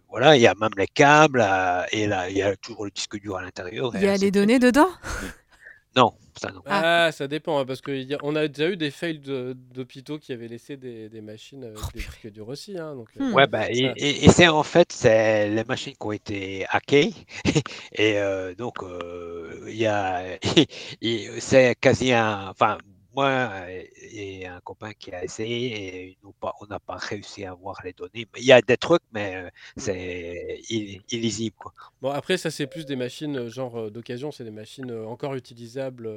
voilà, 0.10 0.36
il 0.36 0.42
y 0.42 0.48
a 0.48 0.56
même 0.56 0.72
les 0.78 0.88
câbles 0.88 1.42
euh, 1.42 1.84
et 1.92 2.08
là, 2.08 2.30
il 2.30 2.38
y 2.38 2.42
a 2.42 2.56
toujours 2.58 2.86
le 2.86 2.92
disque 2.92 3.20
dur 3.20 3.38
à 3.38 3.42
l'intérieur. 3.42 3.92
Il 3.96 4.02
y 4.04 4.08
a 4.08 4.18
les 4.18 4.32
données 4.32 4.60
dedans. 4.60 4.90
Non, 5.96 6.14
ça 6.40 6.52
non. 6.52 6.62
Ah, 6.66 7.12
ça 7.12 7.28
dépend, 7.28 7.60
hein, 7.60 7.66
parce 7.66 7.82
qu'on 7.82 8.36
a 8.36 8.48
déjà 8.48 8.70
eu 8.70 8.78
des 8.78 8.92
fails 8.92 9.20
de- 9.20 9.54
d'hôpitaux 9.74 10.20
qui 10.20 10.34
avaient 10.34 10.48
laissé 10.48 10.78
des, 10.78 11.10
des 11.10 11.22
machines 11.22 11.64
avec 11.64 11.78
Oh, 11.84 11.90
des 11.94 12.02
disques 12.02 12.30
durs 12.32 12.48
aussi. 12.50 12.78
hein, 12.78 12.94
donc, 12.96 13.08
euh, 13.18 13.24
Hmm. 13.24 13.34
Ouais, 13.34 13.48
bah, 13.48 13.70
et, 13.72 13.78
ça- 13.78 13.94
et- 13.98 14.26
et 14.26 14.30
c'est 14.30 14.48
en 14.48 14.62
fait 14.64 14.92
c'est 14.92 15.50
les 15.50 15.64
machines 15.64 15.94
qui 15.94 16.06
ont 16.06 16.12
été 16.12 16.66
hackées 16.70 17.14
et 17.94 18.20
euh, 18.20 18.54
donc 18.54 18.84
euh, 18.84 19.66
il 19.68 19.76
y 19.78 19.88
a 19.88 20.38
c'est 21.40 21.76
quasi 21.82 22.14
un 22.14 22.50
enfin 22.50 22.78
moi 23.18 23.66
et 23.72 24.46
un 24.48 24.62
copain 24.62 24.92
qui 24.94 25.12
a 25.14 25.24
essayé 25.24 26.10
et 26.12 26.18
on 26.62 26.66
n'a 26.68 26.80
pas 26.80 26.96
réussi 26.98 27.46
à 27.46 27.52
avoir 27.52 27.82
les 27.84 27.94
données 27.94 28.28
il 28.38 28.44
y 28.46 28.52
a 28.52 28.62
des 28.62 28.78
trucs 28.78 29.02
mais 29.12 29.36
euh, 29.36 29.50
c'est 29.78 30.60
ill- 30.70 31.02
illisible 31.12 31.56
quoi. 31.58 31.74
Bon, 32.02 32.12
après, 32.12 32.38
ça, 32.38 32.52
c'est 32.52 32.68
plus 32.68 32.86
des 32.86 32.96
machines 32.96 33.38
euh, 33.38 33.50
genre 33.50 33.76
euh, 33.78 33.90
d'occasion, 33.92 34.32
c'est 34.32 34.44
des 34.44 34.52
machines 34.52 34.92
euh, 34.92 35.06
encore 35.08 35.34
utilisables. 35.36 36.08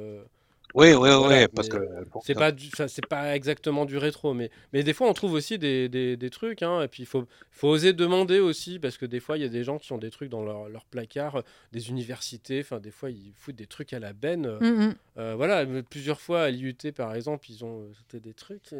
Oui 0.73 0.93
oui 0.93 1.09
Voilà, 1.17 1.41
oui 1.43 1.47
parce 1.53 1.67
mais, 1.69 1.77
que 1.79 1.83
euh, 1.83 2.05
C'est 2.23 2.33
pas, 2.33 2.51
du- 2.51 2.69
ça, 2.69 2.87
c'est 2.87 3.05
pas 3.05 3.35
exactement 3.35 3.85
du 3.85 3.97
rétro, 3.97 4.33
mais, 4.33 4.49
mais 4.73 4.83
des 4.83 4.93
fois 4.93 5.09
on 5.09 5.13
trouve 5.13 5.33
aussi 5.33 5.57
des, 5.59 5.89
des, 5.89 6.15
des 6.17 6.29
trucs, 6.29 6.61
hein, 6.63 6.81
et 6.81 6.87
puis 6.87 7.03
il 7.03 7.05
faut, 7.05 7.25
faut 7.51 7.67
oser 7.69 7.93
demander 7.93 8.39
aussi, 8.39 8.79
parce 8.79 8.97
que 8.97 9.05
des 9.05 9.19
fois 9.19 9.37
il 9.37 9.41
y 9.41 9.45
a 9.45 9.49
des 9.49 9.63
gens 9.63 9.77
qui 9.79 9.91
ont 9.91 9.97
des 9.97 10.11
trucs 10.11 10.29
dans 10.29 10.43
leur, 10.43 10.69
leur 10.69 10.85
placard, 10.85 11.37
euh, 11.37 11.41
des 11.71 11.89
universités, 11.89 12.61
enfin 12.61 12.79
des 12.79 12.91
fois 12.91 13.09
ils 13.11 13.33
foutent 13.35 13.55
des 13.55 13.67
trucs 13.67 13.91
à 13.93 13.99
la 13.99 14.13
benne. 14.13 14.45
euh, 14.45 14.59
Mm, 14.61 14.87
mm. 14.89 14.95
euh, 15.17 15.33
voilà, 15.35 15.65
mais 15.65 15.83
plusieurs 15.83 16.21
fois 16.21 16.43
à 16.43 16.49
l'IUT 16.51 16.91
par 16.95 17.13
exemple, 17.15 17.47
ils 17.49 17.65
ont 17.65 17.89
c'était 17.97 18.19
des 18.21 18.33
trucs. 18.33 18.73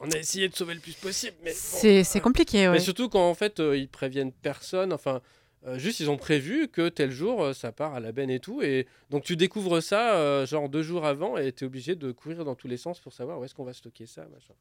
on 0.00 0.10
a 0.12 0.16
essayé 0.16 0.48
de 0.48 0.54
sauver 0.54 0.74
le 0.74 0.80
plus 0.80 0.94
possible, 0.94 1.36
mais 1.42 1.50
bon, 1.50 1.56
C'est 1.56 2.04
c'est 2.04 2.20
compliqué, 2.20 2.68
mais 2.68 2.68
ouais. 2.74 2.80
surtout 2.80 3.08
quand 3.08 3.28
en 3.28 3.34
fait 3.34 3.58
euh, 3.58 3.76
ils 3.76 3.88
préviennent 3.88 4.32
personne, 4.32 4.92
enfin 4.92 5.20
euh, 5.66 5.78
juste 5.78 6.00
ils 6.00 6.08
ont 6.10 6.16
prévu 6.16 6.68
que 6.68 6.88
tel 6.88 7.10
jour 7.10 7.42
euh, 7.42 7.52
ça 7.52 7.72
part 7.72 7.94
à 7.94 8.00
la 8.00 8.12
benne 8.12 8.30
et 8.30 8.40
tout, 8.40 8.62
et 8.62 8.86
donc 9.10 9.24
tu 9.24 9.36
découvres 9.36 9.82
ça 9.82 10.14
euh, 10.14 10.46
genre 10.46 10.68
deux 10.68 10.82
jours 10.82 11.04
avant 11.04 11.36
et 11.36 11.52
tu 11.52 11.64
es 11.64 11.66
obligé 11.66 11.94
de 11.96 12.12
courir 12.12 12.44
dans 12.44 12.54
tous 12.54 12.68
les 12.68 12.76
sens 12.76 13.00
pour 13.00 13.12
savoir 13.12 13.38
où 13.40 13.44
est-ce 13.44 13.54
qu'on 13.54 13.64
va 13.64 13.72
stocker 13.72 14.06
ça, 14.06 14.22
machin. 14.32 14.54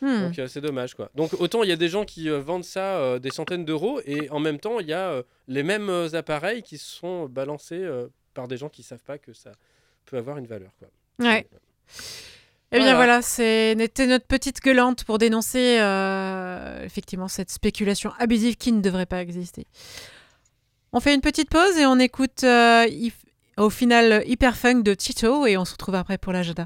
Hmm. 0.00 0.28
Donc 0.28 0.38
euh, 0.38 0.46
c'est 0.48 0.62
dommage 0.62 0.94
quoi. 0.94 1.10
Donc 1.14 1.34
autant 1.40 1.62
il 1.62 1.68
y 1.68 1.72
a 1.72 1.76
des 1.76 1.88
gens 1.90 2.06
qui 2.06 2.30
euh, 2.30 2.40
vendent 2.40 2.64
ça 2.64 2.96
euh, 2.98 3.18
des 3.18 3.30
centaines 3.30 3.66
d'euros 3.66 4.00
et 4.06 4.30
en 4.30 4.40
même 4.40 4.58
temps 4.58 4.80
il 4.80 4.86
y 4.86 4.94
a 4.94 5.10
euh, 5.10 5.22
les 5.46 5.62
mêmes 5.62 6.08
appareils 6.14 6.62
qui 6.62 6.78
sont 6.78 7.26
balancés 7.26 7.74
euh, 7.82 8.06
par 8.32 8.48
des 8.48 8.56
gens 8.56 8.70
qui 8.70 8.82
savent 8.82 9.04
pas 9.04 9.18
que 9.18 9.34
ça 9.34 9.52
peut 10.06 10.16
avoir 10.16 10.38
une 10.38 10.46
valeur 10.46 10.70
quoi. 10.78 10.88
Ouais. 11.18 11.46
Eh 12.72 12.76
bien 12.78 12.94
Voilà. 12.94 12.94
voilà, 12.94 13.22
c'était 13.22 14.06
notre 14.06 14.26
petite 14.26 14.60
gueulante 14.62 15.04
pour 15.04 15.18
dénoncer 15.18 15.80
euh, 15.80 16.84
effectivement 16.84 17.26
cette 17.28 17.50
spéculation 17.50 18.12
abusive 18.18 18.56
qui 18.56 18.70
ne 18.72 18.80
devrait 18.80 19.06
pas 19.06 19.20
exister. 19.20 19.66
On 20.92 21.00
fait 21.00 21.14
une 21.14 21.20
petite 21.20 21.50
pause 21.50 21.76
et 21.78 21.86
on 21.86 21.98
écoute 21.98 22.42
euh, 22.42 22.86
au 23.56 23.70
final 23.70 24.24
Hyper 24.26 24.56
Funk 24.56 24.82
de 24.82 24.94
Tito 24.94 25.46
et 25.46 25.56
on 25.56 25.64
se 25.64 25.72
retrouve 25.72 25.94
après 25.94 26.18
pour 26.18 26.32
l'agenda. 26.32 26.64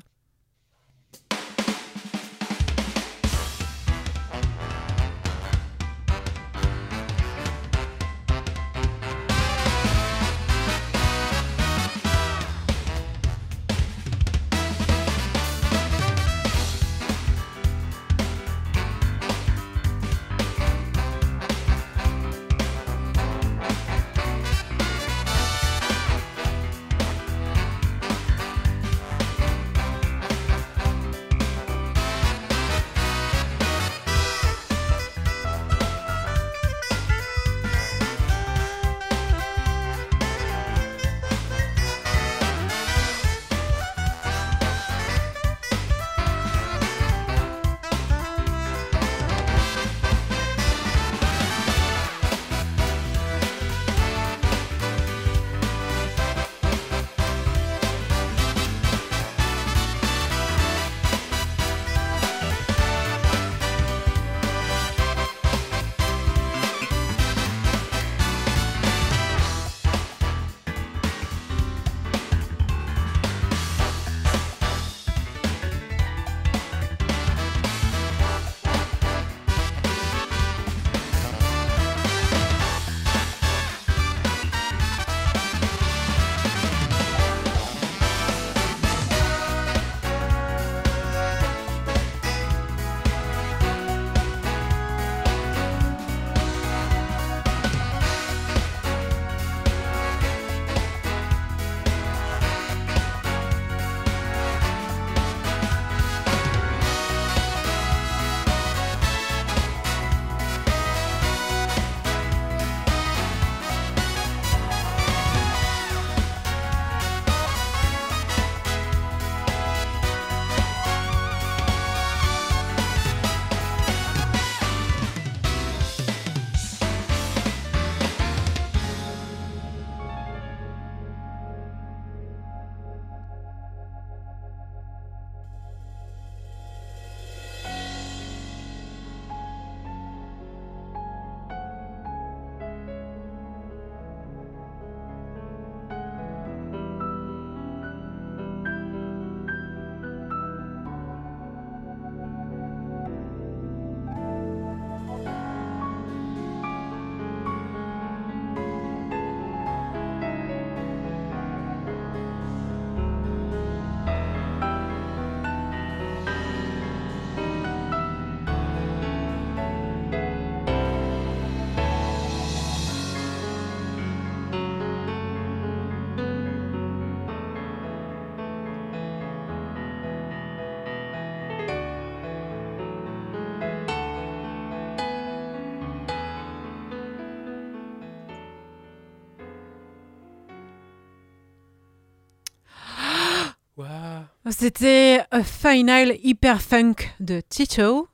Waouh. 193.77 194.22
C'était 194.51 195.20
A 195.31 195.43
Final 195.43 196.16
Hyper 196.22 196.62
Funk 196.62 196.95
de 197.20 197.41
Tito. 197.49 198.09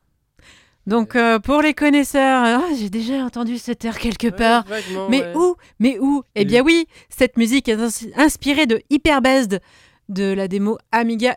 Donc, 0.86 1.14
euh, 1.14 1.38
pour 1.38 1.60
les 1.60 1.74
connaisseurs, 1.74 2.42
ah, 2.44 2.64
j'ai 2.78 2.88
déjà 2.88 3.24
entendu 3.24 3.58
cette 3.58 3.84
air 3.84 3.98
quelque 3.98 4.28
part. 4.28 4.64
Ouais, 4.70 4.82
Mais 5.10 5.20
ouais. 5.22 5.32
où 5.36 5.54
Mais 5.78 5.98
où? 6.00 6.22
Eh 6.34 6.44
bien 6.46 6.62
oui, 6.62 6.86
cette 7.10 7.36
musique 7.36 7.68
est 7.68 7.76
ins- 7.76 8.08
inspirée 8.16 8.66
de 8.66 8.80
Hyperbest 8.88 9.58
de 10.08 10.32
la 10.32 10.48
démo 10.48 10.78
Amiga 10.90 11.36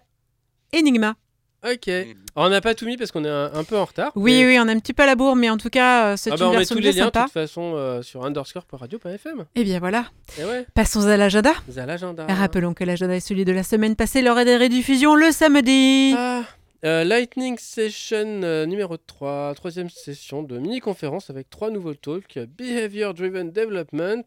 Enigma. 0.74 1.16
Ok. 1.64 1.88
Alors, 1.88 2.08
on 2.36 2.50
n'a 2.50 2.62
pas 2.62 2.76
tout 2.76 2.86
mis 2.86 2.98
parce 2.98 3.12
qu'on 3.12 3.24
est 3.24 3.30
un, 3.30 3.52
un 3.54 3.64
peu 3.64 3.78
en 3.78 3.86
retard. 3.86 4.12
Oui, 4.16 4.40
mais- 4.42 4.48
oui, 4.48 4.58
on 4.60 4.68
a 4.68 4.72
un 4.74 4.80
petit 4.80 4.94
peu 4.94 5.04
à 5.04 5.06
la 5.06 5.16
bourre, 5.16 5.36
mais 5.36 5.50
en 5.50 5.58
tout 5.58 5.70
cas, 5.70 6.08
euh, 6.14 6.16
c'est 6.18 6.32
Ah 6.32 6.34
une 6.34 6.40
bah, 6.40 6.50
on 6.50 6.58
met 6.60 6.66
tous 6.66 6.80
les 6.80 6.92
liens 6.92 7.06
de 7.06 7.12
toute 7.12 7.32
façon 7.32 7.74
euh, 7.76 8.02
sur 8.02 8.26
underscore.radio.fm. 8.26 9.46
Eh 9.56 9.64
bien 9.64 9.80
voilà, 9.80 10.06
Et 10.40 10.44
ouais, 10.46 10.66
passons 10.74 11.06
à 11.08 11.16
l'agenda. 11.18 11.52
avez 11.78 11.86
l'agenda. 11.86 12.26
Rappelons 12.28 12.74
que 12.74 12.84
l'agenda 12.84 13.16
est 13.16 13.20
celui 13.20 13.46
de 13.46 13.52
la 13.52 13.64
semaine 13.64 13.96
passée 13.96 14.22
lors 14.22 14.44
des 14.44 14.58
rediffusions 14.58 15.16
le 15.16 15.32
samedi. 15.32 16.14
Ah, 16.18 16.44
euh, 16.86 17.04
Lightning 17.06 17.58
Session 17.58 18.42
euh, 18.44 18.66
numéro 18.66 18.98
3, 18.98 19.54
troisième 19.56 19.90
session 19.90 20.44
de 20.44 20.58
mini-conférence 20.58 21.30
avec 21.30 21.50
trois 21.50 21.70
nouveaux 21.70 21.94
talks. 21.94 22.40
Behavior 22.58 23.14
Driven 23.14 23.52
Development, 23.52 24.24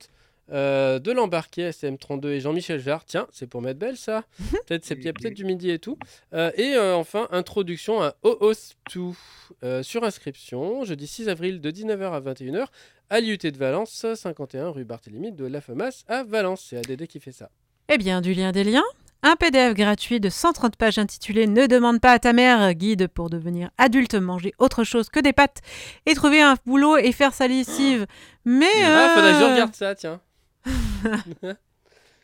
euh, 0.52 0.98
de 0.98 1.12
l'embarqué 1.12 1.70
SM32 1.70 2.26
et 2.28 2.40
Jean-Michel 2.40 2.80
Jarre. 2.80 3.04
Tiens, 3.04 3.26
c'est 3.32 3.46
pour 3.46 3.62
mettre 3.62 3.78
belle 3.78 3.96
ça. 3.96 4.24
Peut-être 4.66 4.84
c'est 4.84 4.96
peut-être 4.96 5.34
du 5.34 5.44
midi 5.44 5.70
et 5.70 5.78
tout. 5.78 5.98
Euh, 6.32 6.50
et 6.56 6.74
euh, 6.74 6.96
enfin, 6.96 7.28
introduction 7.30 8.02
à 8.02 8.14
OOS2 8.24 9.14
euh, 9.62 9.82
sur 9.82 10.04
inscription, 10.04 10.84
jeudi 10.84 11.06
6 11.06 11.28
avril 11.28 11.60
de 11.60 11.70
19h 11.70 12.12
à 12.12 12.20
21h 12.20 12.66
à 13.10 13.20
l'IUT 13.20 13.38
de 13.38 13.56
Valence, 13.56 14.06
51 14.14 14.70
rue 14.70 14.84
Barthélemy 14.84 15.32
de 15.32 15.46
La 15.46 15.60
Femas 15.60 16.04
à 16.08 16.24
Valence. 16.24 16.66
C'est 16.68 16.78
ADD 16.78 17.06
qui 17.06 17.20
fait 17.20 17.32
ça. 17.32 17.50
Eh 17.88 17.98
bien, 17.98 18.20
du 18.20 18.34
lien 18.34 18.52
des 18.52 18.64
liens. 18.64 18.84
Un 19.22 19.34
PDF 19.34 19.74
gratuit 19.74 20.20
de 20.20 20.28
130 20.28 20.76
pages 20.76 20.98
intitulé 20.98 21.46
Ne 21.46 21.66
demande 21.66 22.00
pas 22.00 22.12
à 22.12 22.18
ta 22.18 22.32
mère, 22.32 22.74
guide 22.74 23.08
pour 23.08 23.30
devenir 23.30 23.70
adulte, 23.78 24.14
manger 24.14 24.54
autre 24.58 24.84
chose 24.84 25.08
que 25.08 25.20
des 25.20 25.32
pâtes 25.32 25.62
et 26.04 26.14
trouver 26.14 26.42
un 26.42 26.56
boulot 26.64 26.96
et 26.96 27.10
faire 27.12 27.34
sa 27.34 27.48
lessive. 27.48 28.06
Mais. 28.44 28.66
Ah, 28.84 29.12
faudrait 29.14 29.32
que 29.32 29.38
je 29.38 29.42
euh, 29.42 29.52
regarde 29.52 29.74
ça, 29.74 29.94
tiens. 29.94 30.20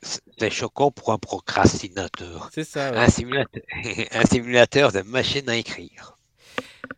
C'est 0.03 0.51
choquant 0.51 0.91
pour 0.91 1.12
un 1.12 1.18
procrastinateur. 1.18 2.51
C'est 2.53 2.64
ça. 2.64 2.91
ouais. 2.91 2.99
Un 2.99 3.09
simulateur, 3.09 3.62
un 4.12 4.25
simulateur 4.25 4.93
de 4.93 5.03
machine 5.03 5.49
à 5.49 5.57
écrire. 5.57 6.16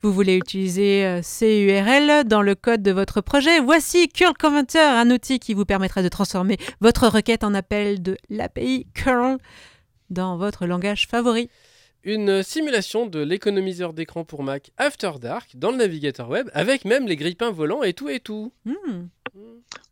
Vous 0.02 0.12
voulez 0.12 0.36
utiliser 0.36 1.04
euh, 1.04 1.20
CURL 1.20 2.24
dans 2.26 2.42
le 2.42 2.54
code 2.54 2.82
de 2.82 2.90
votre 2.90 3.20
projet? 3.20 3.60
Voici 3.60 4.08
Curl 4.08 4.34
Converter, 4.38 4.78
un 4.78 5.10
outil 5.10 5.38
qui 5.38 5.54
vous 5.54 5.64
permettra 5.64 6.02
de 6.02 6.08
transformer 6.08 6.58
votre 6.80 7.08
requête 7.08 7.44
en 7.44 7.54
appel 7.54 8.02
de 8.02 8.16
l'API 8.30 8.86
curl 8.94 9.38
dans 10.10 10.36
votre 10.36 10.66
langage 10.66 11.06
favori. 11.06 11.50
Une 12.06 12.42
simulation 12.42 13.06
de 13.06 13.20
l'économiseur 13.20 13.94
d'écran 13.94 14.24
pour 14.24 14.42
Mac 14.42 14.72
After 14.76 15.12
Dark 15.18 15.52
dans 15.54 15.70
le 15.70 15.78
navigateur 15.78 16.28
web 16.28 16.50
avec 16.52 16.84
même 16.84 17.06
les 17.06 17.16
grippins 17.16 17.50
volants 17.50 17.82
et 17.82 17.94
tout 17.94 18.10
et 18.10 18.20
tout. 18.20 18.52
Hmm. 18.66 19.06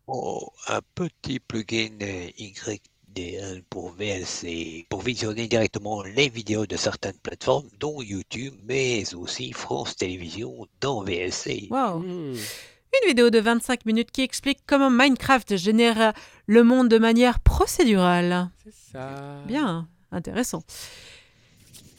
Oh, 0.07 0.53
un 0.69 0.81
petit 0.95 1.41
plugin 1.41 1.89
euh, 2.03 2.29
YDL 2.37 3.63
pour 3.71 3.93
VLC 3.93 4.85
pour 4.91 5.01
visionner 5.01 5.49
directement 5.49 6.03
les 6.03 6.29
vidéos 6.29 6.67
de 6.67 6.77
certaines 6.77 7.17
plateformes, 7.23 7.69
dont 7.81 8.03
YouTube, 8.03 8.53
mais 8.65 9.15
aussi 9.15 9.53
France 9.53 9.97
Télévisions 9.97 10.67
dans 10.83 11.03
VLC. 11.03 11.69
Wow. 11.71 12.01
Hmm. 12.01 12.35
Une 12.35 13.09
vidéo 13.09 13.31
de 13.31 13.39
25 13.39 13.87
minutes 13.87 14.11
qui 14.11 14.21
explique 14.21 14.59
comment 14.67 14.91
Minecraft 14.91 15.57
génère 15.57 16.13
le 16.45 16.63
monde 16.63 16.89
de 16.89 16.99
manière 16.99 17.41
procédurale. 17.41 18.51
C'est 18.65 18.93
ça. 18.93 19.43
Bien, 19.47 19.89
intéressant. 20.11 20.63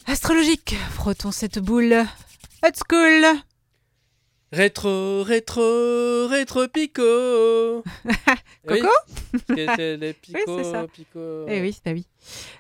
Astrologique, 0.08 0.76
frottons 0.92 1.32
cette 1.32 1.60
boule. 1.60 2.06
Hot 2.64 2.72
school. 2.90 3.26
Rétro, 4.52 5.24
rétro, 5.24 6.28
rétro 6.28 6.68
pico. 6.68 7.02
Coco 8.68 8.88
Oui, 9.50 9.66
c'est 9.76 9.98
les 9.98 10.14
pico, 10.22 10.58
c'est 10.64 10.72
ça. 10.72 10.86
pico. 10.88 11.46
Eh 11.48 11.62
oui, 11.62 11.76
bah 11.84 11.92
oui. 11.94 12.06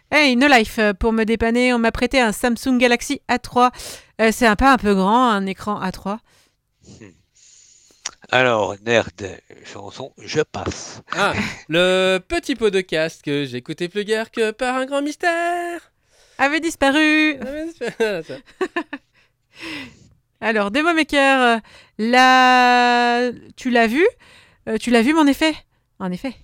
Hey, 0.09 0.35
No 0.35 0.47
Life, 0.47 0.79
pour 0.99 1.11
me 1.13 1.23
dépanner, 1.23 1.73
on 1.73 1.79
m'a 1.79 1.91
prêté 1.91 2.19
un 2.19 2.31
Samsung 2.31 2.77
Galaxy 2.79 3.21
A3. 3.29 3.71
Euh, 4.21 4.31
c'est 4.31 4.47
un 4.47 4.55
pas 4.55 4.73
un 4.73 4.77
peu 4.77 4.95
grand, 4.95 5.29
un 5.29 5.45
écran 5.45 5.79
A3. 5.83 6.17
Alors, 8.31 8.75
nerd, 8.83 9.39
chanson, 9.63 10.13
je 10.17 10.41
passe. 10.41 11.01
Ah, 11.11 11.33
le 11.67 12.17
petit 12.27 12.55
pot 12.55 12.71
de 12.71 12.81
casque 12.81 13.25
que 13.25 13.45
j'écoutais 13.45 13.89
plus 13.89 14.03
guère 14.05 14.31
que 14.31 14.49
par 14.51 14.75
un 14.77 14.85
grand 14.87 15.03
mystère. 15.03 15.92
Avait 16.43 16.59
disparu. 16.59 17.37
Ah, 17.39 17.45
mais. 17.99 18.21
Alors, 20.41 20.71
Demo 20.71 20.93
Maker, 20.93 21.41
euh, 21.41 21.57
là, 21.97 23.31
tu 23.55 23.69
l'as 23.69 23.87
vu 23.87 24.05
Euh, 24.67 24.77
Tu 24.77 24.91
l'as 24.91 25.01
vu, 25.01 25.13
mon 25.13 25.25
effet? 25.25 25.55
En 25.99 26.11
effet. 26.11 26.35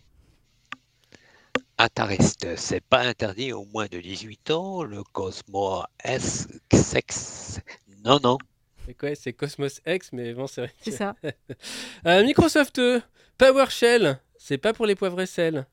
Intariste, 1.78 2.56
c'est 2.56 2.80
pas 2.80 3.02
interdit 3.02 3.52
aux 3.52 3.66
moins 3.66 3.88
de 3.88 4.00
18 4.00 4.52
ans, 4.52 4.84
le 4.84 5.04
Cosmo 5.04 5.84
S6. 6.06 7.60
Non, 8.06 8.20
non. 8.24 8.38
C'est 8.86 8.94
quoi 8.94 9.16
C'est 9.16 9.34
Cosmos 9.34 9.82
X, 9.86 10.12
mais 10.14 10.34
bon, 10.34 10.48
c'est 10.48 10.62
vrai. 10.62 10.74
C'est 10.82 10.92
ça. 10.92 11.14
Euh, 12.06 12.24
Microsoft 12.24 12.80
PowerShell, 13.38 14.22
c'est 14.38 14.58
pas 14.58 14.72
pour 14.72 14.86
les 14.86 14.96
poivres 14.96 15.20
et 15.20 15.26
sel. 15.26 15.68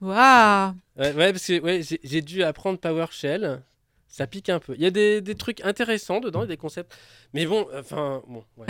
Waouh 0.00 0.72
Ouais, 0.98 1.12
ouais, 1.12 1.32
parce 1.32 1.46
que 1.46 1.60
ouais, 1.60 1.80
j'ai- 2.02 2.22
dû 2.22 2.42
apprendre 2.42 2.78
PowerShell. 2.78 3.62
Ça 4.08 4.26
pique 4.26 4.48
un 4.48 4.58
peu. 4.60 4.74
Il 4.76 4.82
y 4.82 4.86
a 4.86 4.90
des, 4.90 5.20
des 5.20 5.34
trucs 5.34 5.62
intéressants 5.62 6.20
dedans, 6.20 6.46
des 6.46 6.56
concepts. 6.56 6.94
Mais 7.34 7.44
bon, 7.44 7.66
enfin, 7.78 8.22
bon, 8.28 8.42
ouais, 8.56 8.66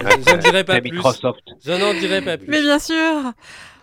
voilà. 0.00 0.16
J'en 0.26 0.36
dirai 0.36 0.62
pas 0.64 0.80
plus. 0.80 0.92
Microsoft. 0.92 1.42
Je 1.64 1.72
n'en 1.72 1.94
dirai 1.94 2.22
pas 2.22 2.36
plus. 2.38 2.46
Mais 2.48 2.60
bien 2.60 2.78
sûr 2.78 3.32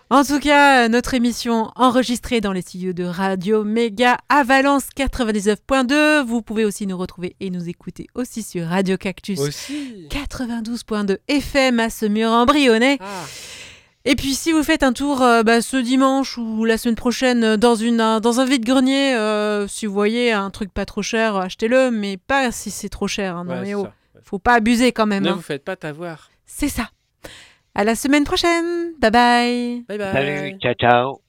En 0.08 0.24
tout 0.24 0.40
cas, 0.40 0.88
notre 0.88 1.12
émission 1.12 1.70
enregistrée 1.76 2.40
dans 2.40 2.52
les 2.52 2.62
studios 2.62 2.94
de 2.94 3.04
Radio 3.04 3.62
Méga 3.62 4.16
à 4.30 4.42
Valence 4.42 4.88
99.2. 4.96 6.24
Vous 6.24 6.40
pouvez 6.40 6.64
aussi 6.64 6.86
nous 6.86 6.96
retrouver 6.96 7.36
et 7.40 7.50
nous 7.50 7.68
écouter 7.68 8.06
aussi 8.14 8.42
sur 8.42 8.66
Radio 8.68 8.96
Cactus 8.96 9.38
Aussi. 9.38 10.08
92.2 10.10 11.18
FM 11.28 11.78
à 11.80 11.90
ce 11.90 12.06
mur 12.06 12.28
embryonnais. 12.30 12.96
Ah, 13.00 13.24
Et 14.04 14.16
puis 14.16 14.34
si 14.34 14.50
vous 14.52 14.62
faites 14.64 14.82
un 14.82 14.92
tour 14.92 15.22
euh, 15.22 15.42
bah, 15.44 15.62
ce 15.62 15.76
dimanche 15.76 16.36
ou 16.36 16.64
la 16.64 16.76
semaine 16.76 16.96
prochaine 16.96 17.44
euh, 17.44 17.56
dans, 17.56 17.76
une, 17.76 18.00
un- 18.00 18.18
dans 18.20 18.40
un 18.40 18.44
vide-grenier, 18.44 19.14
euh, 19.14 19.68
si 19.68 19.86
vous 19.86 19.92
voyez 19.94 20.32
un 20.32 20.50
truc 20.50 20.72
pas 20.72 20.84
trop 20.84 21.02
cher, 21.02 21.36
achetez-le, 21.36 21.90
mais 21.92 22.16
pas 22.16 22.50
si 22.50 22.70
c'est 22.72 22.88
trop 22.88 23.06
cher. 23.06 23.36
hein. 23.36 23.44
non 23.44 23.52
ouais, 23.52 23.60
mais 23.62 23.74
oh, 23.74 23.82
ça. 23.84 23.92
Ouais. 24.16 24.20
faut 24.24 24.38
pas 24.40 24.54
abuser 24.54 24.90
quand 24.92 25.06
même. 25.06 25.22
Ne 25.22 25.28
hein. 25.30 25.34
vous 25.34 25.42
faites 25.42 25.64
pas 25.64 25.76
t'avoir. 25.76 26.30
C'est 26.46 26.68
ça. 26.68 26.90
À 27.74 27.84
la 27.84 27.94
semaine 27.94 28.24
prochaine. 28.24 28.92
Bye 28.98 29.10
bye. 29.10 29.84
Bye 29.88 29.98
bye. 29.98 30.12
Salut, 30.12 30.58
ciao, 30.60 30.74
ciao. 30.74 31.20